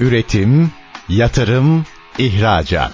Üretim, 0.00 0.70
yatırım, 1.08 1.84
ihracat. 2.18 2.92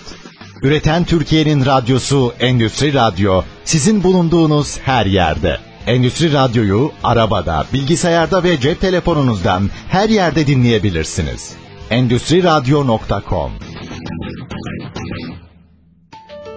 Üreten 0.63 1.05
Türkiye'nin 1.05 1.67
radyosu 1.67 2.35
Endüstri 2.41 2.95
Radyo 2.95 3.43
sizin 3.65 4.03
bulunduğunuz 4.03 4.79
her 4.79 5.07
yerde. 5.07 5.59
Endüstri 5.87 6.33
Radyo'yu 6.33 6.93
arabada, 7.05 7.67
bilgisayarda 7.73 8.45
ve 8.45 8.61
cep 8.61 8.81
telefonunuzdan 8.81 9.71
her 9.89 10.09
yerde 10.09 10.47
dinleyebilirsiniz. 10.47 11.55
Endüstri 11.91 12.42
Radyo.com 12.42 13.53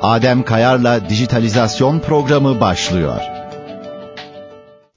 Adem 0.01 0.43
Kayar'la 0.43 1.09
Dijitalizasyon 1.09 1.99
Programı 1.99 2.59
başlıyor. 2.59 3.32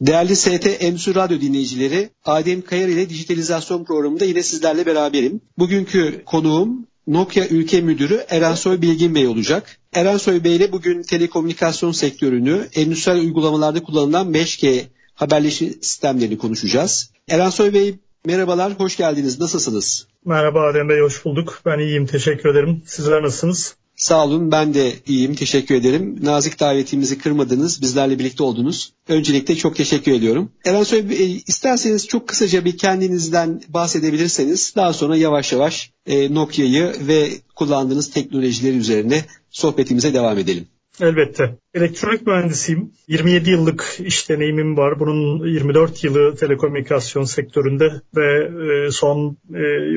Değerli 0.01 0.37
ST 0.37 0.67
Endüstri 0.81 1.15
Radyo 1.15 1.41
dinleyicileri, 1.41 2.11
Adem 2.25 2.63
Kayar 2.63 2.89
ile 2.89 3.11
Dijitalizasyon 3.11 3.85
Programı'nda 3.85 4.25
yine 4.25 4.43
sizlerle 4.43 4.87
beraberim. 4.87 5.41
Bugünkü 5.59 6.23
konuğum 6.27 6.87
Nokia 7.07 7.47
Ülke 7.47 7.81
Müdürü 7.81 8.25
Erensoy 8.29 8.83
Bilgin 8.83 9.15
Bey 9.15 9.27
olacak. 9.27 9.79
Erensoy 9.93 10.45
Bey 10.45 10.57
ile 10.57 10.73
bugün 10.73 11.03
telekomünikasyon 11.03 11.93
sektörünü, 11.93 12.69
endüstriyel 12.75 13.21
uygulamalarda 13.21 13.83
kullanılan 13.83 14.33
5G 14.33 14.85
haberleşme 15.15 15.69
sistemlerini 15.69 16.39
konuşacağız. 16.39 17.11
Erensoy 17.29 17.75
Bey 17.75 17.95
merhabalar, 18.25 18.73
hoş 18.73 18.97
geldiniz. 18.97 19.41
Nasılsınız? 19.41 20.07
Merhaba 20.25 20.63
Adem 20.63 20.89
Bey, 20.89 21.01
hoş 21.01 21.25
bulduk. 21.25 21.61
Ben 21.67 21.79
iyiyim, 21.79 22.07
teşekkür 22.07 22.49
ederim. 22.49 22.83
Sizler 22.87 23.23
nasılsınız? 23.23 23.76
Sağ 23.97 24.25
olun 24.25 24.53
ben 24.53 24.75
de 24.75 24.93
iyiyim 25.07 25.35
teşekkür 25.35 25.75
ederim. 25.75 26.19
Nazik 26.23 26.61
davetimizi 26.61 27.19
kırmadınız 27.19 27.83
bizlerle 27.83 28.19
birlikte 28.19 28.43
oldunuz. 28.43 28.93
Öncelikle 29.09 29.57
çok 29.57 29.77
teşekkür 29.77 30.13
ediyorum. 30.13 30.51
Erensoy 30.65 31.11
Bey 31.11 31.43
isterseniz 31.47 32.09
çok 32.09 32.29
kısaca 32.29 32.65
bir 32.65 32.79
kendinizden 32.79 33.63
bahsedebilirseniz 33.69 34.73
daha 34.77 34.93
sonra 34.93 35.17
yavaş 35.17 35.53
yavaş 35.53 35.91
e, 36.07 36.35
Nokia'yı 36.35 36.93
ve 37.09 37.29
kullandığınız 37.55 38.11
teknolojiler 38.11 38.75
üzerine 38.75 39.25
sohbetimize 39.51 40.15
devam 40.15 40.39
edelim. 40.39 40.67
Elbette. 41.01 41.59
Elektronik 41.75 42.27
mühendisiyim. 42.27 42.93
27 43.09 43.51
yıllık 43.51 43.97
iş 44.01 44.29
deneyimim 44.29 44.77
var. 44.77 45.01
Bunun 45.01 45.47
24 45.47 46.05
yılı 46.05 46.37
telekomünikasyon 46.37 47.25
sektöründe 47.25 47.93
ve 48.17 48.51
e, 48.87 48.91
son 48.91 49.37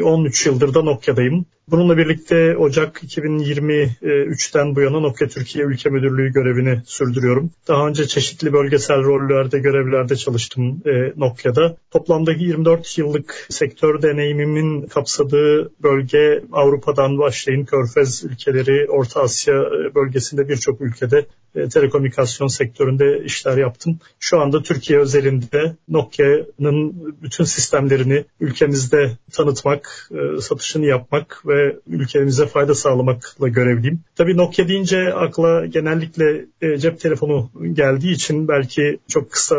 13 0.04 0.46
e, 0.46 0.50
yıldır 0.50 0.74
da 0.74 0.82
Nokia'dayım. 0.82 1.46
Bununla 1.72 1.98
birlikte 1.98 2.58
Ocak 2.58 3.04
2023'ten 3.04 4.76
bu 4.76 4.82
yana 4.82 5.00
Nokia 5.00 5.28
Türkiye 5.28 5.66
Ülke 5.66 5.90
Müdürlüğü 5.90 6.34
görevini 6.34 6.82
sürdürüyorum. 6.86 7.52
Daha 7.68 7.88
önce 7.88 8.08
çeşitli 8.08 8.54
bölgesel 8.54 9.04
rollerde, 9.04 9.60
görevlerde 9.60 10.16
çalıştım 10.16 10.82
e, 10.86 11.14
Nokia'da. 11.18 11.78
Toplamdaki 11.92 12.44
24 12.44 12.98
yıllık 12.98 13.48
sektör 13.50 14.02
deneyimimin 14.02 14.82
kapsadığı 14.82 15.72
bölge 15.84 16.44
Avrupa'dan 16.52 17.18
başlayın 17.18 17.66
Körfez 17.66 18.24
ülkeleri, 18.24 18.90
Orta 18.90 19.22
Asya 19.22 19.54
bölgesinde 19.96 20.50
birçok 20.50 20.82
ülkede 20.82 21.18
e, 21.18 21.49
telekomünikasyon 21.54 22.48
sektöründe 22.48 23.24
işler 23.24 23.58
yaptım. 23.58 24.00
Şu 24.20 24.40
anda 24.42 24.64
Türkiye 24.64 25.00
özelinde 25.00 25.76
Nokia'nın 25.90 27.16
bütün 27.22 27.44
sistemlerini 27.44 28.26
ülkemizde 28.40 29.12
tanıtmak, 29.32 30.10
e, 30.12 30.42
satışını 30.42 30.86
yapmak 30.86 31.42
ve 31.46 31.76
ülkemize 31.88 32.48
fayda 32.48 32.76
sağlamakla 32.76 33.48
görevliyim. 33.48 34.00
Tabii 34.16 34.38
Nokia 34.38 34.68
deyince 34.68 35.14
akla 35.14 35.66
genellikle 35.66 36.46
e, 36.62 36.78
cep 36.78 37.00
telefonu 37.00 37.50
geldiği 37.74 38.12
için 38.12 38.48
belki 38.48 39.00
çok 39.08 39.32
kısa 39.32 39.56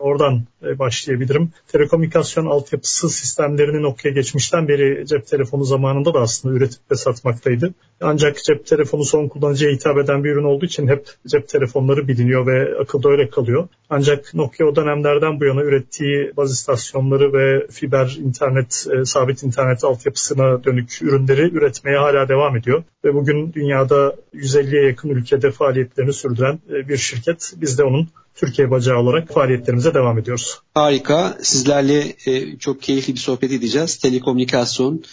oradan 0.00 0.42
başlayabilirim. 0.78 1.52
Telekomünikasyon 1.68 2.46
altyapısı 2.46 3.10
sistemlerini 3.10 3.82
Nokia 3.82 4.10
geçmişten 4.10 4.68
beri 4.68 5.06
cep 5.06 5.26
telefonu 5.26 5.64
zamanında 5.64 6.14
da 6.14 6.20
aslında 6.20 6.54
üretip 6.54 6.80
ve 6.90 6.94
satmaktaydı. 6.94 7.74
Ancak 8.04 8.44
cep 8.44 8.66
telefonu 8.66 9.04
son 9.04 9.28
kullanıcıya 9.28 9.72
hitap 9.72 9.98
eden 9.98 10.24
bir 10.24 10.30
ürün 10.30 10.44
olduğu 10.44 10.64
için 10.64 10.88
hep 10.88 11.06
cep 11.26 11.48
telefonları 11.48 12.08
biliniyor 12.08 12.46
ve 12.46 12.78
akılda 12.80 13.08
öyle 13.08 13.28
kalıyor. 13.28 13.68
Ancak 13.90 14.34
Nokia 14.34 14.66
o 14.66 14.76
dönemlerden 14.76 15.40
bu 15.40 15.44
yana 15.44 15.62
ürettiği 15.62 16.32
baz 16.36 16.52
istasyonları 16.52 17.32
ve 17.32 17.66
fiber 17.70 18.16
internet, 18.20 18.86
e, 19.00 19.04
sabit 19.04 19.42
internet 19.42 19.84
altyapısına 19.84 20.64
dönük 20.64 20.98
ürünleri 21.02 21.56
üretmeye 21.56 21.98
hala 21.98 22.28
devam 22.28 22.56
ediyor. 22.56 22.82
Ve 23.04 23.14
bugün 23.14 23.52
dünyada 23.52 24.16
150'ye 24.34 24.82
yakın 24.86 25.08
ülkede 25.08 25.50
faaliyetlerini 25.50 26.12
sürdüren 26.12 26.58
e, 26.70 26.88
bir 26.88 26.96
şirket. 26.96 27.52
Biz 27.56 27.78
de 27.78 27.84
onun 27.84 28.08
Türkiye 28.34 28.70
bacağı 28.70 28.98
olarak 28.98 29.34
faaliyetlerimize 29.34 29.94
devam 29.94 30.18
ediyoruz. 30.18 30.60
Harika. 30.74 31.38
Sizlerle 31.42 32.14
e, 32.26 32.58
çok 32.58 32.82
keyifli 32.82 33.12
bir 33.12 33.18
sohbet 33.18 33.52
edeceğiz. 33.52 33.96
Telekomünikasyon, 33.96 35.04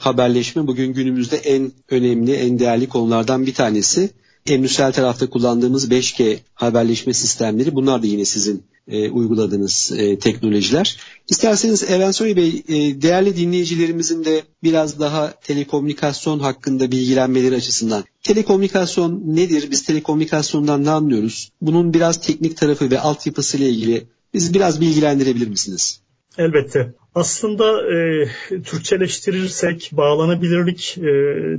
haberleşme 0.00 0.66
bugün 0.66 0.92
günümüzde 0.92 1.36
en 1.36 1.72
önemli, 1.90 2.32
en 2.32 2.58
değerli 2.58 2.88
konulardan 2.88 3.46
bir 3.46 3.54
tanesi 3.54 4.10
endüstriyel 4.46 4.92
tarafta 4.92 5.30
kullandığımız 5.30 5.90
5G 5.90 6.38
haberleşme 6.54 7.12
sistemleri 7.12 7.74
bunlar 7.74 8.02
da 8.02 8.06
yine 8.06 8.24
sizin 8.24 8.62
e, 8.88 9.10
uyguladığınız 9.10 9.92
e, 9.96 10.18
teknolojiler. 10.18 10.96
İsterseniz 11.28 11.90
Erensoy 11.90 12.36
Bey 12.36 12.62
e, 12.68 13.02
değerli 13.02 13.36
dinleyicilerimizin 13.36 14.24
de 14.24 14.42
biraz 14.62 15.00
daha 15.00 15.32
telekomünikasyon 15.40 16.38
hakkında 16.38 16.92
bilgilenmeleri 16.92 17.54
açısından. 17.54 18.04
Telekomünikasyon 18.22 19.22
nedir? 19.24 19.70
Biz 19.70 19.84
telekomünikasyondan 19.84 20.84
ne 20.84 20.90
anlıyoruz? 20.90 21.52
Bunun 21.60 21.94
biraz 21.94 22.20
teknik 22.20 22.56
tarafı 22.56 22.90
ve 22.90 23.00
altyapısı 23.00 23.56
ile 23.56 23.68
ilgili 23.68 24.06
bizi 24.34 24.54
biraz 24.54 24.80
bilgilendirebilir 24.80 25.48
misiniz? 25.48 26.00
Elbette. 26.38 26.94
Aslında 27.14 27.94
e, 27.94 28.26
Türkçeleştirirsek 28.48 29.90
bağlanabilirlik 29.92 30.98
e, 30.98 31.02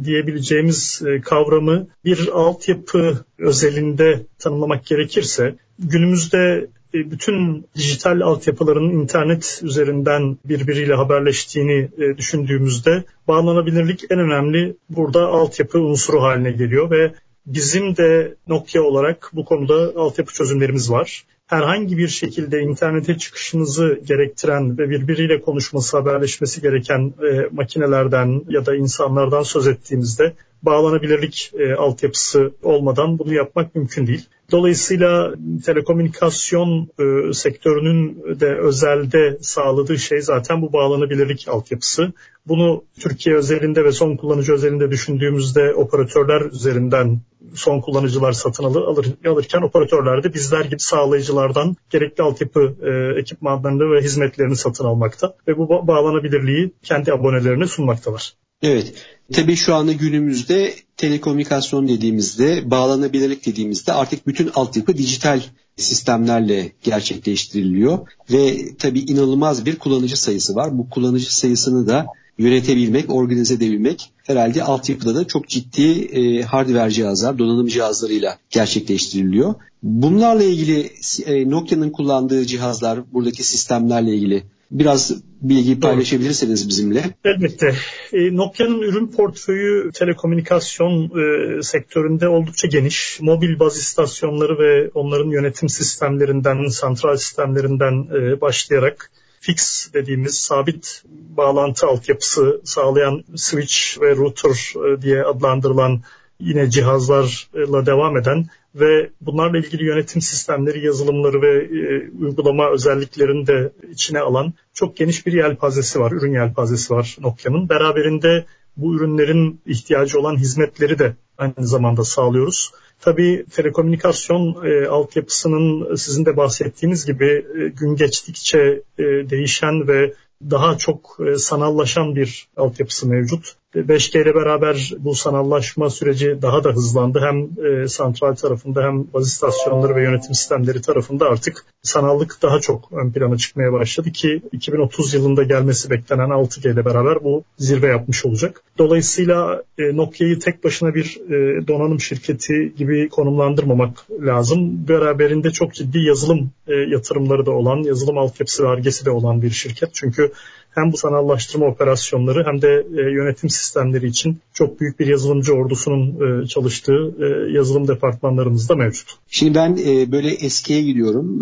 diyebileceğimiz 0.03 1.01
e, 1.07 1.22
kavramı 1.22 1.88
bir 2.06 2.28
altyapı 2.28 3.25
özelinde 3.38 4.25
tanımlamak 4.39 4.85
gerekirse 4.85 5.56
günümüzde 5.79 6.67
e, 6.94 7.12
bütün 7.12 7.66
dijital 7.75 8.22
altyapıların 8.22 8.89
internet 8.89 9.59
üzerinden 9.63 10.38
birbiriyle 10.45 10.94
haberleştiğini 10.94 11.89
e, 11.97 12.18
düşündüğümüzde 12.18 13.03
bağlanabilirlik 13.28 14.03
en 14.09 14.19
önemli 14.19 14.75
burada 14.89 15.28
altyapı 15.28 15.79
unsuru 15.79 16.22
haline 16.22 16.51
geliyor 16.51 16.91
ve 16.91 17.13
bizim 17.45 17.97
de 17.97 18.35
Nokia 18.47 18.81
olarak 18.81 19.31
bu 19.33 19.45
konuda 19.45 19.94
altyapı 19.95 20.33
çözümlerimiz 20.33 20.91
var 20.91 21.23
herhangi 21.51 21.97
bir 21.97 22.07
şekilde 22.07 22.62
internete 22.62 23.17
çıkışınızı 23.17 24.00
gerektiren 24.06 24.78
ve 24.78 24.89
birbiriyle 24.89 25.41
konuşması, 25.41 25.97
haberleşmesi 25.97 26.62
gereken 26.62 27.13
e, 27.23 27.50
makinelerden 27.51 28.41
ya 28.50 28.66
da 28.66 28.75
insanlardan 28.75 29.44
söz 29.44 29.67
ettiğimizde 29.67 30.34
bağlanabilirlik 30.63 31.51
e, 31.59 31.73
altyapısı 31.73 32.51
olmadan 32.63 33.19
bunu 33.19 33.34
yapmak 33.34 33.75
mümkün 33.75 34.07
değil. 34.07 34.25
Dolayısıyla 34.51 35.34
telekomünikasyon 35.66 36.89
e, 37.00 37.34
sektörünün 37.34 38.23
de 38.39 38.56
özelde 38.56 39.38
sağladığı 39.41 39.97
şey 39.97 40.22
zaten 40.22 40.62
bu 40.62 40.73
bağlanabilirlik 40.73 41.47
altyapısı. 41.47 42.13
Bunu 42.47 42.84
Türkiye 43.00 43.35
özelinde 43.35 43.85
ve 43.85 43.91
son 43.91 44.16
kullanıcı 44.16 44.53
özelinde 44.53 44.91
düşündüğümüzde 44.91 45.73
operatörler 45.73 46.41
üzerinden 46.41 47.22
son 47.53 47.81
kullanıcılar 47.81 48.31
satın 48.31 48.63
alır, 48.63 48.81
alır 48.81 49.07
alırken 49.25 49.62
operatörler 49.62 50.23
de 50.23 50.34
bizler 50.34 50.66
gibi 50.66 50.79
sağlayıcılardan 50.79 51.75
gerekli 51.89 52.23
altyapı 52.23 52.75
e, 52.81 53.19
ekipmanlarını 53.19 53.91
ve 53.91 54.01
hizmetlerini 54.01 54.56
satın 54.56 54.85
almakta 54.85 55.35
ve 55.47 55.57
bu 55.57 55.88
bağlanabilirliği 55.88 56.72
kendi 56.83 57.13
abonelerine 57.13 57.68
sunmaktalar. 57.68 58.33
Evet. 58.62 58.94
Tabii 59.34 59.56
şu 59.56 59.76
anda 59.76 59.94
günümüzde 59.94 60.74
telekomünikasyon 60.98 61.88
dediğimizde, 61.88 62.72
bağlanabilirlik 62.72 63.46
dediğimizde 63.46 63.94
artık 63.94 64.28
bütün 64.28 64.50
altyapı 64.56 64.98
dijital 64.98 65.42
sistemlerle 65.78 66.72
gerçekleştiriliyor 66.84 68.00
ve 68.32 68.76
tabii 68.80 69.00
inanılmaz 69.00 69.66
bir 69.66 69.76
kullanıcı 69.76 70.22
sayısı 70.22 70.56
var. 70.56 70.78
Bu 70.78 70.90
kullanıcı 70.90 71.36
sayısını 71.36 71.88
da 71.88 72.06
yönetebilmek, 72.38 73.10
organize 73.10 73.54
edebilmek 73.54 74.10
herhalde 74.24 74.64
altyapıda 74.64 75.16
da 75.16 75.28
çok 75.28 75.48
ciddi 75.48 76.02
e, 76.02 76.42
hardware 76.42 76.92
cihazlar, 76.92 77.40
donanım 77.40 77.68
cihazlarıyla 77.68 78.38
gerçekleştiriliyor. 78.50 79.56
Bunlarla 79.84 80.44
ilgili 80.44 80.92
e, 81.25 81.50
Nokia'nın 81.50 81.90
kullandığı 81.90 82.46
cihazlar, 82.46 83.14
buradaki 83.14 83.44
sistemlerle 83.44 84.16
ilgili 84.16 84.44
biraz 84.71 85.21
bilgi 85.41 85.79
paylaşabilirseniz 85.79 86.69
bizimle. 86.69 87.03
Elbette. 87.25 87.75
E, 88.13 88.35
Nokia'nın 88.35 88.81
ürün 88.81 89.07
portföyü 89.07 89.91
telekomünikasyon 89.91 91.03
e, 91.03 91.63
sektöründe 91.63 92.27
oldukça 92.27 92.68
geniş. 92.68 93.19
Mobil 93.21 93.59
baz 93.59 93.77
istasyonları 93.77 94.59
ve 94.59 94.89
onların 94.94 95.29
yönetim 95.29 95.69
sistemlerinden, 95.69 96.68
santral 96.68 97.18
sistemlerinden 97.18 98.07
e, 98.15 98.41
başlayarak 98.41 99.12
fix 99.39 99.89
dediğimiz 99.94 100.35
sabit 100.35 101.03
bağlantı 101.09 101.88
altyapısı 101.88 102.62
sağlayan 102.63 103.23
switch 103.35 104.01
ve 104.01 104.15
router 104.15 104.73
e, 104.75 105.01
diye 105.01 105.23
adlandırılan 105.23 106.01
yine 106.39 106.69
cihazlarla 106.69 107.85
devam 107.85 108.18
eden 108.18 108.47
ve 108.75 109.09
bunlarla 109.21 109.57
ilgili 109.57 109.83
yönetim 109.85 110.21
sistemleri, 110.21 110.85
yazılımları 110.85 111.41
ve 111.41 111.63
e, 111.63 112.09
uygulama 112.19 112.69
özelliklerini 112.71 113.47
de 113.47 113.71
içine 113.91 114.19
alan 114.19 114.53
çok 114.73 114.97
geniş 114.97 115.25
bir 115.25 115.33
yelpazesi 115.33 116.00
var, 116.00 116.12
ürün 116.12 116.33
yelpazesi 116.33 116.94
var 116.94 117.18
Nokia'nın. 117.21 117.69
Beraberinde 117.69 118.45
bu 118.77 118.95
ürünlerin 118.95 119.62
ihtiyacı 119.65 120.19
olan 120.19 120.38
hizmetleri 120.38 121.00
de 121.00 121.15
aynı 121.38 121.68
zamanda 121.68 122.03
sağlıyoruz. 122.03 122.71
Tabii 123.00 123.45
telekomünikasyon 123.51 124.65
e, 124.65 124.88
altyapısının 124.88 125.95
sizin 125.95 126.25
de 126.25 126.38
bahsettiğiniz 126.38 127.06
gibi 127.06 127.45
e, 127.59 127.68
gün 127.68 127.95
geçtikçe 127.95 128.81
e, 128.97 129.03
değişen 129.03 129.88
ve 129.88 130.13
daha 130.50 130.77
çok 130.77 131.18
e, 131.27 131.35
sanallaşan 131.35 132.15
bir 132.15 132.47
altyapısı 132.57 133.07
mevcut. 133.07 133.56
5G 133.75 134.21
ile 134.21 134.35
beraber 134.35 134.94
bu 135.00 135.15
sanallaşma 135.15 135.89
süreci 135.89 136.38
daha 136.41 136.63
da 136.63 136.69
hızlandı. 136.69 137.19
Hem 137.19 137.50
e, 137.65 137.88
santral 137.88 138.35
tarafında 138.35 138.83
hem 138.83 139.13
baz 139.13 139.27
istasyonları 139.27 139.95
ve 139.95 140.03
yönetim 140.03 140.33
sistemleri 140.33 140.81
tarafında 140.81 141.25
artık 141.25 141.65
sanallık 141.81 142.38
daha 142.41 142.59
çok 142.59 142.91
ön 142.91 143.12
plana 143.12 143.38
çıkmaya 143.38 143.73
başladı 143.73 144.12
ki 144.12 144.41
2030 144.51 145.13
yılında 145.13 145.44
gelmesi 145.44 145.89
beklenen 145.89 146.29
6G 146.29 146.73
ile 146.73 146.85
beraber 146.85 147.23
bu 147.23 147.44
zirve 147.57 147.88
yapmış 147.88 148.25
olacak. 148.25 148.63
Dolayısıyla 148.77 149.63
e, 149.77 149.97
Nokia'yı 149.97 150.39
tek 150.39 150.63
başına 150.63 150.95
bir 150.95 151.19
e, 151.29 151.68
donanım 151.68 152.00
şirketi 152.00 152.73
gibi 152.77 153.09
konumlandırmamak 153.09 154.06
lazım. 154.21 154.88
Beraberinde 154.88 155.51
çok 155.51 155.73
ciddi 155.73 156.00
yazılım 156.00 156.51
e, 156.68 156.73
yatırımları 156.73 157.45
da 157.45 157.51
olan, 157.51 157.83
yazılım 157.83 158.18
altyapısı 158.18 158.63
ve 158.63 158.68
argesi 158.68 159.06
de 159.06 159.12
olan 159.12 159.41
bir 159.41 159.50
şirket. 159.50 159.89
Çünkü 159.94 160.31
hem 160.71 160.91
bu 160.91 160.97
sanallaştırma 160.97 161.65
operasyonları 161.65 162.45
hem 162.45 162.62
de 162.62 162.85
e, 162.97 163.01
yönetim 163.12 163.50
sistemleri 163.50 164.07
için 164.07 164.38
çok 164.53 164.79
büyük 164.79 165.00
bir 165.00 165.07
yazılımcı 165.07 165.53
ordusunun 165.53 166.44
e, 166.44 166.47
çalıştığı 166.47 167.15
e, 167.19 167.51
yazılım 167.51 167.88
departmanlarımız 167.88 168.69
da 168.69 168.75
mevcut. 168.75 169.09
Şimdi 169.27 169.56
ben 169.56 169.77
böyle 170.12 170.31
eskiye 170.31 170.81
gidiyorum. 170.81 171.41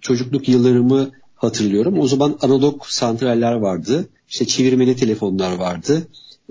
Çocukluk 0.00 0.48
yıllarımı 0.48 1.10
hatırlıyorum. 1.36 1.98
O 1.98 2.06
zaman 2.06 2.38
analog 2.42 2.82
santraller 2.86 3.52
vardı. 3.52 4.08
İşte 4.28 4.44
çevirmeli 4.44 4.96
telefonlar 4.96 5.58
vardı. 5.58 6.02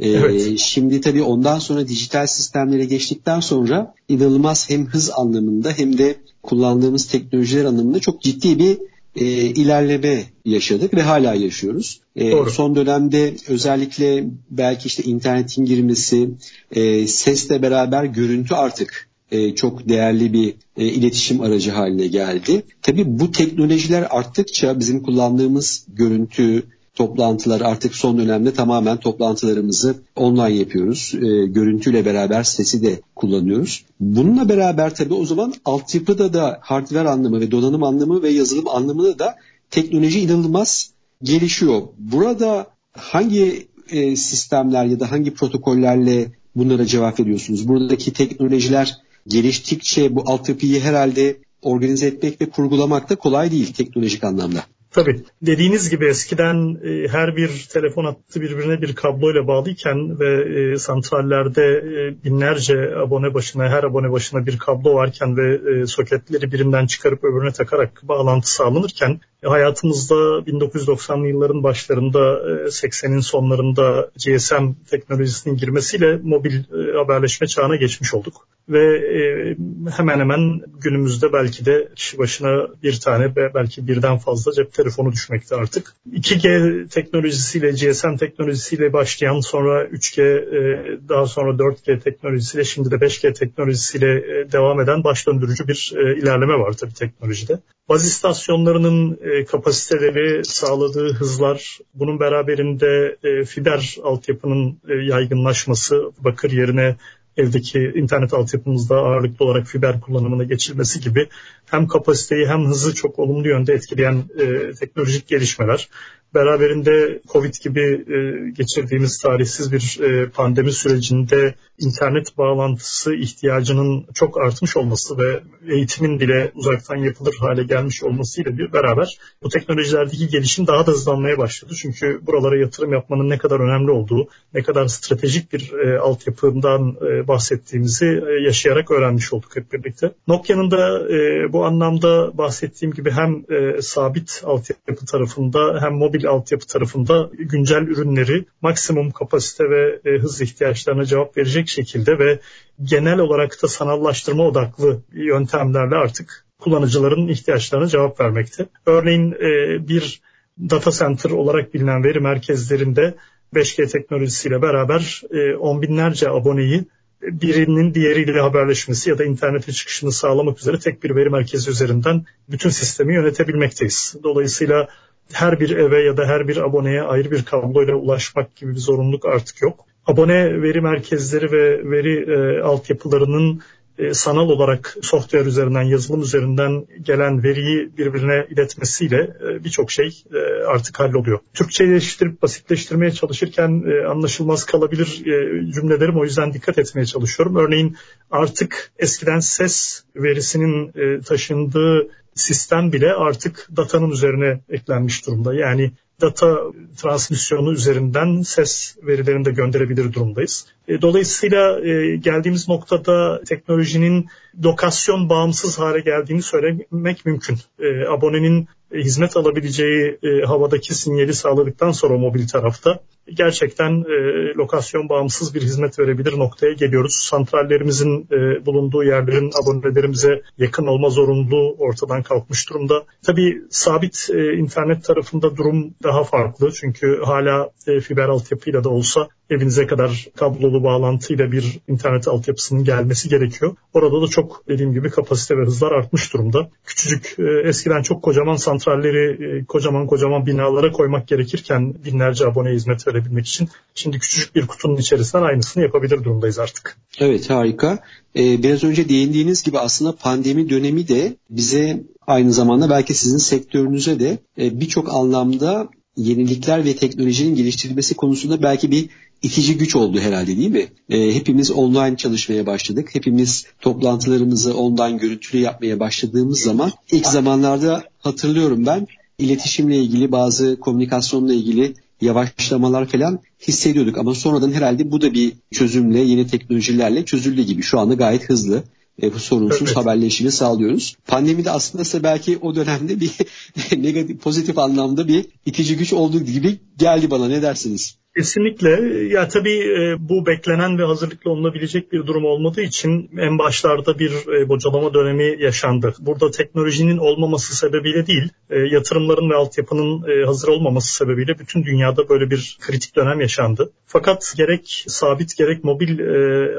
Evet. 0.02 0.60
şimdi 0.60 1.02
tabii 1.02 1.24
ondan 1.24 1.60
sonra 1.60 1.88
dijital 1.88 2.28
sistemlere 2.28 2.86
geçtikten 2.86 3.40
sonra 3.40 3.94
inanılmaz 4.10 4.70
hem 4.70 4.86
hız 4.86 5.12
anlamında 5.16 5.72
hem 5.72 5.98
de 5.98 6.16
kullandığımız 6.44 7.08
teknolojiler 7.08 7.66
anlamında 7.66 8.00
çok 8.00 8.22
ciddi 8.22 8.60
bir 8.60 8.78
e, 9.16 9.26
ilerleme 9.26 10.24
yaşadık 10.46 10.94
ve 10.94 11.02
hala 11.02 11.34
yaşıyoruz. 11.34 12.02
E, 12.16 12.32
son 12.50 12.76
dönemde 12.76 13.34
özellikle 13.48 14.26
belki 14.50 14.88
işte 14.88 15.04
internetin 15.04 15.66
girmesi, 15.66 16.30
e, 16.72 17.08
sesle 17.08 17.62
beraber 17.62 18.04
görüntü 18.04 18.54
artık 18.54 19.10
e, 19.32 19.56
çok 19.56 19.90
değerli 19.90 20.34
bir 20.34 20.56
e, 20.78 20.86
iletişim 20.86 21.42
aracı 21.42 21.72
haline 21.72 22.08
geldi. 22.08 22.64
Tabii 22.82 23.20
bu 23.20 23.32
teknolojiler 23.32 24.08
arttıkça 24.10 24.80
bizim 24.80 25.04
kullandığımız 25.04 25.86
görüntü, 25.88 26.64
toplantılar 26.96 27.62
artık 27.62 27.96
son 27.96 28.18
dönemde 28.18 28.54
tamamen 28.54 28.98
toplantılarımızı 28.98 29.96
online 30.16 30.54
yapıyoruz. 30.54 31.14
E, 31.16 31.46
görüntüyle 31.46 32.06
beraber 32.06 32.44
sesi 32.44 32.84
de 32.84 33.02
kullanıyoruz. 33.16 33.86
Bununla 34.00 34.50
beraber 34.50 34.96
tabii 34.96 35.14
o 35.14 35.26
zaman 35.26 35.54
altyapıda 35.66 36.34
da 36.34 36.58
hardware 36.62 37.10
anlamı 37.10 37.40
ve 37.40 37.52
donanım 37.52 37.84
anlamı 37.84 38.24
ve 38.24 38.30
yazılım 38.30 38.68
anlamında 38.68 39.20
da 39.20 39.36
teknoloji 39.72 40.20
inanılmaz 40.20 40.92
gelişiyor. 41.24 41.82
Burada 41.98 42.68
hangi 42.92 43.68
e, 43.90 44.16
sistemler 44.16 44.86
ya 44.86 45.00
da 45.00 45.12
hangi 45.12 45.34
protokollerle 45.34 46.32
bunlara 46.56 46.86
cevap 46.86 47.20
veriyorsunuz? 47.20 47.68
Buradaki 47.68 48.14
teknolojiler 48.14 48.98
geliştikçe 49.28 50.16
bu 50.16 50.24
altyapıyı 50.26 50.82
herhalde 50.82 51.38
organize 51.62 52.08
etmek 52.08 52.42
ve 52.42 52.50
kurgulamak 52.50 53.10
da 53.10 53.16
kolay 53.16 53.52
değil 53.52 53.74
teknolojik 53.74 54.24
anlamda. 54.24 54.64
Tabii. 54.96 55.24
Dediğiniz 55.42 55.90
gibi 55.90 56.06
eskiden 56.08 56.78
e, 56.84 57.08
her 57.08 57.36
bir 57.36 57.68
telefon 57.74 58.06
hattı 58.06 58.42
birbirine 58.42 58.82
bir 58.82 58.96
kabloyla 58.96 59.48
bağlıyken 59.48 60.20
ve 60.20 60.60
e, 60.60 60.78
santrallerde 60.78 61.64
e, 61.64 62.24
binlerce 62.24 62.96
abone 62.96 63.34
başına, 63.34 63.70
her 63.70 63.84
abone 63.84 64.12
başına 64.12 64.46
bir 64.46 64.58
kablo 64.58 64.94
varken 64.94 65.38
ve 65.38 65.60
e, 65.72 65.88
soketleri 65.88 66.52
birinden 66.52 66.86
çıkarıp 66.86 67.24
öbürüne 67.24 67.52
takarak 67.52 68.02
bağlantı 68.04 68.52
sağlanırken 68.52 69.20
hayatımızda 69.46 70.16
1990'lı 70.16 71.28
yılların 71.28 71.64
başlarında 71.64 72.20
80'in 72.68 73.18
e, 73.18 73.22
sonlarında 73.22 74.12
GSM 74.26 74.66
teknolojisinin 74.90 75.58
girmesiyle 75.58 76.20
mobil 76.24 76.54
e, 76.54 76.98
haberleşme 76.98 77.48
çağına 77.48 77.76
geçmiş 77.76 78.14
olduk. 78.14 78.48
Ve 78.70 78.98
e, 78.98 79.56
hemen 79.98 80.20
hemen 80.20 80.62
günümüzde 80.82 81.34
belki 81.34 81.66
de 81.66 81.90
kişi 81.96 82.18
başına 82.18 82.68
bir 82.84 83.00
tane 83.00 83.36
belki 83.36 83.88
birden 83.88 84.18
fazla 84.18 84.52
cep 84.52 84.74
telefonu 84.74 85.12
düşmekte 85.12 85.56
artık. 85.56 85.94
2G 86.12 86.88
teknolojisiyle 86.88 87.72
GSM 87.72 88.16
teknolojisiyle 88.16 88.94
başlayan 88.94 89.40
sonra 89.40 89.86
3G 89.86 91.10
daha 91.10 91.26
sonra 91.26 91.52
4G 91.52 92.00
teknolojisiyle 92.00 92.64
şimdi 92.64 92.92
de 92.92 92.96
5G 92.96 93.34
teknolojisiyle 93.34 94.24
devam 94.52 94.80
eden 94.80 95.04
baş 95.04 95.28
döndürücü 95.28 95.68
bir 95.68 95.94
ilerleme 95.96 96.54
var 96.54 96.74
tabii 96.74 96.94
teknolojide. 96.94 97.60
Baz 97.90 98.06
istasyonlarının 98.06 99.20
e, 99.22 99.35
kapasiteleri, 99.44 100.46
sağladığı 100.46 101.14
hızlar, 101.14 101.80
bunun 101.94 102.20
beraberinde 102.20 103.18
e, 103.24 103.46
fiber 103.46 103.98
altyapının 104.04 104.80
e, 104.90 104.94
yaygınlaşması, 104.94 106.12
bakır 106.20 106.52
yerine 106.52 106.96
evdeki 107.38 107.92
internet 107.96 108.34
altyapımızda 108.34 108.96
ağırlıklı 108.96 109.46
olarak 109.46 109.68
fiber 109.68 110.02
kullanımına 110.02 110.44
geçilmesi 110.44 111.00
gibi 111.00 111.28
hem 111.66 111.88
kapasiteyi 111.88 112.48
hem 112.48 112.66
hızı 112.66 112.96
çok 112.96 113.20
olumlu 113.20 113.48
yönde 113.48 113.74
etkileyen 113.74 114.24
e, 114.40 114.74
teknolojik 114.74 115.28
gelişmeler 115.28 115.90
beraberinde 116.36 117.22
Covid 117.28 117.54
gibi 117.64 117.82
e, 117.82 118.50
geçirdiğimiz 118.50 119.18
tarihsiz 119.18 119.72
bir 119.72 120.00
e, 120.02 120.30
pandemi 120.30 120.72
sürecinde 120.72 121.56
internet 121.80 122.38
bağlantısı 122.38 123.16
ihtiyacının 123.16 124.06
çok 124.14 124.42
artmış 124.42 124.78
olması 124.78 125.18
ve 125.18 125.40
eğitimin 125.74 126.20
bile 126.20 126.52
uzaktan 126.56 126.96
yapılır 126.96 127.36
hale 127.40 127.64
gelmiş 127.64 128.04
olmasıyla 128.04 128.58
bir 128.58 128.74
beraber 128.74 129.18
bu 129.44 129.50
teknolojilerdeki 129.50 130.28
gelişim 130.28 130.68
daha 130.68 130.88
da 130.88 130.92
hızlanmaya 130.92 131.38
başladı. 131.38 131.74
Çünkü 131.82 132.20
buralara 132.28 132.58
yatırım 132.58 132.94
yapmanın 132.94 133.30
ne 133.30 133.38
kadar 133.38 133.60
önemli 133.60 133.92
olduğu, 133.92 134.28
ne 134.54 134.64
kadar 134.64 134.88
stratejik 134.88 135.54
bir 135.54 135.74
e, 135.74 136.00
altyapından 136.00 136.96
e, 137.02 137.28
bahsettiğimizi 137.28 138.06
e, 138.06 138.44
yaşayarak 138.46 138.92
öğrenmiş 138.92 139.34
olduk 139.34 139.56
hep 139.56 139.74
birlikte. 139.74 140.12
Nokia'nın 140.28 140.72
da 140.72 141.10
e, 141.10 141.54
bu 141.54 141.66
anlamda 141.66 142.38
bahsettiğim 142.38 142.94
gibi 142.94 143.12
hem 143.12 143.44
e, 143.50 143.82
sabit 143.82 144.42
altyapı 144.46 145.06
tarafında 145.06 145.82
hem 145.82 145.94
mobil 145.94 146.25
altyapı 146.30 146.68
tarafında 146.68 147.30
güncel 147.34 147.82
ürünleri 147.82 148.46
maksimum 148.62 149.12
kapasite 149.12 149.64
ve 149.70 150.00
e, 150.06 150.18
hız 150.18 150.42
ihtiyaçlarına 150.42 151.06
cevap 151.06 151.38
verecek 151.38 151.68
şekilde 151.68 152.20
ve 152.20 152.40
genel 152.84 153.20
olarak 153.20 153.64
da 153.64 153.68
sanallaştırma 153.68 154.44
odaklı 154.44 155.02
yöntemlerle 155.14 155.96
artık 155.96 156.46
kullanıcıların 156.60 157.28
ihtiyaçlarına 157.28 157.88
cevap 157.88 158.20
vermekte. 158.20 158.66
Örneğin 158.86 159.32
e, 159.32 159.88
bir 159.88 160.22
data 160.60 160.92
center 160.92 161.30
olarak 161.30 161.74
bilinen 161.74 162.04
veri 162.04 162.20
merkezlerinde 162.20 163.16
5G 163.54 163.92
teknolojisiyle 163.92 164.62
beraber 164.62 165.22
e, 165.32 165.56
on 165.56 165.82
binlerce 165.82 166.30
aboneyi 166.30 166.86
birinin 167.22 167.94
diğeriyle 167.94 168.42
haberleşmesi 168.42 169.10
ya 169.10 169.18
da 169.18 169.24
internete 169.24 169.72
çıkışını 169.72 170.12
sağlamak 170.12 170.60
üzere 170.60 170.80
tek 170.80 171.04
bir 171.04 171.16
veri 171.16 171.30
merkezi 171.30 171.70
üzerinden 171.70 172.26
bütün 172.50 172.70
sistemi 172.70 173.14
yönetebilmekteyiz. 173.14 174.16
Dolayısıyla 174.24 174.88
her 175.34 175.60
bir 175.60 175.70
eve 175.70 176.04
ya 176.04 176.18
da 176.18 176.26
her 176.26 176.48
bir 176.48 176.58
aboneye 176.58 177.02
ayrı 177.02 177.32
bir 177.32 177.46
kabloyla 177.46 177.96
ulaşmak 177.96 178.56
gibi 178.56 178.72
bir 178.72 178.80
zorunluluk 178.80 179.26
artık 179.26 179.62
yok. 179.62 179.86
Abone 180.06 180.62
veri 180.62 180.82
merkezleri 180.82 181.52
ve 181.52 181.92
veri 181.92 182.32
e, 182.32 182.62
altyapılarının 182.62 183.62
e, 183.98 184.14
sanal 184.14 184.50
olarak 184.50 184.98
software 185.02 185.48
üzerinden, 185.48 185.82
yazılım 185.82 186.22
üzerinden 186.22 186.88
gelen 187.02 187.44
veriyi 187.44 187.98
birbirine 187.98 188.48
iletmesiyle 188.50 189.38
e, 189.48 189.64
birçok 189.64 189.92
şey 189.92 190.24
e, 190.34 190.64
artık 190.64 191.00
halloluyor. 191.00 191.40
Türkçeleştirip 191.54 192.42
basitleştirmeye 192.42 193.12
çalışırken 193.12 193.84
e, 193.88 194.06
anlaşılmaz 194.06 194.66
kalabilir 194.66 195.26
e, 195.26 195.72
cümlelerim 195.72 196.20
o 196.20 196.24
yüzden 196.24 196.54
dikkat 196.54 196.78
etmeye 196.78 197.06
çalışıyorum. 197.06 197.56
Örneğin 197.56 197.98
artık 198.32 198.92
eskiden 199.00 199.40
ses 199.40 200.04
verisinin 200.16 200.92
e, 200.96 201.22
taşındığı 201.22 202.08
sistem 202.36 202.92
bile 202.94 203.14
artık 203.14 203.70
datanın 203.76 204.12
üzerine 204.12 204.60
eklenmiş 204.70 205.28
durumda. 205.28 205.54
Yani 205.54 205.92
data 206.22 206.58
transmisyonu 206.98 207.74
üzerinden 207.74 208.42
ses 208.42 208.96
verilerini 209.04 209.46
de 209.46 209.52
gönderebilir 209.52 210.14
durumdayız. 210.14 210.68
E, 210.88 211.02
dolayısıyla 211.02 211.80
e, 211.80 212.16
geldiğimiz 212.16 212.68
noktada 212.70 213.42
teknolojinin 213.44 214.28
lokasyon 214.64 215.30
bağımsız 215.30 215.80
hale 215.80 216.00
geldiğini 216.00 216.42
söylemek 216.42 217.26
mümkün. 217.26 217.58
E, 217.80 218.08
abonenin 218.08 218.68
hizmet 218.94 219.38
alabileceği 219.38 220.20
havadaki 220.46 220.96
sinyali 220.96 221.34
sağladıktan 221.34 221.92
sonra 221.92 222.18
mobil 222.18 222.48
tarafta 222.48 223.00
gerçekten 223.34 223.92
e, 223.92 224.54
lokasyon 224.54 225.10
bağımsız 225.10 225.56
bir 225.56 225.62
hizmet 225.62 226.00
verebilir 226.00 226.40
noktaya 226.40 226.74
geliyoruz. 226.74 227.16
Santrallerimizin 227.16 228.28
e, 228.32 228.66
bulunduğu 228.66 229.04
yerlerin 229.04 229.52
abonelerimize 229.64 230.42
yakın 230.58 230.88
olma 230.88 231.10
zorunluluğu 231.10 231.76
ortadan 231.80 232.24
kalkmış 232.24 232.70
durumda. 232.70 233.04
Tabii 233.26 233.62
sabit 233.70 234.30
e, 234.34 234.54
internet 234.54 235.04
tarafında 235.04 235.58
durum 235.58 235.94
daha 236.04 236.24
farklı 236.24 236.72
çünkü 236.72 237.22
hala 237.26 237.70
e, 237.88 238.00
fiber 238.00 238.30
altyapıyla 238.30 238.84
da 238.84 238.90
olsa 238.90 239.28
evinize 239.50 239.88
kadar 239.88 240.28
kablolu 240.36 240.84
bağlantıyla 240.84 241.52
bir 241.52 241.80
internet 241.88 242.28
altyapısının 242.28 242.84
gelmesi 242.84 243.30
gerekiyor. 243.30 243.76
Orada 243.94 244.22
da 244.22 244.28
çok 244.28 244.64
dediğim 244.68 244.94
gibi 244.94 245.10
kapasite 245.10 245.58
ve 245.58 245.66
hızlar 245.66 245.92
artmış 245.92 246.34
durumda. 246.34 246.70
Küçücük 246.86 247.36
e, 247.40 247.70
eskiden 247.70 248.02
çok 248.02 248.24
kocaman 248.24 248.56
santralleri 248.56 249.46
e, 249.46 249.66
kocaman 249.66 250.08
kocaman 250.08 250.46
binalara 250.46 250.92
koymak 250.92 251.28
gerekirken 251.28 251.94
binlerce 252.06 252.46
abone 252.46 252.70
hizmet 252.70 253.08
verebilmek 253.08 253.48
için 253.48 253.70
şimdi 253.96 254.20
küçücük 254.20 254.56
bir 254.56 254.68
kutunun 254.68 254.98
içerisinden 254.98 255.44
aynısını 255.44 255.84
yapabilir 255.84 256.24
durumdayız 256.24 256.60
artık. 256.60 256.98
Evet 257.20 257.50
harika. 257.50 258.00
Ee, 258.36 258.64
biraz 258.64 258.84
önce 258.84 259.10
değindiğiniz 259.10 259.64
gibi 259.64 259.80
aslında 259.80 260.16
pandemi 260.16 260.70
dönemi 260.70 261.08
de 261.08 261.36
bize 261.50 262.04
aynı 262.28 262.54
zamanda 262.54 262.90
belki 262.90 263.14
sizin 263.14 263.38
sektörünüze 263.38 264.20
de 264.20 264.38
e, 264.58 264.80
birçok 264.80 265.14
anlamda 265.14 265.90
yenilikler 266.18 266.86
ve 266.86 266.96
teknolojinin 266.96 267.56
geliştirilmesi 267.56 268.16
konusunda 268.16 268.64
belki 268.64 268.92
bir 268.92 269.10
itici 269.46 269.78
güç 269.78 269.96
oldu 269.96 270.20
herhalde 270.20 270.58
değil 270.58 270.72
mi? 270.72 270.88
E, 271.10 271.36
hepimiz 271.36 271.72
online 271.72 272.18
çalışmaya 272.18 272.66
başladık. 272.66 273.10
Hepimiz 273.14 273.66
toplantılarımızı 273.82 274.78
online 274.78 275.18
görüntülü 275.18 275.62
yapmaya 275.62 276.00
başladığımız 276.00 276.60
zaman 276.60 276.92
ilk 277.12 277.28
zamanlarda 277.28 278.04
hatırlıyorum 278.20 278.86
ben 278.86 279.08
iletişimle 279.40 279.98
ilgili 279.98 280.32
bazı 280.32 280.80
komünikasyonla 280.80 281.54
ilgili 281.54 281.94
yavaşlamalar 282.22 283.06
falan 283.06 283.40
hissediyorduk 283.68 284.18
ama 284.18 284.36
sonradan 284.36 284.74
herhalde 284.74 285.12
bu 285.12 285.22
da 285.22 285.34
bir 285.34 285.54
çözümle 285.72 286.20
yeni 286.20 286.48
teknolojilerle 286.48 287.26
çözüldü 287.26 287.62
gibi. 287.62 287.82
Şu 287.82 288.00
anda 288.00 288.14
gayet 288.14 288.50
hızlı 288.50 288.84
e, 289.24 289.34
bu 289.34 289.40
sorunsuz 289.40 289.88
evet. 289.88 289.98
haberleşimi 289.98 290.52
sağlıyoruz. 290.52 291.16
Pandemi 291.28 291.66
de 291.66 291.72
aslında 291.72 292.02
ise 292.02 292.24
belki 292.24 292.58
o 292.58 292.76
dönemde 292.76 293.20
bir 293.20 293.32
negatif 293.98 294.42
pozitif 294.42 294.78
anlamda 294.78 295.28
bir 295.28 295.46
itici 295.66 295.98
güç 295.98 296.14
olduğu 296.14 296.44
gibi 296.44 296.80
geldi 296.98 297.32
bana 297.32 297.48
ne 297.48 297.62
dersiniz? 297.62 298.16
Kesinlikle. 298.36 298.90
Ya 299.34 299.48
tabii 299.48 299.80
e, 299.80 300.16
bu 300.30 300.46
beklenen 300.46 300.98
ve 300.98 301.04
hazırlıklı 301.04 301.52
olunabilecek 301.52 302.12
bir 302.12 302.28
durum 302.28 302.46
olmadığı 302.46 302.82
için 302.82 303.30
en 303.38 303.60
başlarda 303.60 304.20
bir 304.20 304.32
e, 304.32 304.70
bocalama 304.70 305.14
dönemi 305.14 305.64
yaşandı. 305.64 306.14
Burada 306.20 306.52
teknolojinin 306.52 307.18
olmaması 307.18 307.76
sebebiyle 307.76 308.28
değil, 308.28 308.50
e, 308.70 308.80
yatırımların 308.80 309.50
ve 309.50 309.56
altyapının 309.56 310.46
hazır 310.46 310.68
olmaması 310.68 311.16
sebebiyle 311.16 311.60
bütün 311.60 311.84
dünyada 311.84 312.30
böyle 312.30 312.52
bir 312.52 312.78
kritik 312.82 313.16
dönem 313.16 313.42
yaşandı. 313.42 313.92
Fakat 314.08 314.54
gerek 314.58 315.04
sabit 315.08 315.58
gerek 315.58 315.84
mobil 315.84 316.20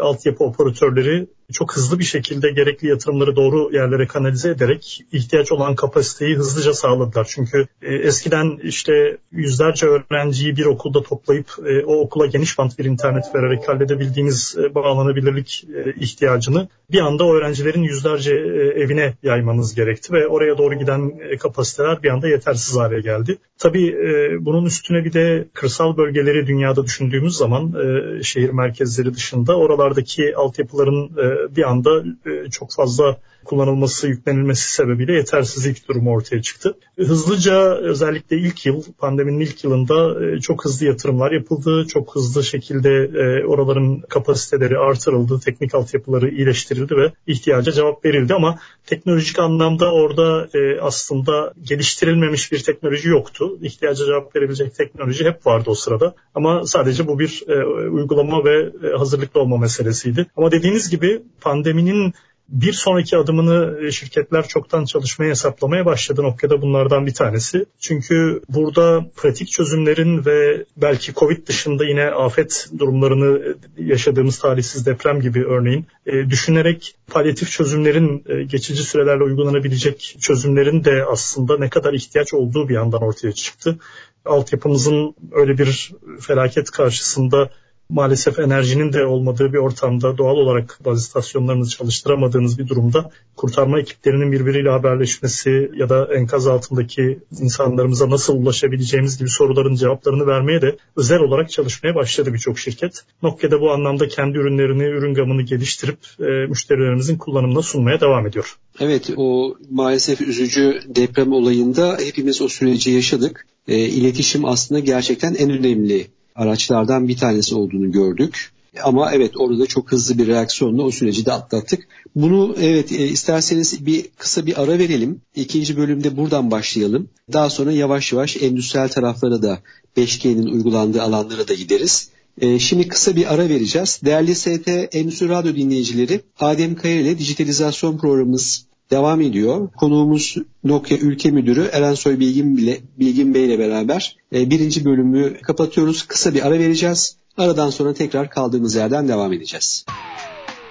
altyapı 0.01 0.45
operatörleri 0.45 1.27
çok 1.53 1.77
hızlı 1.77 1.99
bir 1.99 2.05
şekilde 2.05 2.51
gerekli 2.51 2.89
yatırımları 2.89 3.37
doğru 3.37 3.71
yerlere 3.73 4.07
kanalize 4.07 4.51
ederek 4.51 5.05
ihtiyaç 5.13 5.53
olan 5.53 5.75
kapasiteyi 5.75 6.37
hızlıca 6.37 6.75
sağladılar. 6.75 7.27
Çünkü 7.31 7.67
eskiden 7.83 8.59
işte 8.63 9.19
yüzlerce 9.33 9.87
öğrenciyi 9.87 10.57
bir 10.57 10.65
okulda 10.65 11.03
toplayıp 11.03 11.47
e, 11.67 11.85
o 11.85 12.01
okula 12.01 12.27
geniş 12.27 12.59
bant 12.59 12.79
bir 12.79 12.85
internet 12.85 13.25
vererek 13.35 13.69
halledebildiğiniz 13.69 14.57
e, 14.59 14.75
bağlanabilirlik 14.75 15.65
e, 15.75 15.93
ihtiyacını 16.01 16.69
bir 16.93 17.01
anda 17.01 17.25
öğrencilerin 17.25 17.83
yüzlerce 17.83 18.35
e, 18.35 18.83
evine 18.83 19.15
yaymanız 19.23 19.75
gerekti 19.75 20.13
ve 20.13 20.27
oraya 20.27 20.59
doğru 20.59 20.75
giden 20.75 21.13
e, 21.31 21.37
kapasiteler 21.37 22.03
bir 22.03 22.11
anda 22.11 22.29
yetersiz 22.29 22.77
hale 22.77 23.01
geldi. 23.01 23.39
Tabii 23.59 23.89
e, 23.89 24.45
bunun 24.45 24.65
üstüne 24.65 25.05
bir 25.05 25.13
de 25.13 25.49
kırsal 25.55 25.97
bölgeleri 25.97 26.47
dünyada 26.47 26.85
düşündüğümüz 26.85 27.37
zaman 27.37 27.75
e, 27.75 28.23
şehir 28.23 28.51
merkezleri 28.51 29.15
dışında 29.15 29.57
oralardaki 29.57 30.37
altyapıların 30.37 31.11
e, 31.19 31.36
bir 31.57 31.71
anda 31.71 32.05
e, 32.27 32.51
çok 32.51 32.73
fazla 32.73 33.17
kullanılması, 33.47 34.09
yüklenilmesi 34.09 34.73
sebebiyle 34.73 35.13
yetersizlik 35.13 35.89
durumu 35.89 36.11
ortaya 36.11 36.43
çıktı. 36.43 36.75
Hızlıca 36.99 37.77
özellikle 37.77 38.37
ilk 38.37 38.67
yıl, 38.67 38.83
pandeminin 38.99 39.41
ilk 39.41 39.65
yılında 39.65 40.27
e, 40.27 40.41
çok 40.41 40.65
hızlı 40.65 40.87
yatırımlar 40.87 41.33
yapıldı. 41.33 41.87
Çok 41.89 42.15
hızlı 42.15 42.45
şekilde 42.45 42.91
e, 42.91 43.45
oraların 43.45 44.01
kapasiteleri 44.09 44.79
artırıldı, 44.79 45.41
teknik 45.45 45.75
altyapıları 45.75 46.31
iyileştirildi 46.31 46.97
ve 46.97 47.13
ihtiyaca 47.27 47.73
cevap 47.73 48.05
verildi 48.05 48.35
ama 48.35 48.59
teknolojik 48.87 49.39
anlamda 49.39 49.93
orada 49.93 50.49
aslında 50.81 51.53
geliştirilmemiş 51.63 52.53
bir 52.53 52.59
teknoloji 52.63 53.09
yoktu. 53.09 53.59
İhtiyaca 53.63 54.07
cevap 54.07 54.37
verebilecek 54.37 54.75
teknoloji 54.75 55.25
hep 55.25 55.47
vardı 55.47 55.71
o 55.71 55.75
sırada. 55.75 56.15
Ama 56.35 56.67
sadece 56.67 57.07
bu 57.07 57.19
bir 57.19 57.43
uygulama 57.91 58.45
ve 58.45 58.73
hazırlıklı 58.99 59.41
olma 59.41 59.57
meselesiydi. 59.57 60.27
Ama 60.37 60.53
dediğiniz 60.53 60.91
gibi 60.91 61.23
pandeminin 61.41 62.15
bir 62.49 62.73
sonraki 62.73 63.17
adımını 63.17 63.87
e, 63.87 63.91
şirketler 63.91 64.49
çoktan 64.49 64.85
çalışmaya 64.85 65.31
hesaplamaya 65.31 65.87
başladı 65.87 66.23
noktada 66.23 66.63
bunlardan 66.63 67.07
bir 67.07 67.15
tanesi. 67.15 67.67
Çünkü 67.79 68.41
burada 68.49 69.11
pratik 69.17 69.49
çözümlerin 69.49 70.25
ve 70.25 70.65
belki 70.77 71.15
Covid 71.15 71.47
dışında 71.47 71.85
yine 71.85 72.05
afet 72.05 72.69
durumlarını 72.79 73.57
e, 73.79 73.83
yaşadığımız 73.83 74.39
talihsiz 74.39 74.87
deprem 74.87 75.21
gibi 75.21 75.45
örneğin 75.45 75.87
e, 76.07 76.31
düşünerek 76.31 76.97
palyatif 77.07 77.51
çözümlerin 77.51 78.25
geçici 78.49 78.83
sürelerle 78.83 79.25
uygulanabilecek 79.25 80.17
çözümlerin 80.21 80.85
de 80.85 81.05
aslında 81.05 81.59
ne 81.59 81.69
kadar 81.69 81.93
ihtiyaç 81.93 82.35
olduğu 82.35 82.69
bir 82.69 82.75
yandan 82.75 83.03
ortaya 83.03 83.33
çıktı. 83.33 83.79
Altyapımızın 84.25 85.15
öyle 85.33 85.59
bir 85.59 85.93
felaket 86.21 86.71
karşısında 86.71 87.51
maalesef 87.89 88.39
enerjinin 88.39 88.93
de 88.93 89.07
olmadığı 89.07 89.53
bir 89.53 89.59
ortamda 89.59 90.19
doğal 90.19 90.37
olarak 90.37 90.79
bazı 90.85 91.01
istasyonlarınızı 91.01 91.71
çalıştıramadığınız 91.71 92.59
bir 92.59 92.69
durumda 92.69 93.11
kurtarma 93.37 93.81
ekiplerinin 93.81 94.33
birbiriyle 94.33 94.71
haberleşmesi 94.71 95.71
ya 95.77 95.89
da 95.89 96.15
enkaz 96.15 96.47
altındaki 96.47 97.19
insanlarımıza 97.41 98.11
nasıl 98.11 98.37
ulaşabileceğimiz 98.37 99.19
gibi 99.19 99.29
soruların 99.29 99.75
cevaplarını 99.75 100.27
vermeye 100.27 100.63
de 100.63 100.77
özel 100.97 101.21
olarak 101.21 101.51
çalışmaya 101.51 101.95
başladı 101.95 102.35
birçok 102.35 102.59
şirket. 102.59 103.03
Nokia 103.23 103.51
da 103.51 103.61
bu 103.61 103.71
anlamda 103.71 104.09
kendi 104.09 104.39
ürünlerini, 104.39 104.85
ürün 104.85 105.15
gamını 105.15 105.43
geliştirip 105.43 105.99
e, 106.21 106.25
müşterilerimizin 106.25 107.19
kullanımına 107.19 107.63
sunmaya 107.63 108.01
devam 108.01 108.27
ediyor. 108.27 108.57
Evet 108.81 109.11
o 109.17 109.57
maalesef 109.71 110.21
üzücü 110.21 110.81
deprem 110.87 111.33
olayında 111.33 111.99
hepimiz 112.05 112.43
o 112.43 112.49
süreci 112.49 112.91
yaşadık. 112.91 113.47
E, 113.69 113.79
iletişim 113.79 114.45
aslında 114.45 114.81
gerçekten 114.81 115.35
en 115.35 115.51
önemli 115.51 116.07
araçlardan 116.37 117.09
bir 117.09 117.17
tanesi 117.17 117.55
olduğunu 117.55 117.93
gördük. 117.93 118.53
Ama 118.83 119.13
evet 119.13 119.33
orada 119.37 119.59
da 119.59 119.67
çok 119.67 119.93
hızlı 119.93 120.19
bir 120.19 120.27
reaksiyonla 120.27 120.83
o 120.83 120.91
süreci 120.91 121.27
de 121.27 121.33
atlattık. 121.33 121.89
Bunu 122.17 122.57
evet 122.61 122.93
e, 122.93 123.09
isterseniz 123.09 123.87
bir 123.87 124.09
kısa 124.19 124.47
bir 124.47 124.63
ara 124.63 124.79
verelim. 124.79 125.21
İkinci 125.35 125.77
bölümde 125.77 126.17
buradan 126.17 126.51
başlayalım. 126.51 127.09
Daha 127.33 127.51
sonra 127.51 127.73
yavaş 127.73 128.13
yavaş 128.13 128.37
endüstriyel 128.37 128.89
taraflara 128.89 129.43
da 129.43 129.59
5G'nin 129.97 130.47
uygulandığı 130.47 131.03
alanlara 131.03 131.49
da 131.49 131.55
gideriz. 131.55 132.11
E, 132.41 132.59
şimdi 132.59 132.89
kısa 132.89 133.17
bir 133.17 133.35
ara 133.35 133.49
vereceğiz. 133.49 134.01
Değerli 134.05 134.35
ST 134.35 134.69
Endüstri 134.93 135.29
Radyo 135.29 135.55
dinleyicileri, 135.55 136.21
Adem 136.41 136.75
Kaya 136.75 137.01
ile 137.01 137.19
dijitalizasyon 137.19 137.99
programımız 137.99 138.67
devam 138.91 139.21
ediyor. 139.21 139.69
Konuğumuz 139.77 140.37
Nokia 140.65 140.99
Ülke 140.99 141.31
Müdürü 141.31 141.69
Erensoy 141.73 142.19
Bilgin, 142.21 142.57
bile, 142.57 142.79
Bilgin 142.99 143.35
Bey 143.35 143.45
ile 143.45 143.59
beraber 143.59 144.17
e, 144.35 144.51
birinci 144.51 144.85
bölümü 144.85 145.41
kapatıyoruz. 145.43 146.03
Kısa 146.03 146.35
bir 146.35 146.47
ara 146.47 146.59
vereceğiz. 146.59 147.17
Aradan 147.39 147.71
sonra 147.71 147.95
tekrar 147.95 148.31
kaldığımız 148.31 148.75
yerden 148.75 149.09
devam 149.09 149.33
edeceğiz. 149.33 149.85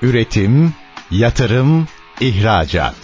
Üretim, 0.02 0.74
yatırım, 1.12 1.88
ihracat. 2.22 2.96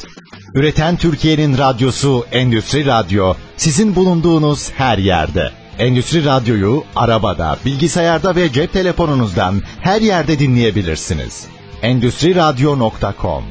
Üreten 0.55 0.97
Türkiye'nin 0.97 1.57
radyosu 1.57 2.25
Endüstri 2.31 2.85
Radyo 2.85 3.33
sizin 3.57 3.95
bulunduğunuz 3.95 4.71
her 4.71 4.97
yerde. 4.97 5.49
Endüstri 5.79 6.25
Radyo'yu 6.25 6.83
arabada, 6.95 7.57
bilgisayarda 7.65 8.35
ve 8.35 8.53
cep 8.53 8.73
telefonunuzdan 8.73 9.61
her 9.79 10.01
yerde 10.01 10.39
dinleyebilirsiniz. 10.39 11.47
Endüstri 11.81 12.35
Radyo.com 12.35 13.43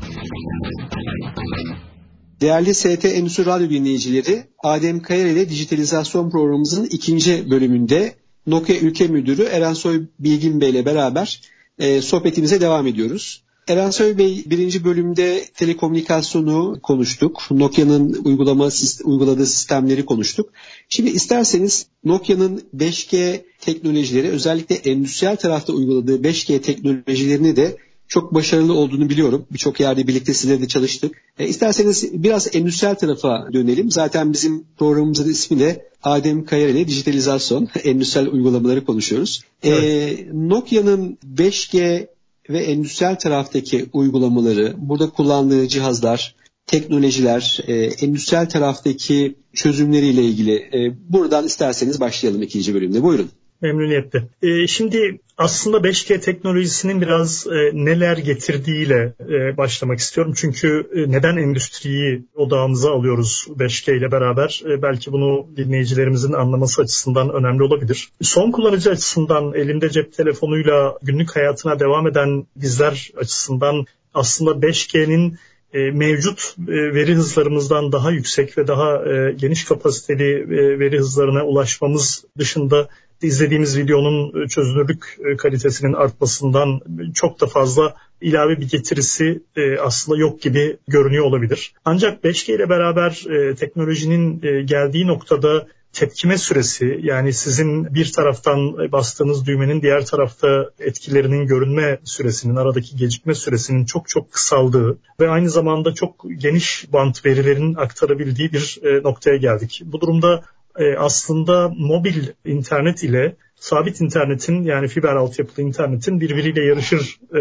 Değerli 2.41 2.75
ST 2.75 3.05
Endüstri 3.05 3.47
Radyo 3.47 3.71
dinleyicileri, 3.71 4.43
Adem 4.59 5.03
Kayar 5.03 5.27
ile 5.27 5.49
dijitalizasyon 5.49 6.31
programımızın 6.31 6.85
ikinci 6.85 7.51
bölümünde 7.51 8.15
Nokia 8.47 8.77
Ülke 8.77 9.07
Müdürü 9.07 9.43
Erensoy 9.43 10.07
Bilgin 10.19 10.61
Bey 10.61 10.71
ile 10.71 10.85
beraber 10.85 11.41
e, 11.79 12.03
sohbetimize 12.03 12.61
devam 12.61 12.87
ediyoruz. 12.87 13.43
Erensoy 13.69 14.19
Bey 14.19 14.45
birinci 14.47 14.85
bölümde 14.85 15.45
telekomünikasyonu 15.55 16.79
konuştuk. 16.83 17.43
Nokia'nın 17.51 18.25
uygulama 18.25 18.69
uyguladığı 19.05 19.47
sistemleri 19.47 20.05
konuştuk. 20.05 20.53
Şimdi 20.89 21.11
isterseniz 21.11 21.87
Nokia'nın 22.05 22.63
5G 22.77 23.41
teknolojileri 23.61 24.29
özellikle 24.29 24.75
endüstriyel 24.75 25.37
tarafta 25.37 25.73
uyguladığı 25.73 26.23
5G 26.23 26.61
teknolojilerini 26.61 27.57
de 27.57 27.77
çok 28.11 28.35
başarılı 28.35 28.75
olduğunu 28.75 29.09
biliyorum. 29.09 29.47
Birçok 29.52 29.81
yerde 29.81 30.07
birlikte 30.07 30.35
sizlerle 30.35 30.69
çalıştık. 30.69 31.23
E, 31.38 31.49
isterseniz 31.49 32.23
biraz 32.23 32.57
endüstriyel 32.57 32.95
tarafa 32.95 33.49
dönelim. 33.52 33.90
Zaten 33.90 34.33
bizim 34.33 34.64
programımızın 34.79 35.31
ismi 35.31 35.59
de 35.61 35.90
Adem 36.02 36.45
Kayar 36.45 36.69
ile 36.69 36.88
dijitalizasyon, 36.88 37.69
endüstriyel 37.85 38.29
uygulamaları 38.29 38.85
konuşuyoruz. 38.85 39.43
E, 39.62 39.71
evet. 39.71 40.21
E, 40.21 40.26
Nokia'nın 40.33 41.19
5G 41.37 42.07
ve 42.50 42.59
endüstriyel 42.59 43.19
taraftaki 43.19 43.87
uygulamaları, 43.93 44.75
burada 44.79 45.11
kullandığı 45.11 45.69
cihazlar, 45.69 46.35
teknolojiler, 46.67 47.61
e, 47.67 47.75
endüstriyel 47.75 48.49
taraftaki 48.49 49.37
çözümleriyle 49.55 50.25
ilgili 50.25 50.55
e, 50.55 50.97
buradan 51.09 51.47
isterseniz 51.47 52.00
başlayalım 52.00 52.43
ikinci 52.43 52.75
bölümde. 52.75 53.02
Buyurun. 53.02 53.31
Memnuniyetle. 53.62 54.23
Ee, 54.43 54.67
şimdi 54.67 55.21
aslında 55.38 55.76
5G 55.76 56.21
teknolojisinin 56.21 57.00
biraz 57.00 57.47
e, 57.47 57.71
neler 57.75 58.17
getirdiğiyle 58.17 59.12
e, 59.21 59.57
başlamak 59.57 59.99
istiyorum. 59.99 60.33
Çünkü 60.37 60.88
e, 60.95 61.12
neden 61.12 61.37
endüstriyi 61.37 62.25
odağımıza 62.35 62.90
alıyoruz 62.90 63.47
5G 63.59 63.99
ile 63.99 64.12
beraber? 64.12 64.62
E, 64.67 64.83
belki 64.83 65.12
bunu 65.12 65.47
dinleyicilerimizin 65.57 66.33
anlaması 66.33 66.83
açısından 66.83 67.31
önemli 67.31 67.62
olabilir. 67.62 68.09
Son 68.23 68.50
kullanıcı 68.50 68.90
açısından 68.90 69.55
elinde 69.55 69.90
cep 69.90 70.12
telefonuyla 70.12 70.99
günlük 71.02 71.37
hayatına 71.37 71.81
devam 71.81 72.07
eden 72.07 72.47
bizler 72.57 73.11
açısından 73.17 73.87
aslında 74.14 74.50
5G'nin 74.50 75.38
e, 75.73 75.79
mevcut 75.90 76.55
e, 76.69 76.73
veri 76.95 77.14
hızlarımızdan 77.14 77.93
daha 77.93 78.11
yüksek 78.11 78.59
ve 78.59 78.67
daha 78.67 78.97
e, 79.07 79.33
geniş 79.33 79.64
kapasiteli 79.64 80.50
veri 80.79 80.99
hızlarına 80.99 81.45
ulaşmamız 81.45 82.25
dışında 82.38 82.88
izlediğimiz 83.23 83.79
videonun 83.79 84.47
çözünürlük 84.47 85.19
kalitesinin 85.39 85.93
artmasından 85.93 86.81
çok 87.15 87.41
da 87.41 87.47
fazla 87.47 87.95
ilave 88.21 88.61
bir 88.61 88.69
getirisi 88.69 89.43
aslında 89.81 90.19
yok 90.19 90.43
gibi 90.43 90.77
görünüyor 90.89 91.25
olabilir. 91.25 91.73
Ancak 91.85 92.25
5G 92.25 92.55
ile 92.55 92.69
beraber 92.69 93.25
teknolojinin 93.57 94.41
geldiği 94.67 95.07
noktada 95.07 95.67
tepkime 95.93 96.39
süresi 96.39 97.00
yani 97.03 97.33
sizin 97.33 97.95
bir 97.95 98.12
taraftan 98.12 98.93
bastığınız 98.93 99.47
düğmenin 99.47 99.83
diğer 99.83 100.07
tarafta 100.07 100.71
etkilerinin 100.79 101.47
görünme 101.47 101.99
süresinin 102.05 102.57
aradaki 102.57 102.97
gecikme 102.97 103.35
süresinin 103.35 103.85
çok 103.85 104.09
çok 104.09 104.33
kısaldığı 104.33 104.99
ve 105.21 105.29
aynı 105.29 105.50
zamanda 105.50 105.95
çok 105.95 106.25
geniş 106.37 106.87
bant 106.93 107.27
verilerin 107.27 107.75
aktarabildiği 107.75 108.53
bir 108.53 108.79
e, 108.83 109.03
noktaya 109.03 109.37
geldik. 109.37 109.83
Bu 109.85 110.00
durumda 110.00 110.45
e, 110.79 110.97
aslında 110.97 111.69
mobil 111.69 112.27
internet 112.45 113.03
ile 113.03 113.37
sabit 113.55 114.00
internetin 114.00 114.62
yani 114.62 114.89
fiber 114.89 115.17
altyapılı 115.17 115.65
internetin 115.65 116.21
birbiriyle 116.21 116.65
yarışır 116.65 117.19
e, 117.35 117.41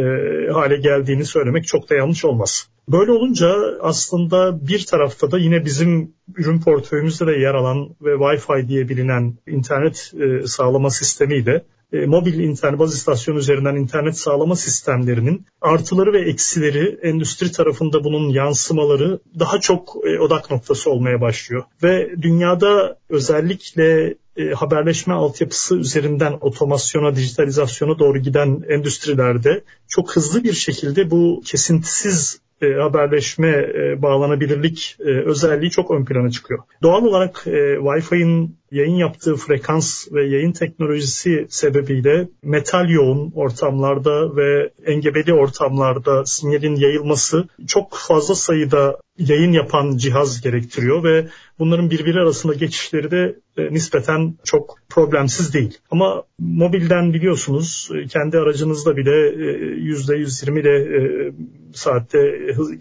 hale 0.52 0.78
geldiğini 0.78 1.26
söylemek 1.26 1.68
çok 1.68 1.90
da 1.90 1.96
yanlış 1.96 2.26
olmaz. 2.26 2.70
Böyle 2.90 3.12
olunca 3.12 3.56
aslında 3.82 4.68
bir 4.68 4.86
tarafta 4.86 5.32
da 5.32 5.38
yine 5.38 5.66
bizim 5.66 6.14
ürün 6.38 6.62
portföyümüzde 6.62 7.28
de 7.28 7.32
yer 7.32 7.54
alan 7.54 7.90
ve 8.02 8.14
Wi-Fi 8.14 8.68
diye 8.68 8.90
bilinen 8.90 9.38
internet 9.48 10.14
e, 10.20 10.48
sağlama 10.48 10.90
sistemiyle 10.90 11.64
e, 11.94 12.06
mobil 12.06 12.40
internet 12.40 12.80
baz 12.80 12.94
istasyon 12.94 13.36
üzerinden 13.36 13.76
internet 13.76 14.18
sağlama 14.18 14.56
sistemlerinin 14.56 15.46
artıları 15.62 16.14
ve 16.14 16.30
eksileri 16.30 17.00
endüstri 17.02 17.52
tarafında 17.52 18.04
bunun 18.04 18.30
yansımaları 18.30 19.20
daha 19.40 19.60
çok 19.60 19.96
e, 20.06 20.20
odak 20.20 20.52
noktası 20.52 20.92
olmaya 20.92 21.22
başlıyor. 21.22 21.64
Ve 21.84 22.10
dünyada 22.22 22.98
özellikle 23.10 24.16
e, 24.38 24.50
haberleşme 24.50 25.14
altyapısı 25.14 25.76
üzerinden 25.78 26.38
otomasyona, 26.42 27.16
dijitalizasyona 27.16 28.00
doğru 28.00 28.18
giden 28.18 28.64
endüstrilerde 28.70 29.64
çok 29.88 30.16
hızlı 30.16 30.44
bir 30.44 30.54
şekilde 30.54 31.12
bu 31.12 31.42
kesintisiz 31.46 32.40
e, 32.62 32.74
haberleşme, 32.74 33.50
e, 33.50 34.02
bağlanabilirlik 34.02 34.98
e, 35.00 35.10
özelliği 35.10 35.72
çok 35.72 35.92
ön 35.92 36.06
plana 36.06 36.32
çıkıyor. 36.32 36.60
Doğal 36.84 37.04
olarak 37.04 37.44
e, 37.46 37.76
Wi-Fi'nin 37.76 38.59
yayın 38.72 38.96
yaptığı 38.96 39.36
frekans 39.36 40.08
ve 40.12 40.28
yayın 40.28 40.52
teknolojisi 40.52 41.48
sebebiyle 41.50 42.28
metal 42.44 42.90
yoğun 42.90 43.32
ortamlarda 43.36 44.36
ve 44.36 44.70
engebeli 44.86 45.34
ortamlarda 45.34 46.26
sinyalin 46.26 46.76
yayılması 46.76 47.48
çok 47.68 47.96
fazla 47.96 48.36
sayıda 48.36 48.98
yayın 49.20 49.52
yapan 49.52 49.98
cihaz 49.98 50.42
gerektiriyor 50.42 51.04
ve 51.04 51.28
bunların 51.60 51.90
birbiri 51.90 52.20
arasında 52.20 52.54
geçişleri 52.54 53.12
de 53.12 53.36
e, 53.58 53.74
nispeten 53.74 54.36
çok 54.44 54.76
problemsiz 54.90 55.54
değil. 55.54 55.78
Ama 55.92 56.24
mobilden 56.40 57.14
biliyorsunuz 57.14 57.90
e, 57.96 58.08
kendi 58.08 58.38
aracınızda 58.38 58.98
bile 58.98 59.12
%120 59.12 60.58
e, 60.58 60.62
ile 60.62 61.32
saatte 61.74 62.20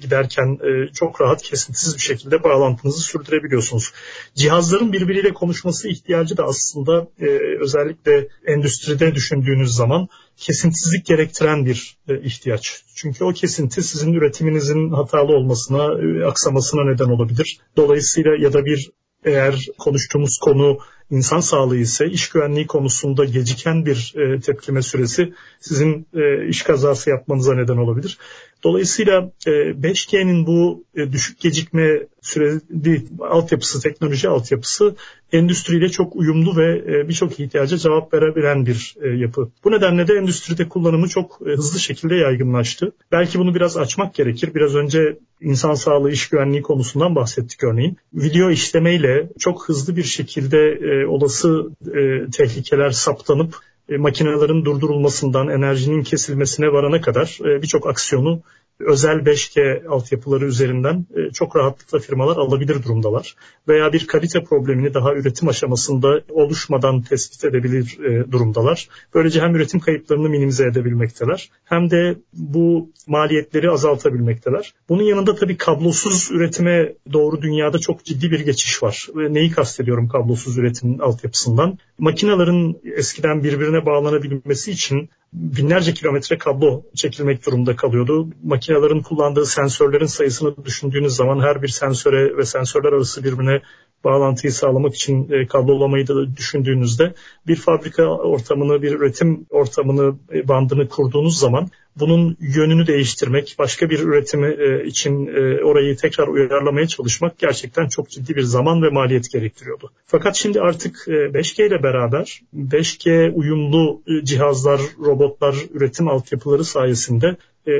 giderken 0.00 0.58
çok 0.94 1.20
rahat 1.20 1.42
kesintisiz 1.42 1.94
bir 1.94 2.00
şekilde 2.00 2.44
bağlantınızı 2.44 3.00
sürdürebiliyorsunuz. 3.00 3.92
Cihazların 4.34 4.92
birbiriyle 4.92 5.32
konuşması 5.32 5.77
olması 5.78 5.88
ihtiyacı 5.88 6.36
da 6.36 6.44
aslında 6.44 7.08
e, 7.20 7.26
özellikle 7.60 8.28
endüstride 8.46 9.14
düşündüğünüz 9.14 9.74
zaman 9.74 10.08
kesintizlik 10.36 11.06
gerektiren 11.06 11.66
bir 11.66 11.96
e, 12.08 12.20
ihtiyaç. 12.20 12.84
Çünkü 12.94 13.24
o 13.24 13.32
kesinti 13.32 13.82
sizin 13.82 14.12
üretiminizin 14.12 14.90
hatalı 14.90 15.32
olmasına, 15.32 15.84
e, 16.02 16.24
aksamasına 16.24 16.84
neden 16.84 17.10
olabilir. 17.10 17.60
Dolayısıyla 17.76 18.30
ya 18.40 18.52
da 18.52 18.64
bir 18.64 18.90
eğer 19.24 19.66
konuştuğumuz 19.78 20.38
konu 20.38 20.78
insan 21.10 21.40
sağlığı 21.40 21.76
ise 21.76 22.06
iş 22.06 22.28
güvenliği 22.28 22.66
konusunda 22.66 23.24
geciken 23.24 23.86
bir 23.86 24.14
e, 24.16 24.40
tepkime 24.40 24.82
süresi 24.82 25.32
sizin 25.60 26.06
e, 26.14 26.48
iş 26.48 26.62
kazası 26.62 27.10
yapmanıza 27.10 27.54
neden 27.54 27.76
olabilir. 27.76 28.18
Dolayısıyla 28.64 29.30
e, 29.46 29.50
5G'nin 29.50 30.46
bu 30.46 30.84
e, 30.96 31.12
düşük 31.12 31.40
gecikme 31.40 32.06
süreli 32.22 33.04
altyapısı, 33.20 33.80
teknoloji 33.80 34.28
altyapısı 34.28 34.94
endüstriyle 35.32 35.88
çok 35.88 36.16
uyumlu 36.16 36.56
ve 36.56 36.82
e, 36.86 37.08
birçok 37.08 37.40
ihtiyaca 37.40 37.76
cevap 37.76 38.14
verebilen 38.14 38.66
bir 38.66 38.96
e, 39.02 39.08
yapı. 39.08 39.50
Bu 39.64 39.70
nedenle 39.70 40.08
de 40.08 40.14
endüstride 40.14 40.68
kullanımı 40.68 41.08
çok 41.08 41.38
e, 41.46 41.50
hızlı 41.50 41.78
şekilde 41.78 42.14
yaygınlaştı. 42.14 42.92
Belki 43.12 43.38
bunu 43.38 43.54
biraz 43.54 43.76
açmak 43.76 44.14
gerekir. 44.14 44.54
Biraz 44.54 44.74
önce 44.74 45.18
insan 45.40 45.74
sağlığı, 45.74 46.12
iş 46.12 46.28
güvenliği 46.28 46.62
konusundan 46.62 47.14
bahsettik 47.16 47.64
örneğin. 47.64 47.96
Video 48.14 48.50
işlemeyle 48.50 49.28
çok 49.38 49.68
hızlı 49.68 49.96
bir 49.96 50.04
şekilde 50.04 50.58
e, 50.58 51.06
olası 51.06 51.70
e, 51.86 52.30
tehlikeler 52.30 52.90
saptanıp 52.90 53.56
e, 53.88 53.96
makinelerin 53.96 54.64
durdurulmasından 54.64 55.48
enerjinin 55.48 56.02
kesilmesine 56.02 56.72
varana 56.72 57.00
kadar 57.00 57.38
e, 57.44 57.62
birçok 57.62 57.86
aksiyonu 57.86 58.42
özel 58.80 59.18
5G 59.18 59.86
altyapıları 59.86 60.44
üzerinden 60.46 61.06
e, 61.16 61.32
çok 61.32 61.56
rahatlıkla 61.56 61.98
firmalar 61.98 62.36
alabilir 62.36 62.82
durumdalar. 62.82 63.34
Veya 63.68 63.92
bir 63.92 64.06
kalite 64.06 64.44
problemini 64.44 64.94
daha 64.94 65.14
üretim 65.14 65.48
aşamasında 65.48 66.20
oluşmadan 66.30 67.02
tespit 67.02 67.44
edebilir 67.44 67.98
e, 68.04 68.32
durumdalar. 68.32 68.88
Böylece 69.14 69.40
hem 69.40 69.56
üretim 69.56 69.80
kayıplarını 69.80 70.28
minimize 70.28 70.66
edebilmekteler 70.66 71.50
hem 71.64 71.90
de 71.90 72.16
bu 72.32 72.90
maliyetleri 73.06 73.70
azaltabilmekteler. 73.70 74.74
Bunun 74.88 75.02
yanında 75.02 75.34
tabii 75.34 75.56
kablosuz 75.56 76.30
üretime 76.30 76.92
doğru 77.12 77.42
dünyada 77.42 77.78
çok 77.78 78.04
ciddi 78.04 78.30
bir 78.30 78.40
geçiş 78.40 78.82
var. 78.82 79.06
Neyi 79.14 79.50
kastediyorum 79.50 80.08
kablosuz 80.08 80.58
üretimin 80.58 80.98
altyapısından? 80.98 81.78
Makinaların 81.98 82.76
eskiden 82.96 83.44
birbirine 83.44 83.86
bağlanabilmesi 83.86 84.70
için 84.70 85.10
binlerce 85.32 85.94
kilometre 85.94 86.38
kablo 86.38 86.82
çekilmek 86.94 87.46
durumunda 87.46 87.76
kalıyordu. 87.76 88.28
Makinelerin 88.44 89.02
kullandığı 89.02 89.46
sensörlerin 89.46 90.06
sayısını 90.06 90.64
düşündüğünüz 90.64 91.16
zaman 91.16 91.40
her 91.40 91.62
bir 91.62 91.68
sensöre 91.68 92.36
ve 92.36 92.44
sensörler 92.44 92.92
arası 92.92 93.24
birbirine 93.24 93.62
bağlantıyı 94.04 94.52
sağlamak 94.52 94.94
için 94.94 95.28
e, 95.30 95.46
kablolamayı 95.46 96.06
da 96.06 96.36
düşündüğünüzde 96.36 97.14
bir 97.46 97.56
fabrika 97.56 98.04
ortamını, 98.04 98.82
bir 98.82 98.92
üretim 98.92 99.46
ortamını, 99.50 100.16
e, 100.32 100.48
bandını 100.48 100.88
kurduğunuz 100.88 101.38
zaman 101.38 101.68
bunun 101.96 102.36
yönünü 102.40 102.86
değiştirmek, 102.86 103.56
başka 103.58 103.90
bir 103.90 104.00
üretimi 104.00 104.46
e, 104.46 104.86
için 104.86 105.26
e, 105.26 105.64
orayı 105.64 105.96
tekrar 105.96 106.28
uyarlamaya 106.28 106.86
çalışmak 106.86 107.38
gerçekten 107.38 107.88
çok 107.88 108.10
ciddi 108.10 108.36
bir 108.36 108.42
zaman 108.42 108.82
ve 108.82 108.88
maliyet 108.88 109.32
gerektiriyordu. 109.32 109.90
Fakat 110.06 110.36
şimdi 110.36 110.60
artık 110.60 110.96
5G 111.06 111.66
ile 111.66 111.82
beraber 111.82 112.40
5G 112.56 113.32
uyumlu 113.32 114.02
cihazlar, 114.24 114.80
robotlar, 114.98 115.56
üretim 115.74 116.08
altyapıları 116.08 116.64
sayesinde 116.64 117.36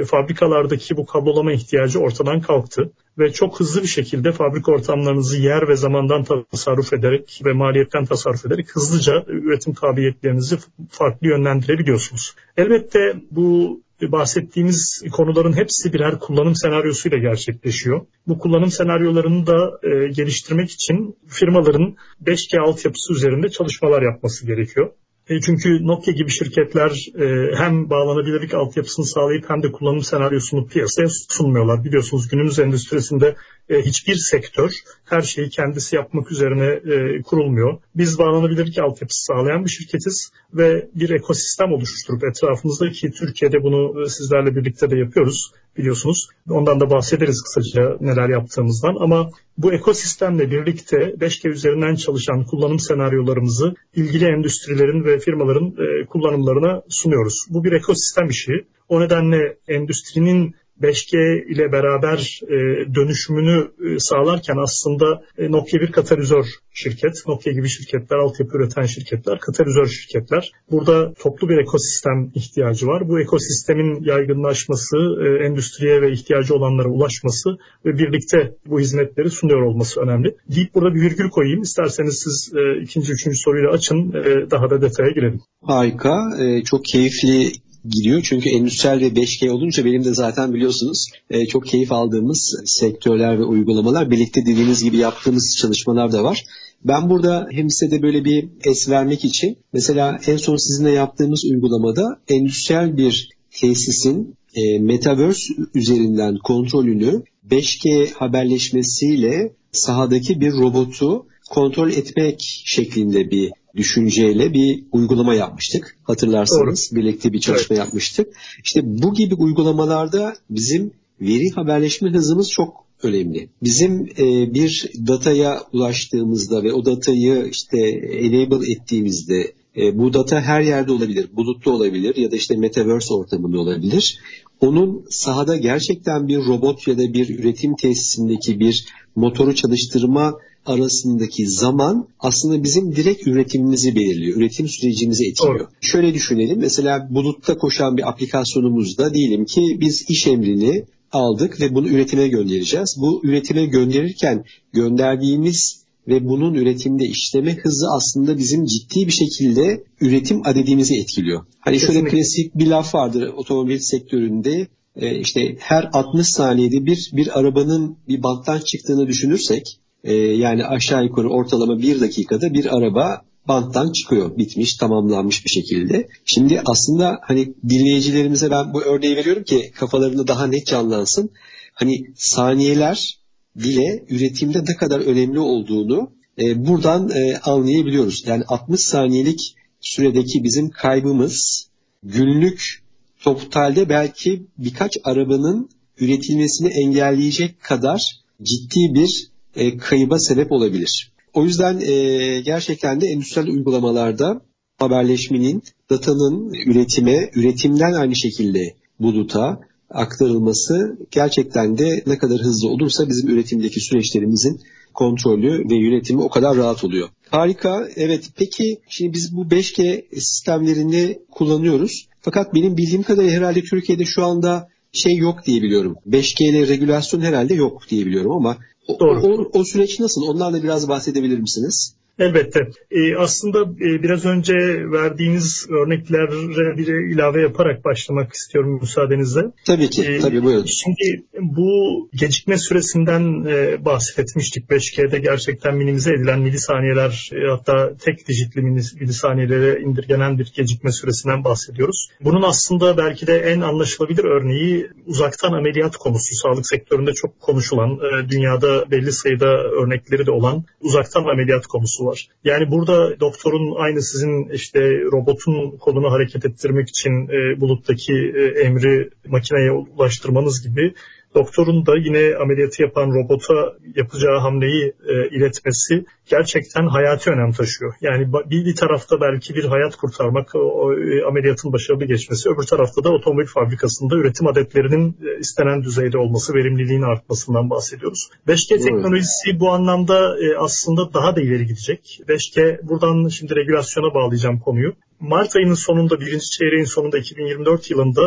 fabrikalardaki 0.07 0.97
bu 0.97 1.07
kablolama 1.07 1.53
ihtiyacı 1.53 1.99
ortadan 1.99 2.41
kalktı 2.41 2.93
ve 3.19 3.33
çok 3.33 3.61
hızlı 3.61 3.83
bir 3.83 3.89
şekilde 3.89 4.33
fabrika 4.33 4.73
ortamlarınızı 4.73 5.39
yer 5.39 5.69
ve 5.69 5.77
zamandan 5.77 6.25
tasarruf 6.25 6.93
ederek 6.93 7.41
ve 7.45 7.53
maliyetten 7.53 8.05
tasarruf 8.05 8.47
ederek 8.47 8.77
hızlıca 8.77 9.25
üretim 9.27 9.75
kabiliyetlerinizi 9.75 10.59
farklı 10.91 11.27
yönlendirebiliyorsunuz. 11.27 12.35
Elbette 12.57 13.15
bu 13.31 13.81
bahsettiğimiz 14.03 15.03
konuların 15.13 15.57
hepsi 15.57 15.93
birer 15.93 16.19
kullanım 16.19 16.55
senaryosuyla 16.55 17.19
gerçekleşiyor. 17.19 18.07
Bu 18.27 18.39
kullanım 18.39 18.71
senaryolarını 18.71 19.47
da 19.47 19.79
e, 19.83 20.09
geliştirmek 20.09 20.71
için 20.71 21.17
firmaların 21.29 21.97
5G 22.25 22.61
altyapısı 22.61 23.13
üzerinde 23.13 23.49
çalışmalar 23.49 24.03
yapması 24.03 24.47
gerekiyor. 24.47 24.91
E, 25.29 25.41
çünkü 25.41 25.87
Nokia 25.87 26.13
gibi 26.13 26.31
şirketler 26.31 26.91
e, 27.21 27.57
hem 27.57 27.91
bağlanabilirlik 27.91 28.55
altyapısını 28.55 29.07
sağlayıp 29.07 29.51
hem 29.51 29.63
de 29.63 29.73
kullanım 29.73 30.03
senaryosunu 30.03 30.67
piyasaya 30.67 31.09
sunmuyorlar. 31.09 31.85
Biliyorsunuz 31.85 32.29
günümüz 32.29 32.59
endüstrisinde 32.59 33.37
e, 33.71 33.83
hiçbir 33.83 34.15
sektör 34.15 34.71
her 35.05 35.23
şeyi 35.23 35.51
kendisi 35.51 35.97
yapmak 35.97 36.33
üzerine 36.33 36.67
e, 36.67 37.23
kurulmuyor. 37.23 37.79
Biz 37.95 38.19
bağlanabilirlik 38.19 38.79
altyapısı 38.79 39.25
sağlayan 39.25 39.65
bir 39.65 39.71
şirketiz 39.71 40.33
ve 40.55 40.89
bir 40.95 41.11
ekosistem 41.11 41.73
oluşturup 41.73 42.25
etrafımızda 42.25 42.91
ki 42.91 43.11
Türkiye'de 43.11 43.63
bunu 43.63 44.03
e, 44.03 44.09
sizlerle 44.09 44.57
birlikte 44.57 44.91
de 44.91 44.97
yapıyoruz 44.97 45.53
biliyorsunuz. 45.77 46.29
Ondan 46.51 46.81
da 46.81 46.91
bahsederiz 46.91 47.43
kısaca 47.43 47.97
neler 48.01 48.29
yaptığımızdan 48.29 48.97
ama 49.01 49.31
bu 49.59 49.73
ekosistemle 49.73 50.51
birlikte 50.51 50.97
5G 50.97 51.49
üzerinden 51.49 51.95
çalışan 51.95 52.45
kullanım 52.45 52.79
senaryolarımızı 52.79 53.75
ilgili 53.95 54.25
endüstrilerin 54.25 55.05
ve 55.05 55.19
firmaların 55.19 55.75
kullanımlarına 56.07 56.83
sunuyoruz. 56.89 57.47
Bu 57.51 57.65
bir 57.65 57.73
ekosistem 57.73 58.29
işi. 58.29 58.53
O 58.89 59.01
nedenle 59.01 59.57
endüstrinin 59.69 60.55
5G 60.83 61.45
ile 61.53 61.73
beraber 61.73 62.41
e, 62.43 62.55
dönüşümünü 62.95 63.69
e, 63.85 63.99
sağlarken 63.99 64.57
aslında 64.57 65.23
e, 65.39 65.51
Nokia 65.53 65.81
bir 65.81 65.93
katalizör 65.93 66.45
şirket. 66.73 67.27
Nokia 67.27 67.53
gibi 67.53 67.69
şirketler, 67.69 68.17
altyapı 68.17 68.59
üreten 68.59 68.87
şirketler, 68.87 69.39
katalizör 69.39 69.87
şirketler. 69.87 70.53
Burada 70.71 71.15
toplu 71.15 71.49
bir 71.49 71.59
ekosistem 71.59 72.31
ihtiyacı 72.35 72.87
var. 72.87 73.09
Bu 73.09 73.21
ekosistemin 73.21 74.05
yaygınlaşması, 74.05 74.97
e, 74.97 75.47
endüstriye 75.47 76.03
ve 76.03 76.13
ihtiyacı 76.13 76.55
olanlara 76.55 76.89
ulaşması 76.89 77.59
ve 77.85 77.99
birlikte 77.99 78.55
bu 78.67 78.81
hizmetleri 78.81 79.31
sunuyor 79.31 79.63
olması 79.63 80.01
önemli. 80.01 80.37
Deyip 80.55 80.75
burada 80.75 80.95
bir 80.95 81.01
virgül 81.01 81.31
koyayım. 81.31 81.63
İsterseniz 81.63 82.23
siz 82.25 82.53
e, 82.57 82.83
ikinci, 82.83 83.13
üçüncü 83.13 83.37
soruyla 83.37 83.71
açın. 83.71 84.13
E, 84.13 84.51
daha 84.51 84.71
da 84.71 84.83
detaya 84.83 85.11
girelim. 85.11 85.41
Harika. 85.63 86.17
E, 86.41 86.65
çok 86.65 86.85
keyifli 86.85 87.53
gidiyor. 87.85 88.23
Çünkü 88.25 88.51
endüstriyel 88.51 89.01
ve 89.01 89.09
5G 89.09 89.51
olunca 89.51 89.85
benim 89.85 90.05
de 90.05 90.15
zaten 90.15 90.55
biliyorsunuz 90.55 91.07
e, 91.31 91.47
çok 91.47 91.67
keyif 91.67 91.93
aldığımız 91.93 92.63
sektörler 92.65 93.39
ve 93.39 93.45
uygulamalar 93.45 94.11
birlikte 94.11 94.47
dediğiniz 94.47 94.85
gibi 94.85 94.97
yaptığımız 94.97 95.57
çalışmalar 95.61 96.13
da 96.13 96.25
var. 96.25 96.45
Ben 96.85 97.11
burada 97.11 97.49
hem 97.51 97.71
size 97.71 97.91
de 97.91 98.03
böyle 98.03 98.25
bir 98.25 98.49
es 98.65 98.89
vermek 98.89 99.25
için 99.25 99.57
mesela 99.73 100.19
en 100.27 100.37
son 100.37 100.57
sizinle 100.57 100.91
yaptığımız 100.91 101.45
uygulamada 101.45 102.21
endüstriyel 102.29 102.97
bir 102.97 103.29
tesisin 103.51 104.37
e, 104.55 104.79
Metaverse 104.79 105.55
üzerinden 105.75 106.39
kontrolünü 106.45 107.23
5G 107.51 108.13
haberleşmesiyle 108.13 109.53
sahadaki 109.73 110.41
bir 110.41 110.53
robotu 110.53 111.27
kontrol 111.51 111.91
etmek 111.91 112.63
şeklinde 112.65 113.31
bir 113.31 113.53
düşünceyle 113.79 114.53
bir 114.53 114.85
uygulama 114.93 115.35
yapmıştık. 115.35 115.97
Hatırlarsanız 116.03 116.91
Doğru. 116.91 117.01
birlikte 117.01 117.33
bir 117.33 117.41
çalışma 117.41 117.77
evet. 117.77 117.85
yapmıştık. 117.85 118.29
İşte 118.65 118.81
bu 118.85 119.15
gibi 119.15 119.35
uygulamalarda 119.35 120.35
bizim 120.51 120.93
veri 121.21 121.51
haberleşme 121.51 122.11
hızımız 122.11 122.51
çok 122.51 122.85
önemli. 123.03 123.49
Bizim 123.63 124.07
e, 124.19 124.55
bir 124.55 124.91
dataya 125.07 125.63
ulaştığımızda 125.73 126.63
ve 126.63 126.73
o 126.73 126.85
datayı 126.85 127.49
işte 127.51 127.79
enable 128.01 128.73
ettiğimizde 128.73 129.53
e, 129.77 129.99
bu 129.99 130.13
data 130.13 130.41
her 130.41 130.61
yerde 130.61 130.93
olabilir. 130.93 131.29
Bulutlu 131.33 131.73
olabilir 131.73 132.17
ya 132.17 132.31
da 132.31 132.37
işte 132.37 132.57
metaverse 132.57 133.15
ortamında 133.15 133.61
olabilir. 133.61 134.19
Onun 134.61 135.07
sahada 135.11 135.57
gerçekten 135.57 136.29
bir 136.29 136.39
robot 136.39 136.89
ya 136.89 136.99
da 136.99 137.13
bir 137.13 137.39
üretim 137.39 137.77
tesisindeki 137.77 138.61
bir 138.61 138.87
motoru 139.17 139.55
çalıştırma 139.55 140.35
arasındaki 140.69 141.49
zaman 141.49 142.09
aslında 142.19 142.65
bizim 142.65 142.97
direkt 142.97 143.27
üretimimizi 143.27 143.95
belirliyor. 143.95 144.37
Üretim 144.37 144.69
sürecimizi 144.69 145.29
etkiliyor. 145.29 145.59
Doğru. 145.59 145.69
Şöyle 145.81 146.15
düşünelim. 146.15 146.59
Mesela 146.59 147.09
bulutta 147.11 147.59
koşan 147.59 147.97
bir 147.97 148.09
aplikasyonumuzda 148.09 149.15
diyelim 149.15 149.45
ki 149.45 149.77
biz 149.81 150.05
iş 150.09 150.27
emrini 150.27 150.85
aldık 151.13 151.61
ve 151.61 151.75
bunu 151.75 151.89
üretime 151.89 152.29
göndereceğiz. 152.29 152.97
Bu 153.01 153.21
üretime 153.25 153.67
gönderirken 153.67 154.45
gönderdiğimiz 154.73 155.89
ve 156.09 156.29
bunun 156.29 156.55
üretimde 156.55 157.05
işleme 157.05 157.57
hızı 157.57 157.87
aslında 157.97 158.39
bizim 158.39 158.65
ciddi 158.65 159.07
bir 159.07 159.13
şekilde 159.13 159.85
üretim 160.01 160.47
adedimizi 160.47 160.95
etkiliyor. 160.95 161.45
Hani 161.61 161.81
şöyle 161.81 161.93
Kesinlikle. 161.93 162.19
klasik 162.19 162.55
bir 162.55 162.67
laf 162.67 162.95
vardır 162.95 163.29
otomobil 163.37 163.79
sektöründe 163.79 164.69
e, 164.97 165.19
işte 165.21 165.57
her 165.59 165.89
60 165.93 166.27
saniyede 166.27 166.87
bir 166.87 167.11
bir 167.13 167.39
arabanın 167.39 167.97
bir 168.09 168.23
banttan 168.23 168.59
çıktığını 168.59 169.07
düşünürsek 169.07 169.79
e, 170.05 170.15
yani 170.15 170.67
aşağı 170.67 171.05
yukarı 171.05 171.31
ortalama 171.31 171.79
bir 171.79 172.01
dakikada 172.01 172.55
bir 172.55 172.77
araba 172.77 173.23
banttan 173.49 173.93
çıkıyor. 173.93 174.39
Bitmiş, 174.39 174.77
tamamlanmış 174.77 175.45
bir 175.45 175.51
şekilde. 175.51 176.09
Şimdi 176.25 176.63
aslında 176.65 177.19
hani 177.23 177.55
dinleyicilerimize 177.69 178.51
ben 178.51 178.75
bu 178.75 178.83
örneği 178.83 179.17
veriyorum 179.17 179.45
ki 179.45 179.71
kafalarında 179.75 180.29
daha 180.29 180.47
net 180.47 180.67
canlansın. 180.67 181.31
Hani 181.75 182.05
saniyeler 182.17 183.19
bile 183.57 184.05
üretimde 184.09 184.65
ne 184.69 184.77
kadar 184.77 185.01
önemli 185.01 185.39
olduğunu 185.39 186.11
e, 186.39 186.67
buradan 186.67 187.11
e, 187.11 187.39
anlayabiliyoruz. 187.39 188.25
Yani 188.27 188.45
60 188.49 188.81
saniyelik 188.81 189.55
süredeki 189.81 190.45
bizim 190.45 190.71
kaybımız 190.71 191.69
günlük 192.03 192.83
totalde 193.21 193.89
belki 193.89 194.43
birkaç 194.59 194.93
arabanın 195.05 195.71
üretilmesini 196.01 196.69
engelleyecek 196.69 197.63
kadar 197.63 198.23
ciddi 198.43 198.95
bir 198.95 199.31
e, 199.57 199.77
kayıba 199.77 200.19
sebep 200.19 200.53
olabilir. 200.53 201.13
O 201.35 201.45
yüzden 201.45 201.81
e, 201.81 202.41
gerçekten 202.41 203.01
de 203.01 203.07
endüstriyel 203.07 203.51
uygulamalarda 203.51 204.41
haberleşmenin, 204.79 205.63
datanın 205.91 206.53
üretime, 206.67 207.31
üretimden 207.35 207.93
aynı 207.93 208.17
şekilde 208.17 208.75
buluta 209.01 209.61
aktarılması 209.91 210.99
gerçekten 211.11 211.79
de 211.79 212.03
ne 212.07 212.19
kadar 212.19 212.39
hızlı 212.39 212.69
olursa 212.69 213.09
bizim 213.09 213.29
üretimdeki 213.29 213.81
süreçlerimizin 213.81 214.61
kontrolü 214.95 215.71
ve 215.71 215.75
yönetimi 215.75 216.23
o 216.23 216.29
kadar 216.29 216.57
rahat 216.57 216.85
oluyor. 216.85 217.09
Harika. 217.31 217.89
Evet. 217.97 218.31
Peki 218.37 218.79
şimdi 218.89 219.13
biz 219.13 219.37
bu 219.37 219.45
5G 219.45 220.15
sistemlerini 220.15 221.19
kullanıyoruz. 221.31 222.09
Fakat 222.21 222.55
benim 222.55 222.77
bildiğim 222.77 223.03
kadarıyla 223.03 223.37
herhalde 223.37 223.63
Türkiye'de 223.63 224.05
şu 224.05 224.25
anda 224.25 224.69
şey 224.93 225.17
yok 225.17 225.47
diye 225.47 225.63
biliyorum. 225.63 225.97
5G 226.09 226.51
ile 226.51 226.69
regülasyon 226.69 227.21
herhalde 227.21 227.55
yok 227.55 227.83
diye 227.91 228.07
biliyorum 228.07 228.33
ama 228.33 228.57
Doğru. 229.01 229.21
O, 229.21 229.59
o 229.59 229.65
süreç 229.65 230.01
nasıl? 230.01 230.23
Ondan 230.23 230.55
da 230.55 230.63
biraz 230.63 230.89
bahsedebilir 230.89 231.39
misiniz? 231.39 231.95
Elbette. 232.19 232.69
E, 232.91 233.17
aslında 233.17 233.63
e, 233.63 234.03
biraz 234.03 234.25
önce 234.25 234.55
verdiğiniz 234.93 235.67
örneklere 235.71 236.77
bir 236.77 237.15
ilave 237.15 237.43
yaparak 237.43 237.85
başlamak 237.85 238.33
istiyorum 238.33 238.79
müsaadenizle. 238.81 239.43
Tabii 239.67 239.91
ki, 239.91 240.03
e, 240.03 240.19
tabii 240.19 240.43
buyurun. 240.43 240.65
Şimdi 240.65 241.25
bu 241.41 241.69
gecikme 242.13 242.59
süresinden 242.59 243.45
e, 243.45 243.85
bahsetmiştik. 243.85 244.71
5G'de 244.71 245.19
gerçekten 245.19 245.77
minimize 245.77 246.15
edilen 246.15 246.41
milisaniyeler 246.41 247.31
e, 247.33 247.51
hatta 247.51 247.97
tek 248.05 248.29
dijitli 248.29 248.61
milisaniyelere 249.01 249.81
indirgenen 249.81 250.39
bir 250.39 250.53
gecikme 250.57 250.93
süresinden 250.93 251.45
bahsediyoruz. 251.45 252.09
Bunun 252.21 252.43
aslında 252.43 252.97
belki 252.97 253.27
de 253.27 253.39
en 253.39 253.61
anlaşılabilir 253.61 254.25
örneği 254.25 254.91
uzaktan 255.07 255.53
ameliyat 255.53 255.97
konusu. 255.97 256.35
Sağlık 256.35 256.67
sektöründe 256.67 257.13
çok 257.13 257.41
konuşulan, 257.41 257.91
e, 257.91 258.29
dünyada 258.31 258.91
belli 258.91 259.13
sayıda 259.13 259.47
örnekleri 259.83 260.27
de 260.27 260.31
olan 260.31 260.65
uzaktan 260.81 261.25
ameliyat 261.25 261.67
konusu 261.67 262.08
var. 262.09 262.29
Yani 262.45 262.71
burada 262.71 263.21
doktorun 263.21 263.75
aynı 263.85 264.03
sizin 264.03 264.49
işte 264.49 264.81
robotun 265.13 265.79
kolunu 265.79 266.13
hareket 266.13 266.45
ettirmek 266.45 266.89
için 266.89 267.29
e, 267.29 267.61
buluttaki 267.61 268.15
e, 268.37 268.43
emri 268.67 269.11
makineye 269.27 269.73
ulaştırmanız 269.73 270.63
gibi 270.69 270.95
doktorun 271.35 271.87
da 271.87 271.97
yine 271.97 272.37
ameliyatı 272.37 272.83
yapan 272.83 273.11
robota 273.15 273.55
yapacağı 273.97 274.39
hamleyi 274.39 274.93
e, 275.09 275.29
iletmesi 275.29 276.05
gerçekten 276.27 276.87
hayati 276.87 277.31
önem 277.31 277.53
taşıyor. 277.53 277.95
Yani 278.01 278.33
bir, 278.33 278.65
bir 278.65 278.77
tarafta 278.77 279.21
belki 279.21 279.55
bir 279.55 279.65
hayat 279.65 279.97
kurtarmak, 279.97 280.55
o, 280.55 280.59
o 280.59 280.93
e, 280.93 281.25
ameliyatın 281.25 281.73
başarılı 281.73 282.05
geçmesi, 282.05 282.49
öbür 282.49 282.63
tarafta 282.63 283.05
da 283.05 283.11
otomobil 283.11 283.47
fabrikasında 283.47 284.17
üretim 284.17 284.47
adetlerinin 284.47 285.17
e, 285.27 285.39
istenen 285.39 285.83
düzeyde 285.83 286.19
olması, 286.19 286.55
verimliliğin 286.55 287.03
artmasından 287.03 287.71
bahsediyoruz. 287.71 288.29
5G 288.49 288.85
teknolojisi 288.85 289.61
bu 289.61 289.71
anlamda 289.71 290.37
e, 290.41 290.57
aslında 290.59 291.15
daha 291.15 291.37
da 291.37 291.41
ileri 291.41 291.67
gidecek. 291.67 292.21
5G 292.29 292.89
buradan 292.89 293.29
şimdi 293.29 293.57
regülasyona 293.57 294.15
bağlayacağım 294.15 294.59
konuyu. 294.59 294.93
Mart 295.21 295.57
ayının 295.57 295.75
sonunda, 295.75 296.21
birinci 296.21 296.51
çeyreğin 296.51 296.85
sonunda 296.85 297.19
2024 297.19 297.91
yılında 297.91 298.23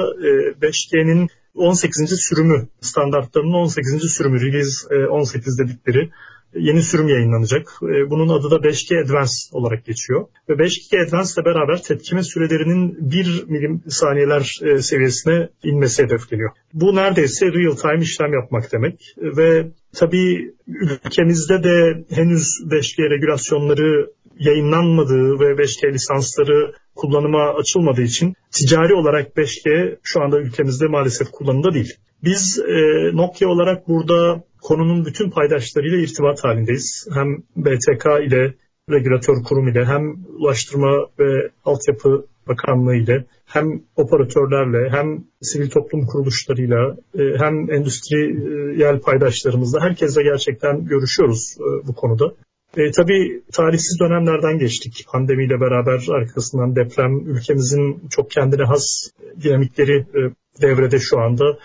5G'nin 0.62 1.30
18. 1.56 2.20
sürümü 2.20 2.68
standartlarının 2.82 3.54
18. 3.54 4.12
sürümü 4.12 4.42
release 4.42 5.08
18 5.08 5.60
dedikleri 5.60 6.10
yeni 6.56 6.82
sürüm 6.82 7.08
yayınlanacak. 7.08 7.80
E, 7.84 8.10
bunun 8.10 8.30
adı 8.30 8.52
da 8.52 8.56
5G 8.56 9.04
Advance 9.06 9.32
olarak 9.52 9.86
geçiyor. 9.86 10.28
Ve 10.50 10.54
5G 10.54 11.08
Advance 11.08 11.30
ile 11.38 11.46
beraber 11.46 11.84
tepkime 11.84 12.24
sürelerinin 12.24 13.12
1 13.12 13.44
milim 13.48 13.84
saniyeler 13.90 14.60
e, 14.64 14.82
seviyesine 14.82 15.50
inmesi 15.64 16.04
hedefleniyor. 16.04 16.52
Bu 16.74 16.96
neredeyse 16.96 17.46
real 17.46 17.76
time 17.76 18.04
işlem 18.04 18.34
yapmak 18.34 18.72
demek. 18.72 19.16
Ve 19.18 19.68
tabii 19.96 20.54
ülkemizde 20.68 21.64
de 21.64 22.04
henüz 22.10 22.48
5G 22.70 23.10
regülasyonları 23.10 24.12
yayınlanmadığı 24.40 25.40
ve 25.40 25.64
5G 25.64 25.94
lisansları 25.94 26.74
kullanıma 26.96 27.54
açılmadığı 27.60 28.02
için 28.02 28.34
ticari 28.52 28.94
olarak 28.94 29.38
5G 29.38 29.98
şu 30.04 30.22
anda 30.22 30.40
ülkemizde 30.40 30.88
maalesef 30.88 31.32
kullanımda 31.32 31.74
değil. 31.74 31.94
Biz 32.24 32.60
e, 32.60 32.74
Nokia 33.14 33.50
olarak 33.50 33.88
burada 33.88 34.44
konunun 34.62 35.06
bütün 35.06 35.30
paydaşlarıyla 35.30 35.98
irtibat 35.98 36.44
halindeyiz. 36.44 37.08
Hem 37.14 37.38
BTK 37.56 38.06
ile 38.28 38.54
regülatör 38.90 39.44
kurum 39.44 39.68
ile 39.68 39.86
hem 39.86 40.26
Ulaştırma 40.40 41.08
ve 41.20 41.50
Altyapı 41.66 42.26
Bakanlığı 42.48 42.96
ile 42.96 43.26
hem 43.46 43.84
operatörlerle 43.96 44.90
hem 44.90 45.24
sivil 45.42 45.70
toplum 45.70 46.06
kuruluşlarıyla 46.06 46.98
e, 47.16 47.22
hem 47.38 47.72
endüstriyel 47.72 49.00
paydaşlarımızla 49.00 49.82
herkesle 49.82 50.24
gerçekten 50.24 50.86
görüşüyoruz 50.86 51.58
e, 51.60 51.88
bu 51.88 51.96
konuda. 51.96 52.34
E, 52.78 52.92
tabii 52.92 53.44
tarihsiz 53.54 54.00
dönemlerden 54.00 54.60
geçtik. 54.60 55.06
Pandemiyle 55.12 55.62
beraber 55.62 56.08
arkasından 56.10 56.76
deprem, 56.76 57.20
ülkemizin 57.30 58.08
çok 58.10 58.32
kendine 58.32 58.64
has 58.64 59.10
dinamikleri 59.44 59.98
e, 59.98 60.20
devrede 60.62 61.00
şu 61.00 61.20
anda. 61.20 61.58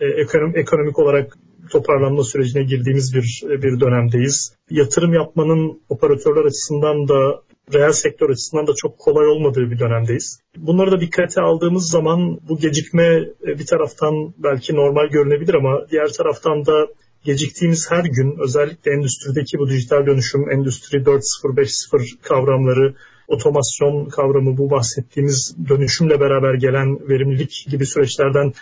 E, 0.00 0.06
ekonomik, 0.06 0.56
ekonomik 0.56 0.98
olarak 0.98 1.38
toparlanma 1.70 2.24
sürecine 2.24 2.62
girdiğimiz 2.62 3.14
bir 3.14 3.42
bir 3.62 3.80
dönemdeyiz. 3.80 4.54
Yatırım 4.70 5.12
yapmanın 5.14 5.82
operatörler 5.88 6.44
açısından 6.44 7.08
da 7.08 7.42
reel 7.74 7.92
sektör 7.92 8.30
açısından 8.30 8.66
da 8.66 8.72
çok 8.76 8.98
kolay 8.98 9.26
olmadığı 9.26 9.70
bir 9.70 9.78
dönemdeyiz. 9.78 10.40
Bunları 10.56 10.92
da 10.92 11.00
dikkate 11.00 11.40
aldığımız 11.40 11.90
zaman 11.90 12.38
bu 12.48 12.58
gecikme 12.58 13.04
e, 13.46 13.58
bir 13.58 13.66
taraftan 13.66 14.34
belki 14.38 14.74
normal 14.74 15.06
görünebilir 15.06 15.54
ama 15.54 15.86
diğer 15.90 16.08
taraftan 16.08 16.66
da 16.66 16.86
geciktiğimiz 17.24 17.90
her 17.90 18.04
gün 18.04 18.38
özellikle 18.38 18.92
endüstrideki 18.92 19.58
bu 19.58 19.68
dijital 19.68 20.06
dönüşüm, 20.06 20.50
endüstri 20.50 20.98
4.0, 20.98 21.56
5.0 21.56 22.16
kavramları, 22.22 22.94
otomasyon 23.28 24.08
kavramı 24.08 24.58
bu 24.58 24.70
bahsettiğimiz 24.70 25.56
dönüşümle 25.68 26.20
beraber 26.20 26.54
gelen 26.54 27.08
verimlilik 27.08 27.66
gibi 27.70 27.86
süreçlerden 27.86 28.52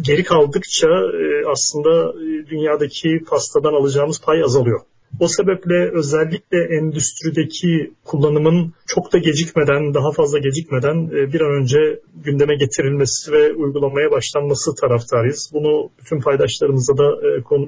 geri 0.00 0.24
kaldıkça 0.24 0.88
e, 0.88 1.46
aslında 1.46 2.12
e, 2.22 2.46
dünyadaki 2.46 3.24
pastadan 3.30 3.72
alacağımız 3.72 4.20
pay 4.20 4.42
azalıyor. 4.42 4.80
O 5.20 5.28
sebeple 5.28 5.90
özellikle 5.92 6.76
endüstrideki 6.76 7.92
kullanımın 8.04 8.72
çok 8.86 9.12
da 9.12 9.18
gecikmeden, 9.18 9.94
daha 9.94 10.12
fazla 10.12 10.38
gecikmeden 10.38 11.06
e, 11.06 11.32
bir 11.32 11.40
an 11.40 11.52
önce 11.60 12.00
gündeme 12.24 12.54
getirilmesi 12.54 13.32
ve 13.32 13.52
uygulamaya 13.52 14.10
başlanması 14.10 14.74
taraftarıyız. 14.74 15.50
Bunu 15.52 15.90
bütün 16.00 16.20
paydaşlarımızla 16.20 16.98
da 16.98 17.10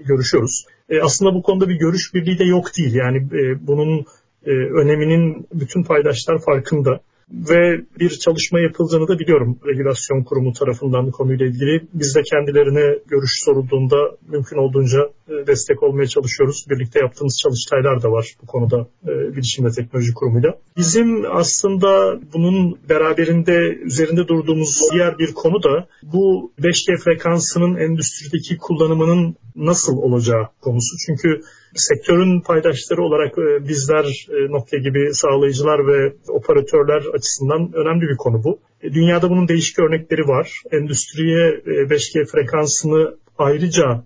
görüşüyoruz. 0.06 0.64
Aslında 1.02 1.34
bu 1.34 1.42
konuda 1.42 1.68
bir 1.68 1.74
görüş 1.74 2.14
birliği 2.14 2.38
de 2.38 2.44
yok 2.44 2.76
değil. 2.78 2.94
Yani 2.94 3.28
bunun 3.60 4.04
öneminin 4.82 5.46
bütün 5.54 5.82
paydaşlar 5.82 6.38
farkında 6.38 7.00
ve 7.32 7.80
bir 8.00 8.10
çalışma 8.10 8.60
yapıldığını 8.60 9.08
da 9.08 9.18
biliyorum 9.18 9.58
regülasyon 9.66 10.22
kurumu 10.22 10.52
tarafından 10.52 11.10
konuyla 11.10 11.46
ilgili. 11.46 11.86
Biz 11.94 12.14
de 12.14 12.22
kendilerine 12.22 12.98
görüş 13.08 13.30
sorulduğunda 13.44 13.96
mümkün 14.28 14.56
olduğunca 14.56 14.98
e, 15.28 15.46
destek 15.46 15.82
olmaya 15.82 16.06
çalışıyoruz. 16.06 16.66
Birlikte 16.70 16.98
yaptığımız 17.00 17.38
çalıştaylar 17.42 18.02
da 18.02 18.12
var 18.12 18.26
bu 18.42 18.46
konuda 18.46 18.86
e, 19.04 19.36
Bilişim 19.36 19.70
Teknoloji 19.70 20.14
Kurumu'yla. 20.14 20.58
Bizim 20.76 21.24
aslında 21.32 22.20
bunun 22.34 22.78
beraberinde 22.88 23.58
üzerinde 23.84 24.28
durduğumuz 24.28 24.80
diğer 24.92 25.18
bir 25.18 25.32
konu 25.32 25.62
da 25.62 25.88
bu 26.02 26.52
5G 26.60 26.98
frekansının 27.04 27.76
endüstrideki 27.76 28.58
kullanımının 28.58 29.36
nasıl 29.56 29.96
olacağı 29.96 30.48
konusu. 30.60 30.96
Çünkü 31.06 31.42
sektörün 31.74 32.40
paydaşları 32.40 33.02
olarak 33.02 33.38
e, 33.38 33.68
bizler 33.68 34.26
e, 34.30 34.52
Nokia 34.52 34.78
gibi 34.78 35.14
sağlayıcılar 35.14 35.86
ve 35.86 36.12
operatörler 36.28 37.02
açısından 37.14 37.72
önemli 37.74 38.08
bir 38.08 38.16
konu 38.16 38.44
bu. 38.44 38.60
E, 38.82 38.92
dünyada 38.92 39.30
bunun 39.30 39.48
değişik 39.48 39.78
örnekleri 39.78 40.22
var. 40.22 40.62
Endüstriye 40.72 41.50
5G 41.66 42.26
frekansını 42.26 43.16
ayrıca 43.38 44.04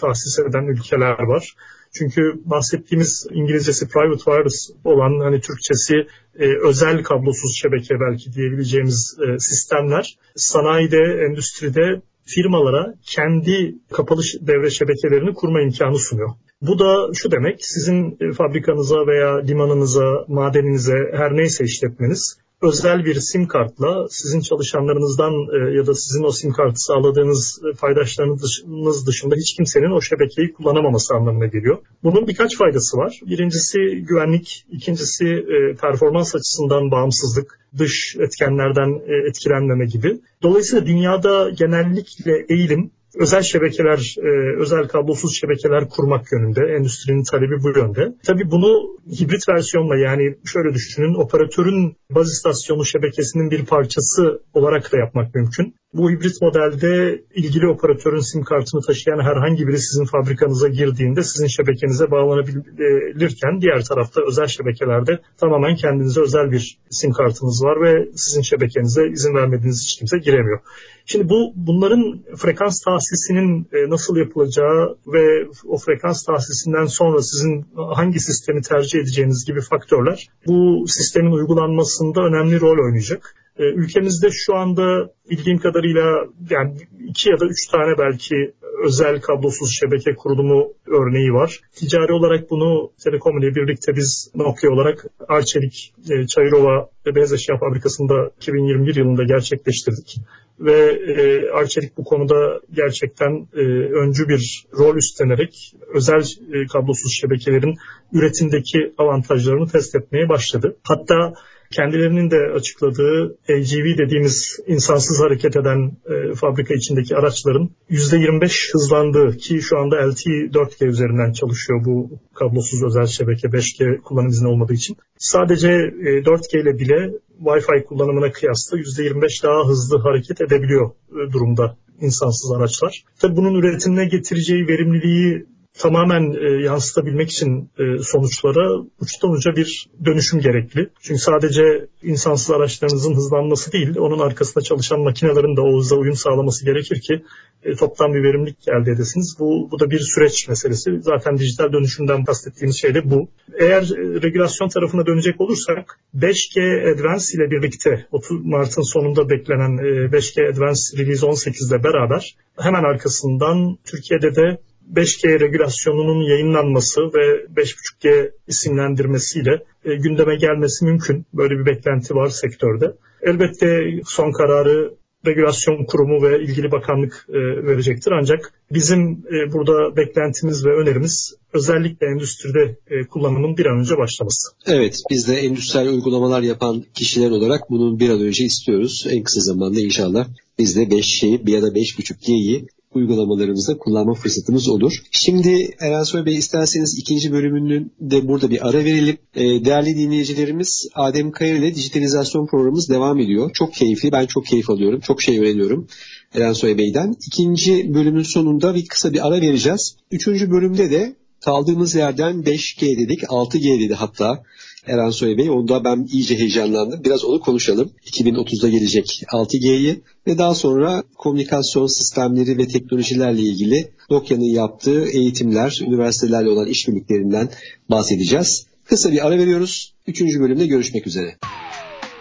tahsis 0.00 0.38
eden 0.38 0.66
ülkeler 0.66 1.22
var. 1.22 1.54
Çünkü 1.98 2.32
bahsettiğimiz 2.44 3.26
İngilizcesi 3.30 3.88
private 3.88 4.24
wireless 4.24 4.70
olan 4.84 5.20
hani 5.20 5.40
Türkçesi 5.40 5.94
e, 6.38 6.46
özel 6.68 7.02
kablosuz 7.02 7.58
şebeke 7.62 7.94
belki 8.00 8.32
diyebileceğimiz 8.32 9.18
e, 9.20 9.38
sistemler 9.38 10.18
sanayide, 10.36 11.26
endüstride 11.28 12.02
firmalara 12.26 12.94
kendi 13.02 13.74
kapalı 13.92 14.22
devre 14.40 14.70
şebekelerini 14.70 15.34
kurma 15.34 15.60
imkanı 15.60 15.98
sunuyor. 15.98 16.30
Bu 16.66 16.78
da 16.78 17.10
şu 17.14 17.30
demek, 17.30 17.66
sizin 17.66 18.16
e, 18.20 18.32
fabrikanıza 18.32 19.06
veya 19.06 19.38
limanınıza, 19.38 20.24
madeninize 20.28 20.96
her 21.12 21.36
neyse 21.36 21.64
işletmeniz 21.64 22.38
özel 22.62 23.04
bir 23.04 23.14
sim 23.14 23.48
kartla 23.48 24.06
sizin 24.10 24.40
çalışanlarınızdan 24.40 25.32
e, 25.32 25.76
ya 25.76 25.86
da 25.86 25.94
sizin 25.94 26.24
o 26.24 26.30
sim 26.30 26.52
kartı 26.52 26.74
sağladığınız 26.76 27.60
e, 27.64 27.76
paydaşlarınız 27.76 29.06
dışında 29.06 29.34
hiç 29.34 29.56
kimsenin 29.56 29.96
o 29.96 30.00
şebekeyi 30.00 30.52
kullanamaması 30.52 31.14
anlamına 31.14 31.46
geliyor. 31.46 31.78
Bunun 32.02 32.26
birkaç 32.26 32.56
faydası 32.56 32.96
var. 32.96 33.20
Birincisi 33.26 33.78
güvenlik, 33.80 34.66
ikincisi 34.70 35.44
performans 35.80 36.34
açısından 36.34 36.90
bağımsızlık, 36.90 37.60
dış 37.78 38.16
etkenlerden 38.20 39.00
etkilenmeme 39.28 39.86
gibi. 39.86 40.20
Dolayısıyla 40.42 40.86
dünyada 40.86 41.50
genellikle 41.50 42.46
eğilim 42.48 42.90
özel 43.18 43.42
şebekeler, 43.42 44.16
e, 44.18 44.60
özel 44.60 44.88
kablosuz 44.88 45.38
şebekeler 45.40 45.88
kurmak 45.88 46.32
yönünde. 46.32 46.60
Endüstrinin 46.76 47.22
talebi 47.22 47.62
bu 47.62 47.78
yönde. 47.78 48.14
Tabii 48.26 48.50
bunu 48.50 48.98
hibrit 49.20 49.48
versiyonla 49.48 49.96
yani 49.96 50.36
şöyle 50.44 50.74
düşünün 50.74 51.14
operatörün 51.14 51.96
baz 52.10 52.32
istasyonu 52.32 52.84
şebekesinin 52.84 53.50
bir 53.50 53.66
parçası 53.66 54.42
olarak 54.54 54.92
da 54.92 54.98
yapmak 54.98 55.34
mümkün. 55.34 55.74
Bu 55.94 56.10
hibrit 56.10 56.42
modelde 56.42 57.22
ilgili 57.34 57.68
operatörün 57.68 58.20
sim 58.20 58.42
kartını 58.42 58.80
taşıyan 58.80 59.18
herhangi 59.18 59.66
biri 59.68 59.78
sizin 59.78 60.04
fabrikanıza 60.04 60.68
girdiğinde 60.68 61.22
sizin 61.22 61.46
şebekenize 61.46 62.10
bağlanabilirken 62.10 63.60
diğer 63.60 63.84
tarafta 63.84 64.20
özel 64.28 64.46
şebekelerde 64.46 65.20
tamamen 65.38 65.76
kendinize 65.76 66.20
özel 66.20 66.50
bir 66.52 66.78
sim 66.90 67.12
kartınız 67.12 67.64
var 67.64 67.82
ve 67.82 68.08
sizin 68.14 68.42
şebekenize 68.42 69.08
izin 69.08 69.34
vermediğiniz 69.34 69.82
hiç 69.82 69.98
kimse 69.98 70.18
giremiyor. 70.18 70.60
Şimdi 71.06 71.28
bu 71.28 71.52
bunların 71.56 72.22
frekans 72.36 72.80
tahsisinin 72.80 73.66
e, 73.72 73.90
nasıl 73.90 74.16
yapılacağı 74.16 74.96
ve 75.06 75.48
o 75.66 75.78
frekans 75.78 76.24
tahsisinden 76.24 76.86
sonra 76.86 77.22
sizin 77.22 77.66
hangi 77.94 78.20
sistemi 78.20 78.62
tercih 78.62 78.98
edeceğiniz 79.00 79.44
gibi 79.44 79.60
faktörler 79.60 80.28
bu 80.46 80.84
sistemin 80.88 81.32
uygulanmasında 81.32 82.20
önemli 82.20 82.60
rol 82.60 82.84
oynayacak. 82.84 83.43
E, 83.58 83.64
ülkemizde 83.64 84.28
şu 84.32 84.54
anda 84.54 85.10
bildiğim 85.30 85.58
kadarıyla 85.58 86.26
yani 86.50 86.74
iki 87.08 87.30
ya 87.30 87.40
da 87.40 87.46
üç 87.46 87.66
tane 87.66 87.98
belki 87.98 88.52
özel 88.84 89.20
kablosuz 89.20 89.78
şebeke 89.80 90.14
kurulumu 90.14 90.72
örneği 90.86 91.32
var. 91.32 91.60
Ticari 91.74 92.12
olarak 92.12 92.50
bunu 92.50 92.90
Telekom 93.04 93.38
ile 93.38 93.54
birlikte 93.54 93.96
biz 93.96 94.30
Nokia 94.34 94.70
olarak 94.70 95.04
Arçelik, 95.28 95.94
e, 96.10 96.26
Çayırova 96.26 96.88
ve 97.06 97.14
Beyaz 97.14 97.32
Eşya 97.32 97.58
Fabrikası'nda 97.58 98.30
2021 98.36 98.96
yılında 98.96 99.24
gerçekleştirdik. 99.24 100.16
Ve 100.60 100.72
e, 101.16 101.50
Arçelik 101.50 101.96
bu 101.96 102.04
konuda 102.04 102.60
gerçekten 102.72 103.48
e, 103.56 103.62
öncü 104.02 104.28
bir 104.28 104.64
rol 104.78 104.96
üstlenerek 104.96 105.74
özel 105.94 106.24
kablosuz 106.72 107.18
şebekelerin 107.20 107.74
üretimdeki 108.12 108.92
avantajlarını 108.98 109.68
test 109.68 109.94
etmeye 109.94 110.28
başladı. 110.28 110.76
Hatta 110.82 111.34
kendilerinin 111.76 112.30
de 112.30 112.36
açıkladığı 112.54 113.36
LGV 113.50 113.98
dediğimiz 113.98 114.60
insansız 114.66 115.20
hareket 115.20 115.56
eden 115.56 115.96
e, 116.06 116.34
fabrika 116.34 116.74
içindeki 116.74 117.16
araçların 117.16 117.70
%25 117.90 118.72
hızlandığı 118.72 119.36
ki 119.36 119.62
şu 119.62 119.78
anda 119.78 119.96
LTE 119.96 120.30
4G 120.30 120.86
üzerinden 120.86 121.32
çalışıyor 121.32 121.84
bu 121.84 122.10
kablosuz 122.34 122.82
özel 122.82 123.06
şebeke 123.06 123.48
5G 123.48 124.00
kullanım 124.00 124.28
izni 124.28 124.48
olmadığı 124.48 124.74
için. 124.74 124.96
Sadece 125.18 125.68
e, 125.68 126.08
4G 126.22 126.62
ile 126.62 126.78
bile 126.78 127.10
Wi-Fi 127.44 127.84
kullanımına 127.84 128.32
kıyasla 128.32 128.78
%25 128.78 129.42
daha 129.42 129.68
hızlı 129.68 129.98
hareket 129.98 130.40
edebiliyor 130.40 130.90
e, 131.10 131.32
durumda 131.32 131.76
insansız 132.00 132.52
araçlar. 132.52 133.04
Tabii 133.18 133.36
bunun 133.36 133.54
üretimine 133.54 134.04
getireceği 134.04 134.68
verimliliği 134.68 135.46
tamamen 135.78 136.32
e, 136.32 136.62
yansıtabilmek 136.64 137.30
için 137.30 137.70
e, 137.78 138.02
sonuçlara 138.02 138.82
uçtan 139.00 139.30
uca 139.30 139.56
bir 139.56 139.88
dönüşüm 140.04 140.40
gerekli. 140.40 140.90
Çünkü 141.00 141.20
sadece 141.20 141.86
insansız 142.02 142.50
araçlarınızın 142.50 143.14
hızlanması 143.14 143.72
değil, 143.72 143.96
onun 143.98 144.18
arkasında 144.18 144.64
çalışan 144.64 145.00
makinelerin 145.00 145.56
de 145.56 145.60
o 145.60 145.78
hıza 145.78 145.96
uyum 145.96 146.16
sağlaması 146.16 146.64
gerekir 146.64 147.00
ki 147.00 147.24
e, 147.64 147.74
toptan 147.74 148.14
bir 148.14 148.22
verimlilik 148.22 148.68
elde 148.68 148.90
edesiniz. 148.90 149.36
Bu, 149.38 149.68
bu 149.70 149.80
da 149.80 149.90
bir 149.90 150.00
süreç 150.00 150.48
meselesi. 150.48 151.00
Zaten 151.00 151.38
dijital 151.38 151.72
dönüşümden 151.72 152.26
bahsettiğimiz 152.26 152.80
şey 152.80 152.94
de 152.94 153.10
bu. 153.10 153.28
Eğer 153.58 153.82
e, 153.82 154.22
regülasyon 154.22 154.68
tarafına 154.68 155.06
dönecek 155.06 155.40
olursak 155.40 156.00
5G 156.16 156.92
Advance 156.94 157.24
ile 157.34 157.50
birlikte 157.50 158.06
30 158.12 158.44
Mart'ın 158.44 158.92
sonunda 158.92 159.30
beklenen 159.30 159.78
e, 159.78 160.16
5G 160.16 160.52
Advance 160.52 160.80
Release 160.98 161.26
18 161.26 161.70
ile 161.70 161.84
beraber 161.84 162.36
hemen 162.58 162.84
arkasından 162.84 163.78
Türkiye'de 163.84 164.34
de 164.34 164.58
5G 164.92 165.40
regülasyonunun 165.40 166.22
yayınlanması 166.22 167.00
ve 167.00 167.46
5.5G 167.56 168.30
isimlendirmesiyle 168.46 169.62
e, 169.84 169.94
gündeme 169.94 170.36
gelmesi 170.36 170.84
mümkün. 170.84 171.26
Böyle 171.34 171.54
bir 171.58 171.66
beklenti 171.66 172.14
var 172.14 172.28
sektörde. 172.28 172.96
Elbette 173.22 174.00
son 174.06 174.32
kararı 174.32 174.94
regülasyon 175.26 175.84
kurumu 175.84 176.22
ve 176.22 176.42
ilgili 176.44 176.72
bakanlık 176.72 177.26
e, 177.28 177.66
verecektir. 177.66 178.12
Ancak 178.12 178.52
bizim 178.70 179.10
e, 179.10 179.52
burada 179.52 179.96
beklentimiz 179.96 180.66
ve 180.66 180.70
önerimiz 180.70 181.34
özellikle 181.52 182.06
endüstride 182.06 182.76
kullanımın 183.10 183.56
bir 183.56 183.66
an 183.66 183.78
önce 183.78 183.98
başlaması. 183.98 184.52
Evet, 184.66 185.02
biz 185.10 185.28
de 185.28 185.34
endüstriyel 185.34 185.88
uygulamalar 185.88 186.42
yapan 186.42 186.84
kişiler 186.94 187.30
olarak 187.30 187.70
bunun 187.70 188.00
bir 188.00 188.10
an 188.10 188.20
önce 188.20 188.44
istiyoruz. 188.44 189.06
En 189.10 189.22
kısa 189.22 189.40
zamanda 189.40 189.80
inşallah 189.80 190.26
biz 190.58 190.76
de 190.76 190.82
5G'yi 190.82 191.40
ya 191.46 191.62
da 191.62 191.68
5.5G'yi 191.68 192.66
uygulamalarımızda 192.94 193.78
kullanma 193.78 194.14
fırsatımız 194.14 194.68
olur. 194.68 194.92
Şimdi 195.10 195.70
Erensoy 195.80 196.26
Bey 196.26 196.36
isterseniz 196.36 196.98
ikinci 196.98 197.32
bölümünün 197.32 197.92
de 198.00 198.28
burada 198.28 198.50
bir 198.50 198.68
ara 198.68 198.84
verelim. 198.84 199.16
E, 199.34 199.64
değerli 199.64 199.96
dinleyicilerimiz 199.96 200.88
Adem 200.94 201.30
Kayır 201.30 201.54
ile 201.54 201.74
dijitalizasyon 201.74 202.46
programımız 202.46 202.88
devam 202.88 203.20
ediyor. 203.20 203.50
Çok 203.54 203.74
keyifli, 203.74 204.12
ben 204.12 204.26
çok 204.26 204.46
keyif 204.46 204.70
alıyorum. 204.70 205.00
Çok 205.00 205.22
şey 205.22 205.38
öğreniyorum 205.38 205.86
Erensoy 206.34 206.78
Bey'den. 206.78 207.14
İkinci 207.26 207.94
bölümün 207.94 208.22
sonunda 208.22 208.74
bir 208.74 208.86
kısa 208.86 209.12
bir 209.12 209.26
ara 209.26 209.40
vereceğiz. 209.40 209.96
Üçüncü 210.10 210.50
bölümde 210.50 210.90
de 210.90 211.16
kaldığımız 211.44 211.94
yerden 211.94 212.34
5G 212.34 212.98
dedik, 212.98 213.22
6G 213.22 213.80
dedi 213.80 213.94
hatta. 213.94 214.42
Erensoy 214.86 215.38
Bey. 215.38 215.50
Onda 215.50 215.84
ben 215.84 216.08
iyice 216.12 216.38
heyecanlandım. 216.38 217.04
Biraz 217.04 217.24
onu 217.24 217.40
konuşalım. 217.40 217.90
2030'da 218.06 218.68
gelecek 218.68 219.22
6G'yi 219.32 220.00
ve 220.26 220.38
daha 220.38 220.54
sonra 220.54 221.02
komünikasyon 221.18 221.86
sistemleri 221.86 222.58
ve 222.58 222.68
teknolojilerle 222.68 223.40
ilgili 223.40 223.90
Nokia'nın 224.10 224.54
yaptığı 224.54 225.04
eğitimler, 225.04 225.78
üniversitelerle 225.86 226.48
olan 226.48 226.66
işbirliklerinden 226.66 227.48
bahsedeceğiz. 227.90 228.66
Kısa 228.84 229.12
bir 229.12 229.26
ara 229.26 229.38
veriyoruz. 229.38 229.94
Üçüncü 230.06 230.40
bölümde 230.40 230.66
görüşmek 230.66 231.06
üzere. 231.06 231.36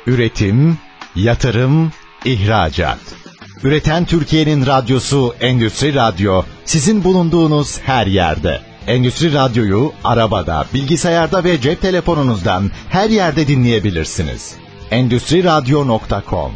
Üretim, 0.08 0.78
yatırım, 1.15 1.91
ihracat. 2.26 2.99
Üreten 3.63 4.06
Türkiye'nin 4.06 4.65
radyosu 4.65 5.36
Endüstri 5.41 5.93
Radyo 5.93 6.43
sizin 6.65 7.04
bulunduğunuz 7.04 7.80
her 7.80 8.08
yerde. 8.08 8.73
Endüstri 8.88 9.34
Radyo'yu 9.34 9.91
arabada, 10.04 10.65
bilgisayarda 10.74 11.43
ve 11.43 11.62
cep 11.62 11.82
telefonunuzdan 11.82 12.72
her 12.89 13.10
yerde 13.10 13.48
dinleyebilirsiniz. 13.48 14.56
Endüstri 14.91 15.43
Radyo.com 15.43 16.52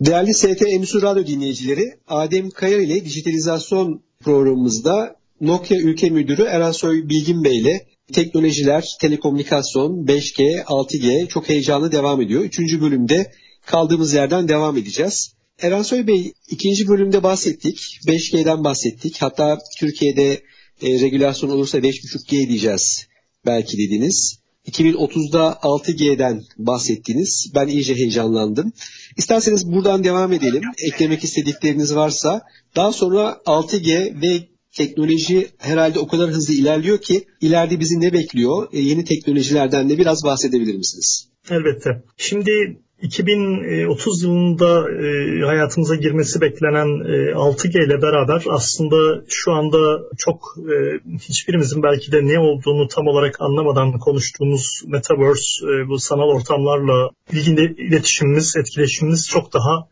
Değerli 0.00 0.34
ST 0.34 0.62
Endüstri 0.66 1.02
Radyo 1.02 1.26
dinleyicileri, 1.26 1.84
Adem 2.08 2.50
Kayar 2.50 2.78
ile 2.78 3.04
dijitalizasyon 3.04 4.02
programımızda 4.24 5.16
Nokia 5.40 5.78
Ülke 5.78 6.10
Müdürü 6.10 6.42
Erensoy 6.42 7.08
Bilgin 7.08 7.44
Bey 7.44 7.58
ile 7.58 7.86
teknolojiler, 8.12 8.84
telekomünikasyon, 9.00 10.06
5G, 10.06 10.62
6G 10.62 11.28
çok 11.28 11.48
heyecanlı 11.48 11.92
devam 11.92 12.20
ediyor. 12.20 12.42
Üçüncü 12.42 12.80
bölümde 12.80 13.32
kaldığımız 13.66 14.14
yerden 14.14 14.48
devam 14.48 14.76
edeceğiz. 14.76 15.35
Erensoy 15.62 16.06
Bey 16.06 16.32
ikinci 16.48 16.88
bölümde 16.88 17.22
bahsettik. 17.22 17.78
5G'den 18.06 18.64
bahsettik. 18.64 19.22
Hatta 19.22 19.58
Türkiye'de 19.78 20.42
e, 20.82 21.00
regülasyon 21.00 21.50
olursa 21.50 21.78
5.5G 21.78 22.48
diyeceğiz 22.48 23.06
belki 23.46 23.78
dediniz. 23.78 24.38
2030'da 24.66 25.58
6G'den 25.62 26.42
bahsettiniz. 26.58 27.52
Ben 27.54 27.68
iyice 27.68 27.94
heyecanlandım. 27.94 28.72
İsterseniz 29.16 29.66
buradan 29.66 30.04
devam 30.04 30.32
edelim. 30.32 30.62
Eklemek 30.86 31.24
istedikleriniz 31.24 31.94
varsa. 31.94 32.42
Daha 32.76 32.92
sonra 32.92 33.40
6G 33.46 34.22
ve 34.22 34.48
teknoloji 34.72 35.48
herhalde 35.58 35.98
o 35.98 36.06
kadar 36.06 36.30
hızlı 36.30 36.54
ilerliyor 36.54 37.00
ki 37.00 37.24
ileride 37.40 37.80
bizi 37.80 38.00
ne 38.00 38.12
bekliyor? 38.12 38.68
E, 38.72 38.80
yeni 38.80 39.04
teknolojilerden 39.04 39.90
de 39.90 39.98
biraz 39.98 40.24
bahsedebilir 40.24 40.74
misiniz? 40.74 41.28
Elbette. 41.50 42.02
Şimdi 42.16 42.76
2030 43.02 44.22
yılında 44.22 44.90
e, 44.90 45.40
hayatımıza 45.46 45.94
girmesi 45.94 46.40
beklenen 46.40 46.88
6G 47.34 47.80
e, 47.80 47.84
ile 47.84 48.02
beraber 48.02 48.44
aslında 48.48 49.22
şu 49.28 49.52
anda 49.52 50.00
çok 50.18 50.54
e, 50.58 50.74
hiçbirimizin 51.18 51.82
belki 51.82 52.12
de 52.12 52.26
ne 52.26 52.38
olduğunu 52.38 52.88
tam 52.88 53.06
olarak 53.06 53.40
anlamadan 53.40 53.98
konuştuğumuz 53.98 54.82
Metaverse, 54.86 55.66
bu 55.88 55.98
sanal 55.98 56.28
ortamlarla 56.28 57.10
ilgili 57.32 57.74
iletişimimiz, 57.88 58.56
etkileşimimiz 58.56 59.28
çok 59.28 59.52
daha 59.52 59.88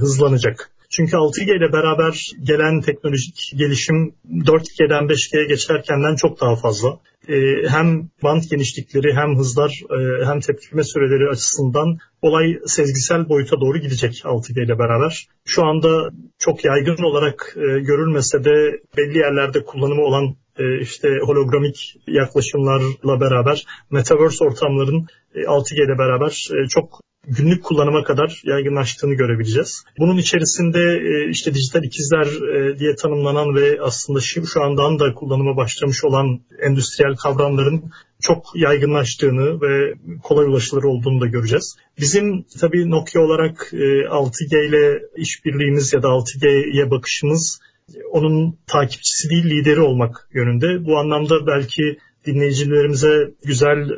hızlanacak. 0.00 0.75
Çünkü 0.96 1.16
6G 1.16 1.56
ile 1.56 1.72
beraber 1.72 2.30
gelen 2.42 2.80
teknolojik 2.80 3.52
gelişim 3.56 4.14
4G'den 4.30 5.04
5G'ye 5.08 5.44
geçerkenden 5.44 6.16
çok 6.16 6.40
daha 6.40 6.56
fazla. 6.56 6.98
Ee, 7.28 7.68
hem 7.68 8.08
band 8.22 8.42
genişlikleri 8.50 9.14
hem 9.14 9.38
hızlar 9.38 9.82
e, 9.90 10.26
hem 10.26 10.40
tepkime 10.40 10.84
süreleri 10.84 11.28
açısından 11.30 11.98
olay 12.22 12.58
sezgisel 12.66 13.28
boyuta 13.28 13.60
doğru 13.60 13.78
gidecek 13.78 14.12
6G 14.24 14.64
ile 14.64 14.78
beraber. 14.78 15.26
Şu 15.44 15.64
anda 15.64 16.10
çok 16.38 16.64
yaygın 16.64 17.02
olarak 17.02 17.56
e, 17.56 17.80
görülmese 17.80 18.44
de 18.44 18.80
belli 18.96 19.18
yerlerde 19.18 19.64
kullanımı 19.64 20.02
olan 20.02 20.36
e, 20.58 20.80
işte 20.80 21.08
hologramik 21.22 21.96
yaklaşımlarla 22.06 23.20
beraber 23.20 23.66
metaverse 23.90 24.44
ortamların 24.44 25.06
6G 25.34 25.74
ile 25.74 25.98
beraber 25.98 26.48
çok 26.68 27.00
günlük 27.26 27.64
kullanıma 27.64 28.02
kadar 28.02 28.42
yaygınlaştığını 28.44 29.14
görebileceğiz. 29.14 29.84
Bunun 29.98 30.16
içerisinde 30.16 30.80
e, 30.80 31.30
işte 31.30 31.54
dijital 31.54 31.84
ikizler 31.84 32.26
e, 32.26 32.78
diye 32.78 32.94
tanımlanan 32.94 33.54
ve 33.54 33.78
aslında 33.82 34.20
şu 34.20 34.62
andan 34.62 34.98
da 34.98 35.14
kullanıma 35.14 35.56
başlamış 35.56 36.04
olan 36.04 36.40
endüstriyel 36.62 37.16
kavramların 37.16 37.90
çok 38.20 38.46
yaygınlaştığını 38.54 39.60
ve 39.60 39.94
kolay 40.22 40.46
ulaşılır 40.46 40.84
olduğunu 40.84 41.20
da 41.20 41.26
göreceğiz. 41.26 41.76
Bizim 42.00 42.44
tabii 42.60 42.90
Nokia 42.90 43.22
olarak 43.22 43.72
6G 43.72 44.56
e, 44.56 44.68
ile 44.68 45.02
işbirliğimiz 45.16 45.92
ya 45.92 46.02
da 46.02 46.08
6G'ye 46.08 46.90
bakışımız 46.90 47.60
onun 48.10 48.58
takipçisi 48.66 49.30
değil 49.30 49.44
lideri 49.44 49.80
olmak 49.80 50.28
yönünde. 50.34 50.84
Bu 50.84 50.98
anlamda 50.98 51.46
belki 51.46 51.98
dinleyicilerimize 52.26 53.30
güzel, 53.44 53.88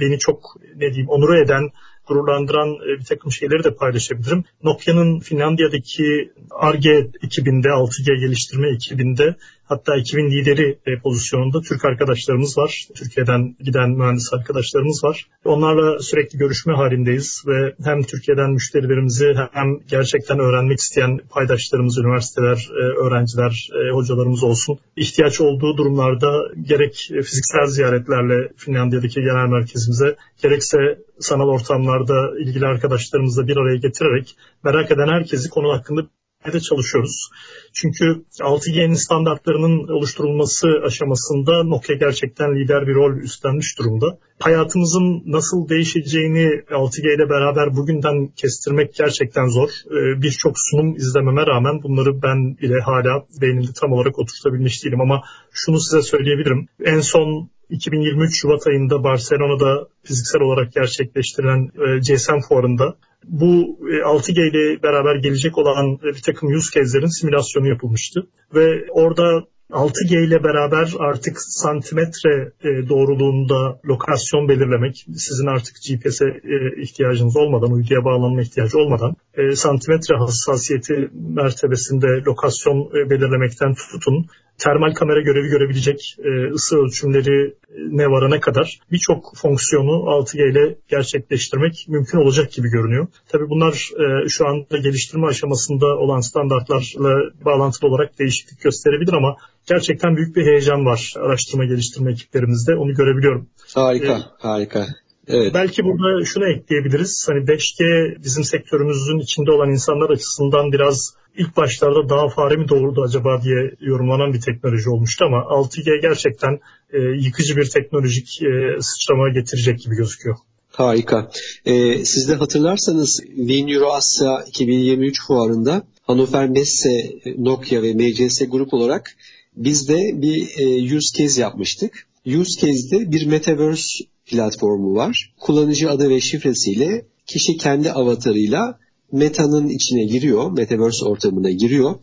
beni 0.00 0.18
çok 0.18 0.56
ne 0.76 0.90
diyeyim 0.90 1.08
onur 1.08 1.34
eden 1.34 1.70
gururlandıran 2.06 2.68
e, 2.68 3.00
bir 3.00 3.04
takım 3.04 3.32
şeyleri 3.32 3.64
de 3.64 3.74
paylaşabilirim. 3.74 4.44
Nokia'nın 4.62 5.20
Finlandiya'daki 5.20 6.32
ARGE 6.50 7.10
ekibinde, 7.22 7.68
6G 7.68 8.20
geliştirme 8.20 8.74
ekibinde 8.74 9.34
Hatta 9.64 9.96
ekibin 9.96 10.30
lideri 10.30 10.78
e, 10.86 10.98
pozisyonunda 10.98 11.60
Türk 11.60 11.84
arkadaşlarımız 11.84 12.58
var. 12.58 12.88
Türkiye'den 12.94 13.56
giden 13.60 13.90
mühendis 13.90 14.32
arkadaşlarımız 14.32 15.04
var. 15.04 15.26
Onlarla 15.44 15.98
sürekli 15.98 16.38
görüşme 16.38 16.74
halindeyiz 16.74 17.44
ve 17.46 17.74
hem 17.84 18.02
Türkiye'den 18.02 18.50
müşterilerimizi 18.50 19.34
hem 19.52 19.78
gerçekten 19.88 20.38
öğrenmek 20.38 20.78
isteyen 20.78 21.20
paydaşlarımız, 21.30 21.98
üniversiteler, 21.98 22.68
e, 22.70 23.06
öğrenciler, 23.06 23.68
e, 23.72 23.94
hocalarımız 23.94 24.42
olsun. 24.42 24.78
ihtiyaç 24.96 25.40
olduğu 25.40 25.76
durumlarda 25.76 26.30
gerek 26.62 26.94
fiziksel 27.10 27.66
ziyaretlerle 27.66 28.52
Finlandiya'daki 28.56 29.20
genel 29.20 29.48
merkezimize 29.48 30.16
gerekse 30.42 30.78
sanal 31.20 31.48
ortamlarda 31.48 32.38
ilgili 32.38 32.66
arkadaşlarımızla 32.66 33.48
bir 33.48 33.56
araya 33.56 33.76
getirerek 33.76 34.36
merak 34.64 34.90
eden 34.90 35.08
herkesi 35.08 35.50
konu 35.50 35.72
hakkında 35.72 36.02
de 36.52 36.60
çalışıyoruz. 36.60 37.30
Çünkü 37.72 38.24
6G'nin 38.40 38.94
standartlarının 38.94 39.88
oluşturulması 39.96 40.68
aşamasında 40.86 41.64
Nokia 41.64 41.94
gerçekten 41.94 42.56
lider 42.56 42.86
bir 42.86 42.94
rol 42.94 43.16
üstlenmiş 43.16 43.78
durumda. 43.78 44.18
Hayatımızın 44.40 45.22
nasıl 45.26 45.68
değişeceğini 45.68 46.46
6G 46.70 47.14
ile 47.16 47.28
beraber 47.30 47.76
bugünden 47.76 48.26
kestirmek 48.26 48.94
gerçekten 48.94 49.46
zor. 49.46 49.68
Ee, 49.68 50.22
birçok 50.22 50.54
sunum 50.56 50.96
izlememe 50.96 51.46
rağmen 51.46 51.82
bunları 51.82 52.22
ben 52.22 52.56
bile 52.58 52.80
hala 52.80 53.26
beynimde 53.40 53.72
tam 53.80 53.92
olarak 53.92 54.18
oturtabilmiş 54.18 54.84
değilim 54.84 55.00
ama 55.00 55.22
şunu 55.52 55.80
size 55.80 56.02
söyleyebilirim. 56.02 56.66
En 56.84 57.00
son 57.00 57.50
2023 57.70 58.40
Şubat 58.40 58.66
ayında 58.66 59.04
Barcelona'da 59.04 59.88
fiziksel 60.02 60.40
olarak 60.42 60.72
gerçekleştirilen 60.72 61.70
e, 61.86 61.98
GSM 61.98 62.38
fuarında 62.48 62.96
bu 63.28 63.78
6G 64.04 64.40
e, 64.40 64.48
ile 64.48 64.82
beraber 64.82 65.16
gelecek 65.16 65.58
olan 65.58 65.98
bir 66.02 66.22
takım 66.22 66.54
use 66.56 66.80
case'lerin 66.80 67.20
simülasyonu 67.20 67.68
yapılmıştı. 67.68 68.26
Ve 68.54 68.84
orada 68.90 69.44
6G 69.70 70.26
ile 70.26 70.44
beraber 70.44 70.92
artık 70.98 71.36
santimetre 71.40 72.52
e, 72.64 72.88
doğruluğunda 72.88 73.80
lokasyon 73.84 74.48
belirlemek, 74.48 75.06
sizin 75.16 75.46
artık 75.46 75.76
GPS'e 75.76 76.26
e, 76.26 76.82
ihtiyacınız 76.82 77.36
olmadan, 77.36 77.72
uyduya 77.72 78.04
bağlanma 78.04 78.42
ihtiyacı 78.42 78.78
olmadan 78.78 79.16
santimetre 79.54 80.16
hassasiyeti 80.16 81.10
mertebesinde 81.12 82.06
lokasyon 82.06 82.90
belirlemekten 83.10 83.74
tutun, 83.74 84.26
termal 84.58 84.94
kamera 84.94 85.20
görevi 85.20 85.48
görebilecek 85.48 86.16
e, 86.24 86.52
ısı 86.52 86.78
ölçümleri 86.78 87.46
e, 87.46 87.52
ne 87.76 88.06
varana 88.10 88.40
kadar 88.40 88.80
birçok 88.92 89.36
fonksiyonu 89.36 89.90
6G 89.90 90.50
ile 90.50 90.78
gerçekleştirmek 90.88 91.86
mümkün 91.88 92.18
olacak 92.18 92.52
gibi 92.52 92.68
görünüyor. 92.68 93.06
Tabii 93.28 93.50
bunlar 93.50 93.90
e, 94.00 94.28
şu 94.28 94.46
anda 94.48 94.76
geliştirme 94.76 95.26
aşamasında 95.26 95.86
olan 95.86 96.20
standartlarla 96.20 97.30
bağlantılı 97.44 97.88
olarak 97.88 98.18
değişiklik 98.18 98.60
gösterebilir 98.60 99.12
ama 99.12 99.36
gerçekten 99.66 100.16
büyük 100.16 100.36
bir 100.36 100.46
heyecan 100.46 100.86
var 100.86 101.14
araştırma 101.16 101.64
geliştirme 101.64 102.12
ekiplerimizde. 102.12 102.76
Onu 102.76 102.94
görebiliyorum. 102.94 103.48
Harika, 103.74 104.12
ee, 104.12 104.22
harika. 104.38 104.86
Evet. 105.28 105.54
Belki 105.54 105.84
burada 105.84 106.24
şunu 106.24 106.48
ekleyebiliriz. 106.48 107.26
Hani 107.28 107.38
5G 107.38 108.16
bizim 108.24 108.44
sektörümüzün 108.44 109.18
içinde 109.18 109.50
olan 109.50 109.70
insanlar 109.70 110.10
açısından 110.10 110.72
biraz 110.72 111.14
ilk 111.38 111.56
başlarda 111.56 112.08
daha 112.08 112.28
fare 112.28 112.56
mi 112.56 112.68
doğurdu 112.68 113.02
acaba 113.02 113.42
diye 113.42 113.70
yorumlanan 113.80 114.32
bir 114.32 114.40
teknoloji 114.40 114.90
olmuştu 114.90 115.24
ama 115.24 115.36
6G 115.36 116.02
gerçekten 116.02 116.60
e, 116.92 116.98
yıkıcı 116.98 117.56
bir 117.56 117.70
teknolojik 117.70 118.42
e, 118.42 118.82
sıçrama 118.82 119.28
getirecek 119.28 119.78
gibi 119.78 119.94
gözüküyor. 119.94 120.36
Harika. 120.76 121.30
Ee, 121.64 122.04
siz 122.04 122.28
de 122.28 122.34
hatırlarsanız 122.34 123.20
Wien 123.36 123.68
Euro 123.68 123.92
Asya 123.92 124.44
2023 124.48 125.26
fuarında 125.26 125.82
Hannover 126.02 126.48
Messe, 126.48 127.12
Nokia 127.38 127.82
ve 127.82 127.94
MCS 127.94 128.42
grup 128.48 128.74
olarak 128.74 129.16
biz 129.56 129.88
de 129.88 129.98
bir 130.14 130.48
e, 130.58 130.96
use 130.96 131.22
case 131.22 131.40
yapmıştık. 131.40 132.06
Use 132.26 132.60
case'de 132.60 133.12
bir 133.12 133.26
metaverse 133.26 134.04
platformu 134.26 134.94
var. 134.94 135.34
Kullanıcı 135.40 135.90
adı 135.90 136.10
ve 136.10 136.20
şifresiyle 136.20 137.04
kişi 137.26 137.56
kendi 137.56 137.92
avatarıyla 137.92 138.78
Meta'nın 139.14 139.68
içine 139.68 140.04
giriyor, 140.04 140.50
Metaverse 140.50 141.04
ortamına 141.04 141.50
giriyor. 141.50 141.94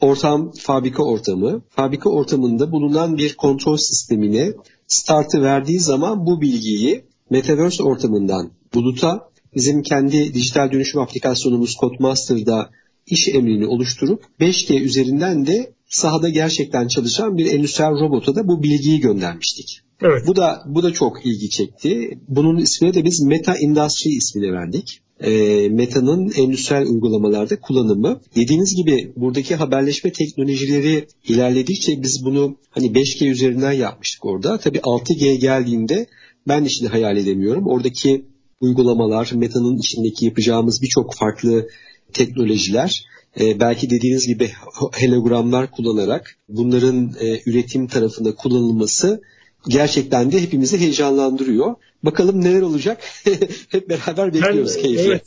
Ortam 0.00 0.52
fabrika 0.58 1.02
ortamı. 1.02 1.62
Fabrika 1.70 2.10
ortamında 2.10 2.72
bulunan 2.72 3.18
bir 3.18 3.34
kontrol 3.36 3.76
sistemine 3.76 4.52
startı 4.86 5.42
verdiği 5.42 5.80
zaman 5.80 6.26
bu 6.26 6.40
bilgiyi 6.40 7.04
Metaverse 7.30 7.82
ortamından 7.82 8.50
buluta 8.74 9.30
bizim 9.54 9.82
kendi 9.82 10.34
dijital 10.34 10.72
dönüşüm 10.72 11.00
aplikasyonumuz 11.00 11.76
Codemaster'da 11.80 12.70
iş 13.06 13.28
emrini 13.28 13.66
oluşturup 13.66 14.24
5G 14.40 14.80
üzerinden 14.80 15.46
de 15.46 15.72
sahada 15.88 16.28
gerçekten 16.28 16.88
çalışan 16.88 17.38
bir 17.38 17.46
endüstriyel 17.46 18.00
robota 18.00 18.34
da 18.34 18.48
bu 18.48 18.62
bilgiyi 18.62 19.00
göndermiştik. 19.00 19.80
Evet. 20.02 20.22
Bu 20.26 20.36
da 20.36 20.62
bu 20.66 20.82
da 20.82 20.92
çok 20.92 21.26
ilgi 21.26 21.50
çekti. 21.50 22.18
Bunun 22.28 22.56
ismini 22.56 22.94
de 22.94 23.04
biz 23.04 23.20
Meta 23.20 23.56
Industry 23.58 24.10
ismini 24.10 24.52
verdik. 24.52 25.00
E, 25.20 25.68
Meta'nın 25.68 26.32
endüstriyel 26.36 26.86
uygulamalarda 26.86 27.60
kullanımı. 27.60 28.20
Dediğiniz 28.36 28.76
gibi 28.76 29.12
buradaki 29.16 29.54
haberleşme 29.54 30.12
teknolojileri 30.12 31.06
ilerledikçe 31.28 32.02
biz 32.02 32.24
bunu 32.24 32.56
hani 32.70 32.86
5G 32.86 33.28
üzerinden 33.30 33.72
yapmıştık 33.72 34.24
orada. 34.24 34.58
Tabii 34.58 34.78
6G 34.78 35.34
geldiğinde 35.34 36.06
ben 36.48 36.64
şimdi 36.64 36.90
hayal 36.90 37.16
edemiyorum. 37.16 37.66
Oradaki 37.66 38.24
uygulamalar, 38.60 39.30
Meta'nın 39.34 39.78
içindeki 39.78 40.24
yapacağımız 40.24 40.82
birçok 40.82 41.14
farklı 41.14 41.68
teknolojiler 42.12 43.04
e, 43.40 43.60
belki 43.60 43.90
dediğiniz 43.90 44.26
gibi 44.26 44.50
hologramlar 44.74 45.70
kullanarak 45.70 46.36
bunların 46.48 47.12
e, 47.20 47.40
üretim 47.46 47.86
tarafında 47.86 48.34
kullanılması 48.34 49.20
gerçekten 49.68 50.32
de 50.32 50.42
hepimizi 50.42 50.80
heyecanlandırıyor. 50.80 51.74
Bakalım 52.02 52.44
neler 52.44 52.62
olacak? 52.62 52.98
Hep 53.68 53.88
beraber 53.88 54.34
bekliyoruz 54.34 54.76
ben, 54.76 54.82
keyifle. 54.82 55.20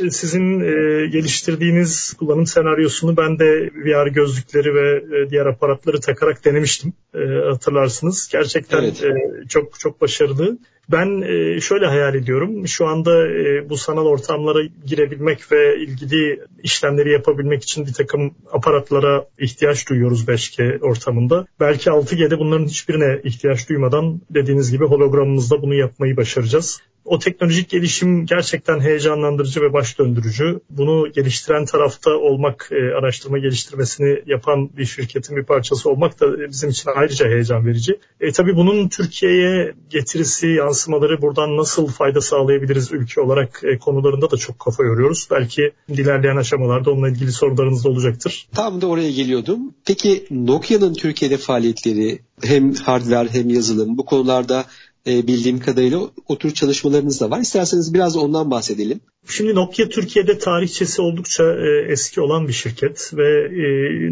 Evet, 0.00 0.14
sizin 0.14 0.60
e, 0.60 1.06
geliştirdiğiniz 1.06 2.12
kullanım 2.12 2.46
senaryosunu 2.46 3.16
ben 3.16 3.38
de 3.38 3.70
VR 3.74 4.06
gözlükleri 4.06 4.74
ve 4.74 5.16
e, 5.16 5.30
diğer 5.30 5.46
aparatları 5.46 6.00
takarak 6.00 6.44
denemiştim. 6.44 6.92
E, 7.14 7.18
hatırlarsınız. 7.50 8.28
Gerçekten 8.32 8.82
evet. 8.82 9.04
e, 9.04 9.48
çok 9.48 9.80
çok 9.80 10.00
başarılı. 10.00 10.58
Ben 10.88 11.22
e, 11.22 11.60
şöyle 11.60 11.86
hayal 11.86 12.14
ediyorum. 12.14 12.68
Şu 12.68 12.86
anda 12.86 13.28
e, 13.28 13.70
bu 13.70 13.76
sanal 13.76 14.06
ortamlara 14.06 14.58
girebilmek 14.86 15.52
ve 15.52 15.78
ilgili 15.78 16.40
işlemleri 16.62 17.12
yapabilmek 17.12 17.62
için 17.62 17.86
bir 17.86 17.92
takım 17.92 18.34
aparatlara 18.52 19.24
ihtiyaç 19.38 19.88
duyuyoruz 19.88 20.24
5G 20.28 20.80
ortamında. 20.80 21.46
Belki 21.60 21.90
6G'de 21.90 22.38
bunların 22.38 22.66
hiçbirine 22.66 23.20
ihtiyaç 23.24 23.68
duymadan 23.68 24.20
dediğiniz 24.30 24.70
gibi 24.70 24.84
hologramımızda 24.84 25.62
bunu 25.62 25.74
yapmayı 25.74 26.16
başaracağız. 26.16 26.80
O 27.04 27.18
teknolojik 27.18 27.68
gelişim 27.68 28.26
gerçekten 28.26 28.80
heyecanlandırıcı 28.80 29.60
ve 29.60 29.72
baş 29.72 29.98
döndürücü. 29.98 30.60
Bunu 30.70 31.12
geliştiren 31.12 31.64
tarafta 31.64 32.10
olmak, 32.10 32.68
e, 32.72 32.94
araştırma 32.94 33.38
geliştirmesini 33.38 34.22
yapan 34.26 34.70
bir 34.76 34.84
şirketin 34.84 35.36
bir 35.36 35.44
parçası 35.44 35.90
olmak 35.90 36.20
da 36.20 36.48
bizim 36.48 36.70
için 36.70 36.90
ayrıca 36.94 37.26
heyecan 37.26 37.66
verici. 37.66 37.98
E, 38.20 38.32
tabii 38.32 38.56
bunun 38.56 38.88
Türkiye'ye 38.88 39.74
getirisi, 39.90 40.46
yansımaları 40.46 41.22
buradan 41.22 41.56
nasıl 41.56 41.86
fayda 41.86 42.20
sağlayabiliriz 42.20 42.92
ülke 42.92 43.20
olarak 43.20 43.60
e, 43.64 43.78
konularında 43.78 44.30
da 44.30 44.36
çok 44.36 44.58
kafa 44.58 44.84
yoruyoruz. 44.84 45.28
Belki 45.30 45.72
ilerleyen 45.88 46.36
aşamalarda 46.36 46.90
onunla 46.90 47.08
ilgili 47.08 47.32
sorularınız 47.32 47.84
da 47.84 47.88
olacaktır. 47.88 48.48
Tam 48.54 48.80
da 48.80 48.86
oraya 48.86 49.10
geliyordum. 49.10 49.60
Peki 49.86 50.26
Nokia'nın 50.30 50.94
Türkiye'de 50.94 51.36
faaliyetleri 51.36 52.18
hem 52.42 52.74
hardware 52.74 53.28
hem 53.32 53.50
yazılım 53.50 53.98
bu 53.98 54.04
konularda 54.04 54.64
e, 55.06 55.26
bildiğim 55.26 55.60
kadarıyla 55.60 56.00
o 56.28 56.38
tür 56.38 56.54
çalışmalarınız 56.54 57.20
da 57.20 57.30
var. 57.30 57.40
İsterseniz 57.40 57.94
biraz 57.94 58.16
ondan 58.16 58.50
bahsedelim. 58.50 59.00
Şimdi 59.28 59.54
Nokia 59.54 59.88
Türkiye'de 59.88 60.38
tarihçesi 60.38 61.02
oldukça 61.02 61.44
e, 61.44 61.92
eski 61.92 62.20
olan 62.20 62.48
bir 62.48 62.52
şirket 62.52 63.10
ve 63.14 63.44
e, 63.44 63.66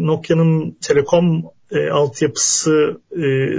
Nokia'nın 0.05 0.77
telekom 0.81 1.43
e, 1.71 1.89
altyapısı 1.89 3.01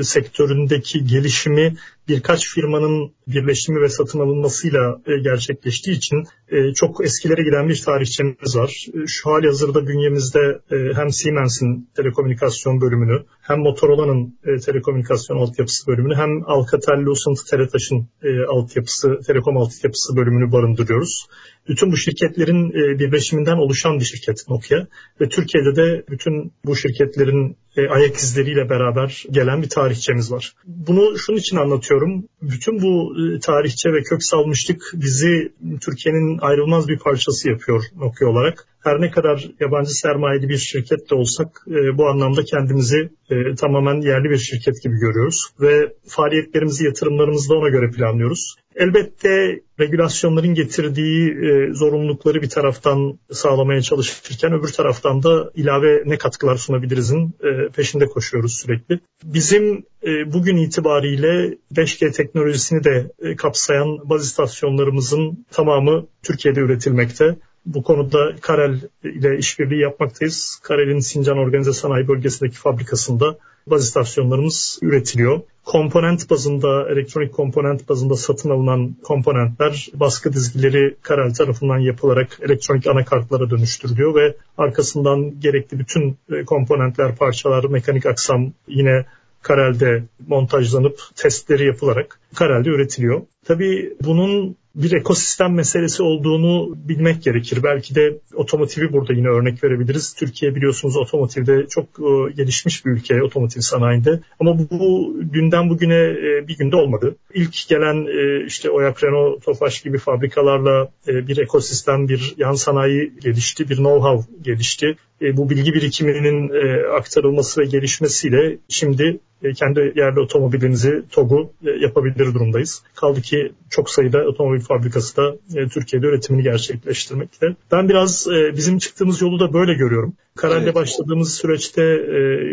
sektöründeki 0.03 1.07
gelişimi 1.07 1.77
birkaç 2.13 2.49
firmanın 2.55 3.13
birleşimi 3.27 3.81
ve 3.81 3.89
satın 3.89 4.21
alınmasıyla 4.21 5.01
e, 5.07 5.19
gerçekleştiği 5.23 5.97
için 5.97 6.25
e, 6.49 6.73
çok 6.75 7.05
eskilere 7.05 7.43
giden 7.43 7.69
bir 7.69 7.83
tarihçemiz 7.83 8.57
var. 8.57 8.87
E, 8.95 9.07
şu 9.07 9.31
hali 9.31 9.47
hazırda 9.47 9.87
bünyemizde 9.87 10.61
hem 10.95 11.11
Siemens'in 11.11 11.89
telekomünikasyon 11.97 12.81
bölümünü 12.81 13.25
hem 13.41 13.59
Motorola'nın 13.59 14.39
telekomünikasyon 14.67 15.37
altyapısı 15.37 15.87
bölümünü 15.87 16.15
hem 16.15 16.31
Alcatel-Lucent 16.47 17.51
Teletaş'ın 17.51 18.09
e, 18.23 18.29
altyapısı, 18.49 19.09
telekom 19.27 19.57
altyapısı 19.57 20.17
bölümünü 20.17 20.53
barındırıyoruz. 20.53 21.27
Bütün 21.69 21.93
bu 21.93 21.97
şirketlerin 21.97 22.73
birleşiminden 22.73 23.57
oluşan 23.57 24.01
bir 24.01 24.05
şirket 24.05 24.49
Nokia 24.49 24.87
ve 25.21 25.29
Türkiye'de 25.29 25.77
de 25.77 26.05
bütün 26.11 26.53
bu 26.65 26.77
şirketlerin 26.77 27.57
ayak 27.91 28.17
izleriyle 28.17 28.69
beraber 28.71 29.25
gelen 29.31 29.63
bir 29.63 29.69
tarihçemiz 29.69 30.33
var. 30.33 30.53
Bunu 30.67 31.19
şunun 31.19 31.39
için 31.39 31.57
anlatıyorum. 31.57 32.02
Bütün 32.43 32.83
bu 32.83 33.15
e, 33.19 33.41
tarihçe 33.41 33.93
ve 33.93 34.03
kök 34.03 34.25
salmışlık 34.25 34.83
bizi 34.95 35.53
Türkiye'nin 35.81 36.39
ayrılmaz 36.39 36.89
bir 36.89 36.99
parçası 36.99 37.51
yapıyor 37.51 37.85
Nokia 37.97 38.29
olarak. 38.29 38.72
Her 38.85 39.01
ne 39.01 39.11
kadar 39.11 39.51
yabancı 39.61 39.91
sermayeli 39.91 40.49
bir 40.49 40.59
şirket 40.59 41.11
de 41.11 41.15
olsak 41.15 41.49
e, 41.71 41.99
bu 41.99 42.09
anlamda 42.09 42.45
kendimizi 42.45 43.11
e, 43.31 43.55
tamamen 43.55 44.01
yerli 44.01 44.31
bir 44.31 44.39
şirket 44.39 44.83
gibi 44.83 44.95
görüyoruz 44.95 45.49
ve 45.61 45.93
faaliyetlerimizi, 46.09 46.85
yatırımlarımızı 46.85 47.51
da 47.51 47.55
ona 47.55 47.69
göre 47.69 47.91
planlıyoruz. 47.91 48.57
Elbette 48.77 49.61
regülasyonların 49.81 50.55
getirdiği 50.55 51.31
e, 51.31 51.75
zorunlulukları 51.75 52.43
bir 52.43 52.49
taraftan 52.49 53.19
sağlamaya 53.31 53.83
çalışırken 53.83 54.53
öbür 54.53 54.69
taraftan 54.69 55.23
da 55.23 55.51
ilave 55.55 56.03
ne 56.07 56.19
katkılar 56.19 56.57
sunabilirizin 56.57 57.35
e, 57.45 57.69
peşinde 57.69 58.07
koşuyoruz 58.07 58.55
sürekli. 58.55 59.01
Bizim 59.25 59.85
e, 60.07 60.33
bugün 60.33 60.57
itibariyle 60.57 61.59
5G 61.75 62.13
teknolojisini 62.13 62.85
de 62.85 63.11
e, 63.23 63.37
kapsayan 63.37 64.11
baz 64.11 64.25
istasyonlarımızın 64.27 65.47
tamamı 65.51 66.07
Türkiye'de 66.23 66.61
üretilmekte. 66.61 67.37
Bu 67.67 67.83
konuda 67.83 68.37
Karel 68.41 68.81
ile 69.05 69.39
işbirliği 69.39 69.81
yapmaktayız. 69.81 70.61
Karel'in 70.63 71.01
Sincan 71.01 71.39
Organize 71.39 71.73
Sanayi 71.73 72.09
Bölgesi'ndeki 72.09 72.57
fabrikasında 72.57 73.39
baz 73.67 73.85
istasyonlarımız 73.85 74.79
üretiliyor. 74.83 75.41
Komponent 75.65 76.31
bazında, 76.31 76.89
elektronik 76.93 77.33
komponent 77.33 77.89
bazında 77.89 78.17
satın 78.17 78.51
alınan 78.51 78.97
komponentler 79.03 79.89
baskı 79.95 80.33
dizgileri 80.33 80.97
Karel 81.03 81.35
tarafından 81.35 81.79
yapılarak 81.79 82.39
elektronik 82.43 82.87
anakartlara 82.87 83.51
dönüştürülüyor 83.51 84.15
ve 84.15 84.37
arkasından 84.59 85.41
gerekli 85.41 85.79
bütün 85.79 86.17
e, 86.33 86.45
komponentler, 86.45 87.17
parçalar, 87.17 87.65
mekanik 87.65 88.07
aksam 88.07 88.53
yine 88.69 89.07
Karel'de 89.43 90.05
montajlanıp 90.27 91.01
testleri 91.17 91.67
yapılarak 91.67 92.21
Karel'de 92.35 92.69
üretiliyor. 92.69 93.23
Tabii 93.45 93.97
bunun 94.05 94.57
bir 94.75 94.93
ekosistem 94.93 95.55
meselesi 95.55 96.03
olduğunu 96.03 96.75
bilmek 96.77 97.23
gerekir. 97.23 97.63
Belki 97.63 97.95
de 97.95 98.19
otomotivi 98.35 98.93
burada 98.93 99.13
yine 99.13 99.29
örnek 99.29 99.65
verebiliriz. 99.65 100.15
Türkiye 100.15 100.55
biliyorsunuz 100.55 100.97
otomotivde 100.97 101.67
çok 101.67 101.85
e, 101.85 102.33
gelişmiş 102.33 102.87
bir 102.87 102.91
ülke 102.91 103.23
otomotiv 103.23 103.61
sanayinde. 103.61 104.21
Ama 104.41 104.59
bu, 104.59 104.67
bu 104.71 105.17
dünden 105.33 105.71
bugüne 105.71 106.01
e, 106.01 106.49
bir 106.49 106.57
günde 106.57 106.77
olmadı. 106.77 107.17
İlk 107.35 107.69
gelen 107.69 108.07
e, 108.07 108.47
işte 108.47 108.71
Oyak 108.71 109.05
Renault, 109.05 109.45
Tofaş 109.45 109.81
gibi 109.81 109.99
fabrikalarla 109.99 110.89
bir 111.07 111.37
ekosistem, 111.37 112.09
bir 112.09 112.35
yan 112.37 112.55
sanayi 112.55 113.13
gelişti, 113.21 113.69
bir 113.69 113.77
know-how 113.77 114.23
gelişti. 114.43 114.97
E, 115.23 115.37
bu 115.37 115.51
bilgi 115.51 115.75
birikiminin 115.75 116.49
e, 116.49 116.87
aktarılması 116.87 117.61
ve 117.61 117.65
gelişmesiyle 117.65 118.59
şimdi 118.69 119.21
e, 119.43 119.53
kendi 119.53 119.93
yerli 119.97 120.21
otomobilinizi 120.21 121.03
TOG'u 121.11 121.53
e, 121.67 121.71
yapabilir 121.71 122.35
durumdayız. 122.35 122.83
Kaldı 122.95 123.21
ki 123.21 123.53
çok 123.71 123.91
sayıda 123.91 124.19
otomobil 124.19 124.61
fabrikası 124.61 125.17
da 125.17 125.37
e, 125.55 125.69
Türkiye'de 125.69 126.07
üretimini 126.07 126.43
gerçekleştirmekte. 126.43 127.57
Ben 127.73 127.89
biraz 127.89 128.27
bizim 128.57 128.79
çıktığımız 128.79 129.23
yolu 129.23 129.41
da 129.41 129.53
böyle 129.53 129.75
görüyorum. 129.75 130.15
Kararla 130.37 130.63
evet. 130.63 130.75
başladığımız 130.75 131.35
süreçte 131.35 131.83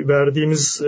verdiğimiz 0.07 0.81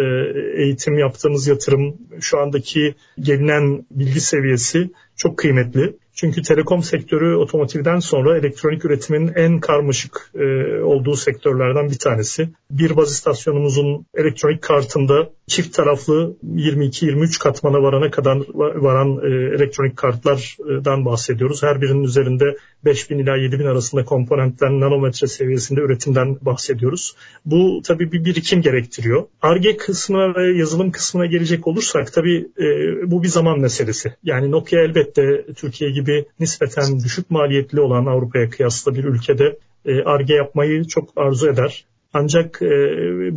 eğitim, 0.57 0.97
yaptığımız 0.97 1.47
yatırım, 1.47 1.97
şu 2.21 2.39
andaki 2.39 2.95
gelinen 3.19 3.85
bilgi 3.91 4.21
seviyesi 4.21 4.89
çok 5.15 5.37
kıymetli. 5.37 5.93
Çünkü 6.21 6.41
telekom 6.41 6.83
sektörü 6.83 7.35
otomotivden 7.35 7.99
sonra 7.99 8.37
elektronik 8.37 8.85
üretimin 8.85 9.31
en 9.35 9.59
karmaşık 9.59 10.31
e, 10.35 10.81
olduğu 10.83 11.15
sektörlerden 11.15 11.89
bir 11.89 11.97
tanesi. 11.99 12.49
Bir 12.71 12.95
baz 12.95 13.11
istasyonumuzun 13.11 14.05
elektronik 14.15 14.61
kartında 14.61 15.29
çift 15.47 15.75
taraflı 15.75 16.35
22-23 16.55 17.39
katmana 17.39 17.83
varana 17.83 18.11
kadar 18.11 18.37
varan 18.55 19.17
e, 19.23 19.55
elektronik 19.55 19.97
kartlardan 19.97 21.05
bahsediyoruz. 21.05 21.63
Her 21.63 21.81
birinin 21.81 22.03
üzerinde 22.03 22.57
5000 22.85 23.17
ila 23.19 23.37
7000 23.37 23.65
arasında 23.65 24.05
komponentler 24.05 24.69
nanometre 24.69 25.27
seviyesinde 25.27 25.81
üretimden 25.81 26.37
bahsediyoruz. 26.41 27.15
Bu 27.45 27.81
tabii 27.85 28.11
bir 28.11 28.25
birikim 28.25 28.61
gerektiriyor. 28.61 29.23
ARGE 29.41 29.77
kısmına 29.77 30.35
ve 30.35 30.57
yazılım 30.57 30.91
kısmına 30.91 31.25
gelecek 31.25 31.67
olursak 31.67 32.13
tabii 32.13 32.47
e, 32.57 32.65
bu 33.11 33.23
bir 33.23 33.27
zaman 33.27 33.59
meselesi. 33.59 34.13
Yani 34.23 34.51
Nokia 34.51 34.79
elbette 34.79 35.45
Türkiye 35.55 35.91
gibi 35.91 36.25
nispeten 36.39 36.99
düşük 36.99 37.31
maliyetli 37.31 37.79
olan 37.79 38.05
Avrupa'ya 38.05 38.49
kıyasla 38.49 38.95
bir 38.95 39.03
ülkede 39.03 39.57
ARGE 40.05 40.33
yapmayı 40.33 40.83
çok 40.83 41.09
arzu 41.15 41.49
eder. 41.49 41.85
Ancak 42.13 42.61
e, 42.61 42.67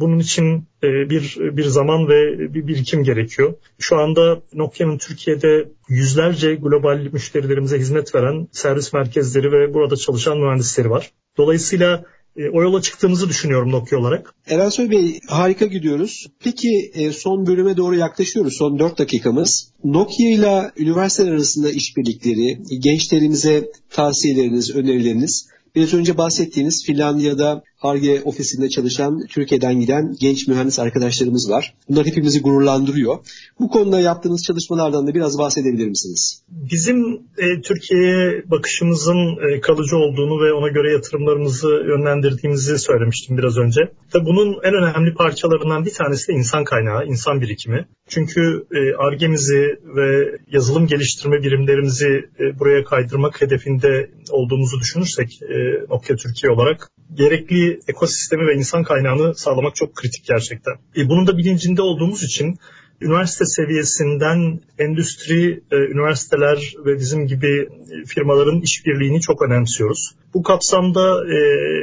bunun 0.01 0.19
için 0.19 0.65
e, 0.83 1.11
bir 1.11 1.37
bir 1.39 1.65
zaman 1.65 2.09
ve 2.09 2.39
bir 2.55 2.67
birikim 2.67 3.05
gerekiyor. 3.05 3.55
Şu 3.79 3.97
anda 3.97 4.43
Nokia'nın 4.55 4.99
Türkiye'de 4.99 5.69
yüzlerce 5.89 6.55
global 6.55 7.09
müşterilerimize 7.13 7.79
hizmet 7.79 8.15
veren 8.15 8.49
servis 8.53 8.93
merkezleri 8.93 9.53
ve 9.53 9.75
burada 9.75 9.97
çalışan 9.97 10.39
mühendisleri 10.39 10.91
var. 10.91 11.11
Dolayısıyla 11.37 12.05
e, 12.37 12.49
o 12.49 12.63
yola 12.63 12.83
çıktığımızı 12.83 13.29
düşünüyorum 13.29 13.73
Nokia 13.73 13.99
olarak. 13.99 14.35
Erensoy 14.47 14.91
Bey 14.91 15.21
harika 15.29 15.67
gidiyoruz. 15.67 16.27
Peki 16.45 16.93
son 17.13 17.47
bölüme 17.47 17.77
doğru 17.77 17.95
yaklaşıyoruz. 17.95 18.57
Son 18.57 18.79
4 18.79 18.99
dakikamız. 18.99 19.73
Nokia 19.85 20.29
ile 20.29 20.71
üniversiteler 20.77 21.33
arasında 21.33 21.71
işbirlikleri, 21.71 22.59
gençlerimize 22.81 23.71
tavsiyeleriniz, 23.91 24.77
önerileriniz 24.77 25.55
Biraz 25.75 25.95
önce 25.95 26.19
bahsettiğiniz 26.19 26.85
Finlandiya'da 26.87 27.63
ARGE 27.85 28.23
ofisinde 28.25 28.69
çalışan 28.69 29.27
Türkiye'den 29.27 29.81
giden 29.81 30.17
genç 30.21 30.49
mühendis 30.49 30.79
arkadaşlarımız 30.79 31.51
var. 31.51 31.75
Bunlar 31.89 32.07
hepimizi 32.07 32.43
gururlandırıyor. 32.43 33.19
Bu 33.61 33.69
konuda 33.69 34.01
yaptığınız 34.01 34.43
çalışmalardan 34.47 35.07
da 35.07 35.15
biraz 35.15 35.39
bahsedebilir 35.39 35.89
misiniz? 35.89 36.43
Bizim 36.49 36.99
e, 37.39 37.61
Türkiye'ye 37.61 38.43
bakışımızın 38.51 39.21
e, 39.47 39.61
kalıcı 39.61 39.97
olduğunu 39.97 40.45
ve 40.45 40.53
ona 40.53 40.69
göre 40.69 40.93
yatırımlarımızı 40.93 41.69
yönlendirdiğimizi 41.69 42.79
söylemiştim 42.79 43.39
biraz 43.39 43.59
önce. 43.59 43.81
Tabii 44.13 44.27
bunun 44.27 44.57
en 44.63 44.75
önemli 44.75 45.15
parçalarından 45.15 45.85
bir 45.85 45.93
tanesi 45.93 46.29
de 46.29 46.33
insan 46.33 46.65
kaynağı, 46.65 47.07
insan 47.07 47.41
birikimi. 47.41 47.87
Çünkü 48.09 48.67
ARGE'mizi 48.99 49.55
e, 49.57 49.97
ve 49.97 50.39
yazılım 50.51 50.87
geliştirme 50.87 51.43
birimlerimizi 51.43 52.25
e, 52.41 52.59
buraya 52.59 52.85
kaydırmak 52.85 53.43
hedefinde 53.43 54.11
olduğumuzu 54.31 54.81
düşünürsek 54.81 55.43
e, 55.43 55.57
Nokia 55.91 56.17
Türkiye 56.17 56.53
olarak 56.53 56.91
gerekli 57.15 57.74
ekosistemi 57.89 58.47
ve 58.47 58.55
insan 58.55 58.83
kaynağını 58.83 59.35
sağlamak 59.35 59.75
çok 59.75 59.95
kritik 59.95 60.25
gerçekten. 60.25 60.75
E, 60.97 61.09
bunun 61.09 61.27
da 61.27 61.39
bilincinde 61.39 61.83
olduğumuz 61.83 62.23
için 62.23 62.59
üniversite 63.01 63.45
seviyesinden 63.47 64.61
endüstri, 64.79 65.61
e, 65.71 65.77
üniversiteler 65.77 66.75
ve 66.87 66.99
bizim 66.99 67.27
gibi 67.27 67.69
firmaların 68.07 68.61
işbirliğini 68.61 69.21
çok 69.21 69.43
önemsiyoruz. 69.43 70.15
Bu 70.35 70.43
kapsamda 70.43 71.35
e, 71.35 71.39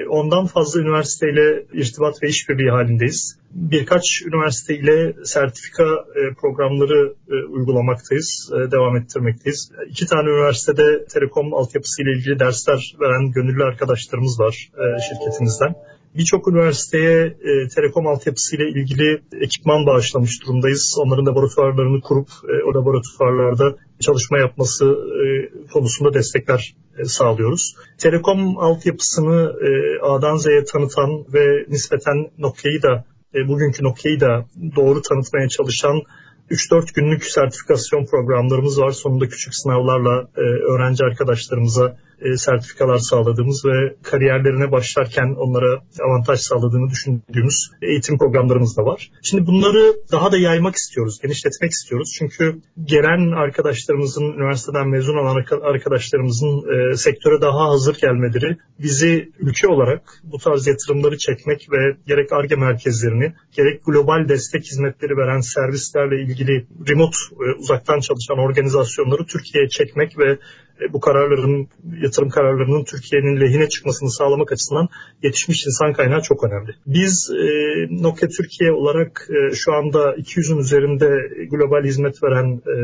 ondan 0.07 0.45
fazla 0.45 0.82
üniversiteyle 0.82 1.66
irtibat 1.74 2.24
ve 2.24 2.28
işbirliği 2.28 2.70
halindeyiz. 2.70 3.38
Birkaç 3.51 4.22
üniversiteyle 4.22 5.14
sertifika 5.24 5.84
e, 5.84 6.34
programları 6.34 7.14
e, 7.32 7.34
uygulamaktayız, 7.45 8.51
e, 8.53 8.72
devam 8.72 8.97
ettirmekteyiz. 8.97 9.72
İki 9.89 10.05
tane 10.05 10.30
üniversitede 10.30 11.05
telekom 11.05 11.53
altyapısı 11.53 12.01
ile 12.01 12.12
ilgili 12.12 12.39
dersler 12.39 12.95
veren 12.99 13.32
gönüllü 13.32 13.64
arkadaşlarımız 13.64 14.39
var 14.39 14.72
e, 14.74 14.84
şirketimizden. 15.01 15.76
Birçok 16.16 16.47
üniversiteye 16.47 17.26
e, 17.26 17.68
telekom 17.68 18.07
altyapısı 18.07 18.55
ile 18.55 18.70
ilgili 18.70 19.22
ekipman 19.41 19.86
bağışlamış 19.86 20.43
durumdayız. 20.43 20.97
Onların 20.99 21.26
laboratuvarlarını 21.26 22.01
kurup 22.01 22.28
e, 22.28 22.64
o 22.64 22.74
laboratuvarlarda 22.74 23.76
çalışma 23.99 24.38
yapması 24.38 24.86
e, 24.86 25.24
konusunda 25.74 26.14
destekler 26.14 26.76
e, 26.97 27.05
sağlıyoruz. 27.05 27.76
Telekom 27.97 28.57
altyapısını 28.57 29.53
e, 29.62 29.99
A'dan 30.01 30.36
Z'ye 30.36 30.64
tanıtan 30.64 31.26
ve 31.34 31.66
nispeten 31.68 32.32
Nokia'yı 32.38 32.82
da 32.82 33.05
e, 33.36 33.47
bugünkü 33.47 33.84
Nokia'yı 33.84 34.20
da 34.20 34.45
doğru 34.76 35.01
tanıtmaya 35.01 35.49
çalışan 35.49 36.01
3-4 36.51 36.93
günlük 36.95 37.24
sertifikasyon 37.24 38.05
programlarımız 38.05 38.80
var. 38.80 38.91
Sonunda 38.91 39.28
küçük 39.28 39.55
sınavlarla 39.55 40.28
e, 40.38 40.41
öğrenci 40.41 41.03
arkadaşlarımıza 41.03 41.97
e, 42.22 42.38
sertifikalar 42.38 42.97
sağladığımız 42.97 43.65
ve 43.65 43.95
kariyerlerine 44.03 44.72
başlarken 44.72 45.36
onlara 45.38 45.82
avantaj 46.01 46.39
sağladığını 46.39 46.89
düşündüğümüz 46.89 47.72
eğitim 47.82 48.17
programlarımız 48.17 48.78
da 48.78 48.86
var. 48.86 49.11
Şimdi 49.24 49.47
bunları 49.47 49.93
daha 50.11 50.32
da 50.32 50.38
yaymak 50.38 50.76
istiyoruz, 50.76 51.19
genişletmek 51.22 51.72
istiyoruz. 51.72 52.15
Çünkü 52.17 52.61
gelen 52.84 53.32
arkadaşlarımızın, 53.32 54.24
üniversiteden 54.24 54.89
mezun 54.89 55.17
olan 55.17 55.43
arkadaşlarımızın 55.61 56.63
e, 56.74 56.97
sektöre 56.97 57.41
daha 57.41 57.69
hazır 57.69 57.97
gelmeleri 58.01 58.57
bizi 58.80 59.32
ülke 59.39 59.67
olarak 59.67 60.01
bu 60.24 60.38
tarz 60.38 60.67
yatırımları 60.67 61.17
çekmek 61.17 61.67
ve 61.72 61.97
gerek 62.07 62.34
ARGE 62.34 62.55
merkezlerini, 62.55 63.34
gerek 63.51 63.86
global 63.86 64.30
destek 64.30 64.63
hizmetleri 64.63 65.17
veren 65.17 65.39
servislerle 65.39 66.22
ilgili 66.22 66.67
remote, 66.89 67.17
e, 67.32 67.59
uzaktan 67.59 67.99
çalışan 67.99 68.38
organizasyonları 68.38 69.26
Türkiye'ye 69.26 69.69
çekmek 69.69 70.19
ve 70.19 70.38
bu 70.93 70.99
kararların, 70.99 71.67
yatırım 72.01 72.29
kararlarının 72.29 72.84
Türkiye'nin 72.84 73.41
lehine 73.41 73.69
çıkmasını 73.69 74.11
sağlamak 74.11 74.51
açısından 74.51 74.88
yetişmiş 75.23 75.65
insan 75.65 75.93
kaynağı 75.93 76.21
çok 76.21 76.43
önemli. 76.43 76.71
Biz 76.88 77.29
e, 77.29 77.51
Nokia 78.03 78.27
Türkiye 78.27 78.71
olarak 78.71 79.27
e, 79.29 79.55
şu 79.55 79.73
anda 79.73 80.15
200'ün 80.15 80.57
üzerinde 80.57 81.09
global 81.51 81.84
hizmet 81.84 82.23
veren 82.23 82.61
e, 82.73 82.75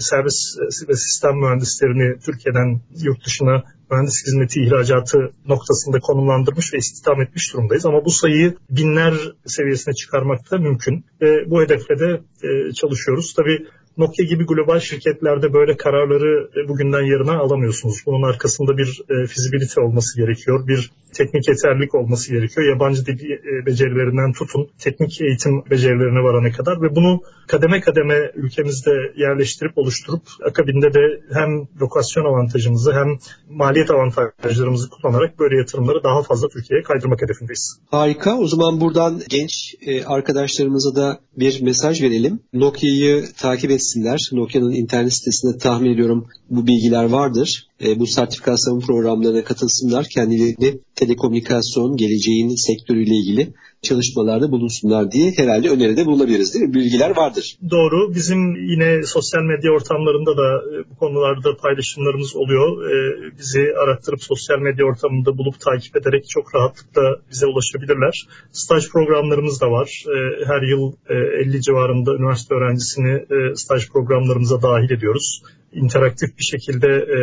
servis 0.00 0.56
ve 0.88 0.94
sistem 0.94 1.36
mühendislerini 1.36 2.20
Türkiye'den 2.20 2.80
yurt 3.02 3.26
dışına 3.26 3.62
mühendis 3.92 4.26
hizmeti 4.26 4.62
ihracatı 4.62 5.18
noktasında 5.48 5.98
konumlandırmış 6.00 6.74
ve 6.74 6.78
istihdam 6.78 7.22
etmiş 7.22 7.52
durumdayız. 7.52 7.86
Ama 7.86 8.04
bu 8.04 8.10
sayıyı 8.10 8.54
binler 8.70 9.14
seviyesine 9.46 9.94
çıkarmak 9.94 10.50
da 10.50 10.58
mümkün. 10.58 11.04
Ve 11.20 11.50
bu 11.50 11.62
hedefle 11.62 11.98
de 11.98 12.20
e, 12.42 12.72
çalışıyoruz. 12.72 13.34
Tabii 13.34 13.66
Nokia 13.96 14.24
gibi 14.24 14.46
global 14.46 14.80
şirketlerde 14.80 15.52
böyle 15.52 15.76
kararları 15.76 16.50
bugünden 16.68 17.02
yarına 17.02 17.38
alamıyorsunuz. 17.38 17.96
Bunun 18.06 18.22
arkasında 18.22 18.78
bir 18.78 19.02
e, 19.10 19.26
fizibilite 19.26 19.80
olması 19.80 20.20
gerekiyor. 20.20 20.66
Bir 20.66 20.90
teknik 21.12 21.48
yeterlilik 21.48 21.94
olması 21.94 22.32
gerekiyor. 22.32 22.68
Yabancı 22.68 23.06
dil 23.06 23.30
e, 23.30 23.66
becerilerinden 23.66 24.32
tutun 24.32 24.68
teknik 24.78 25.20
eğitim 25.20 25.62
becerilerine 25.70 26.22
varana 26.22 26.50
kadar 26.52 26.82
ve 26.82 26.96
bunu 26.96 27.20
kademe 27.46 27.80
kademe 27.80 28.30
ülkemizde 28.34 28.90
yerleştirip 29.16 29.78
oluşturup 29.78 30.22
akabinde 30.48 30.94
de 30.94 31.00
hem 31.32 31.68
lokasyon 31.80 32.24
avantajımızı 32.24 32.92
hem 32.92 33.18
maliyet 33.50 33.90
avantajlarımızı 33.90 34.88
kullanarak 34.90 35.38
böyle 35.38 35.56
yatırımları 35.56 36.04
daha 36.04 36.22
fazla 36.22 36.48
Türkiye'ye 36.48 36.82
kaydırmak 36.82 37.22
hedefindeyiz. 37.22 37.78
Harika. 37.90 38.38
O 38.38 38.46
zaman 38.46 38.80
buradan 38.80 39.20
genç 39.28 39.74
e, 39.86 40.04
arkadaşlarımıza 40.04 40.94
da 40.96 41.20
bir 41.36 41.62
mesaj 41.62 42.02
verelim. 42.02 42.40
Nokia'yı 42.52 43.24
takip 43.38 43.70
etsinler. 43.70 44.30
Nokia'nın 44.32 44.72
internet 44.72 45.12
sitesinde 45.12 45.58
tahmin 45.58 45.94
ediyorum 45.94 46.26
bu 46.50 46.66
bilgiler 46.66 47.04
vardır. 47.04 47.68
E, 47.82 47.98
bu 47.98 48.06
sertifikasyon 48.06 48.80
programlarına 48.80 49.44
katılsınlar. 49.44 50.06
Kendilerini 50.14 50.78
telekomünikasyon 50.94 51.96
geleceğin 51.96 52.56
sektörüyle 52.56 53.14
ilgili 53.14 53.54
çalışmalarda 53.82 54.50
bulunsunlar 54.50 55.10
diye 55.10 55.32
herhalde 55.36 55.68
öneride 55.70 56.06
bulunabiliriz 56.06 56.54
değil 56.54 56.64
mi? 56.64 56.74
Bilgiler 56.74 57.16
vardır. 57.16 57.56
Doğru. 57.70 58.14
Bizim 58.14 58.54
yine 58.54 59.02
sosyal 59.02 59.42
medya 59.42 59.70
ortamlarında 59.72 60.36
da 60.36 60.48
e, 60.72 60.90
bu 60.90 60.96
konularda 60.96 61.56
paylaşımlarımız 61.56 62.36
oluyor. 62.36 62.68
E, 62.90 62.94
bizi 63.38 63.64
arattırıp 63.84 64.22
sosyal 64.22 64.58
medya 64.58 64.86
ortamında 64.86 65.38
bulup 65.38 65.60
takip 65.60 65.96
ederek 65.96 66.24
çok 66.28 66.54
rahatlıkla 66.54 67.16
bize 67.30 67.46
ulaşabilirler. 67.46 68.26
Staj 68.52 68.90
programlarımız 68.90 69.60
da 69.60 69.70
var. 69.70 70.04
E, 70.06 70.44
her 70.46 70.62
yıl 70.62 70.92
50 71.08 71.62
civarında 71.62 72.14
üniversite 72.14 72.54
öğrencisini 72.54 73.14
staj 73.56 73.88
programlarımıza 73.90 74.62
dahil 74.62 74.90
ediyoruz. 74.90 75.42
interaktif 75.72 76.38
bir 76.38 76.44
şekilde 76.44 76.88
e, 76.88 77.18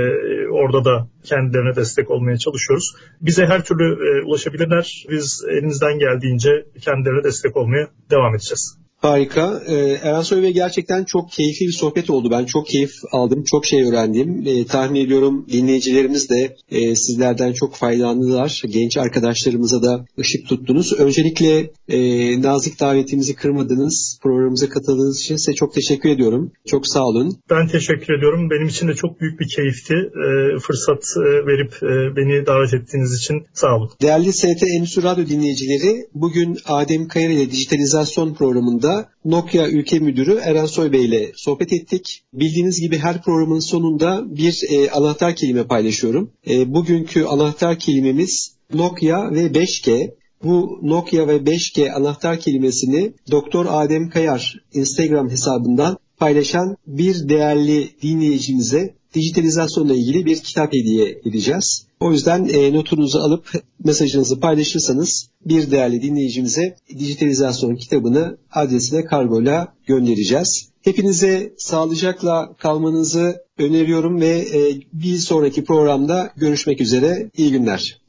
orada 0.50 0.86
da 0.86 1.08
kendilerine 1.24 1.76
destek 1.76 2.12
olmaya 2.12 2.38
çalışıyoruz. 2.38 2.96
Bize 3.22 3.46
her 3.46 3.64
türlü 3.64 3.86
e, 4.08 4.26
ulaşabilirler. 4.26 5.06
Biz 5.10 5.46
elimizden 5.50 6.00
geldiğince 6.00 6.49
kendilerine 6.82 7.24
destek 7.24 7.58
olmaya 7.58 7.90
devam 8.10 8.36
edeceğiz. 8.36 8.78
Harika. 9.02 9.62
Ee, 9.68 9.76
Erensoy 10.04 10.44
Bey 10.44 10.54
gerçekten 10.54 11.04
çok 11.04 11.32
keyifli 11.32 11.66
bir 11.68 11.72
sohbet 11.72 12.10
oldu. 12.10 12.32
Ben 12.32 12.46
çok 12.46 12.68
keyif 12.68 12.92
aldım, 13.12 13.44
çok 13.44 13.66
şey 13.66 13.84
öğrendim. 13.84 14.44
Ee, 14.48 14.66
tahmin 14.66 15.06
ediyorum 15.06 15.46
dinleyicilerimiz 15.52 16.30
de 16.30 16.56
e, 16.72 16.96
sizlerden 16.96 17.54
çok 17.54 17.76
faydalandılar. 17.76 18.62
Genç 18.70 18.98
arkadaşlarımıza 18.98 19.84
da 19.84 20.06
ışık 20.20 20.48
tuttunuz. 20.48 20.94
Öncelikle 20.94 21.72
e, 21.88 22.00
nazik 22.42 22.80
davetimizi 22.80 23.36
kırmadınız. 23.36 24.20
Programımıza 24.24 24.70
katıldığınız 24.70 25.20
için 25.20 25.36
size 25.36 25.54
çok 25.54 25.74
teşekkür 25.74 26.10
ediyorum. 26.10 26.52
Çok 26.68 26.88
sağ 26.88 27.04
olun. 27.04 27.38
Ben 27.50 27.68
teşekkür 27.68 28.18
ediyorum. 28.18 28.50
Benim 28.50 28.68
için 28.68 28.88
de 28.88 28.94
çok 28.94 29.22
büyük 29.22 29.40
bir 29.40 29.48
keyifti. 29.56 29.94
E, 29.94 30.60
fırsat 30.60 31.04
verip 31.48 31.74
e, 31.84 32.16
beni 32.16 32.46
davet 32.46 32.74
ettiğiniz 32.74 33.20
için 33.20 33.46
sağ 33.54 33.76
olun. 33.76 33.90
Değerli 34.02 34.34
ST 34.34 34.64
Endüstri 34.78 35.04
Radyo 35.04 35.26
dinleyicileri, 35.28 36.08
bugün 36.14 36.58
Adem 36.66 37.08
Kayar 37.08 37.30
ile 37.30 37.52
dijitalizasyon 37.52 38.34
programında 38.34 38.89
programında 38.90 39.10
Nokia 39.26 39.70
Ülke 39.70 40.00
Müdürü 40.00 40.40
Eren 40.44 40.66
Soybey 40.66 41.06
ile 41.06 41.32
sohbet 41.36 41.74
ettik. 41.74 42.24
Bildiğiniz 42.34 42.82
gibi 42.82 42.98
her 42.98 43.22
programın 43.22 43.60
sonunda 43.60 44.24
bir 44.36 44.64
e, 44.70 44.92
anahtar 44.92 45.36
kelime 45.36 45.64
paylaşıyorum. 45.64 46.32
E, 46.50 46.74
bugünkü 46.74 47.24
anahtar 47.24 47.80
kelimemiz 47.80 48.52
Nokia 48.74 49.32
ve 49.32 49.48
5G. 49.48 50.12
Bu 50.44 50.80
Nokia 50.82 51.28
ve 51.28 51.38
5G 51.38 51.92
anahtar 51.92 52.40
kelimesini 52.40 53.14
Doktor 53.32 53.66
Adem 53.70 54.10
Kayar 54.10 54.56
Instagram 54.74 55.30
hesabından 55.30 55.98
paylaşan 56.18 56.78
bir 56.88 57.30
değerli 57.30 57.90
dinleyicimize 58.02 58.96
dijitalizasyonla 59.14 59.94
ilgili 59.94 60.26
bir 60.26 60.40
kitap 60.40 60.74
hediye 60.74 61.22
edeceğiz. 61.26 61.89
O 62.00 62.12
yüzden 62.12 62.46
e, 62.46 62.74
notunuzu 62.74 63.20
alıp 63.20 63.52
mesajınızı 63.84 64.40
paylaşırsanız 64.40 65.30
bir 65.46 65.72
değerli 65.72 66.02
dinleyicimize 66.02 66.76
dijitalizasyon 66.90 67.76
kitabını 67.76 68.38
adresine 68.52 69.06
kargoyla 69.06 69.74
göndereceğiz. 69.88 70.70
Hepinize 70.82 71.54
sağlıcakla 71.58 72.56
kalmanızı 72.58 73.44
öneriyorum 73.58 74.22
ve 74.22 74.30
e, 74.30 74.82
bir 74.94 75.18
sonraki 75.18 75.64
programda 75.64 76.32
görüşmek 76.38 76.82
üzere. 76.82 77.30
İyi 77.38 77.52
günler. 77.52 78.02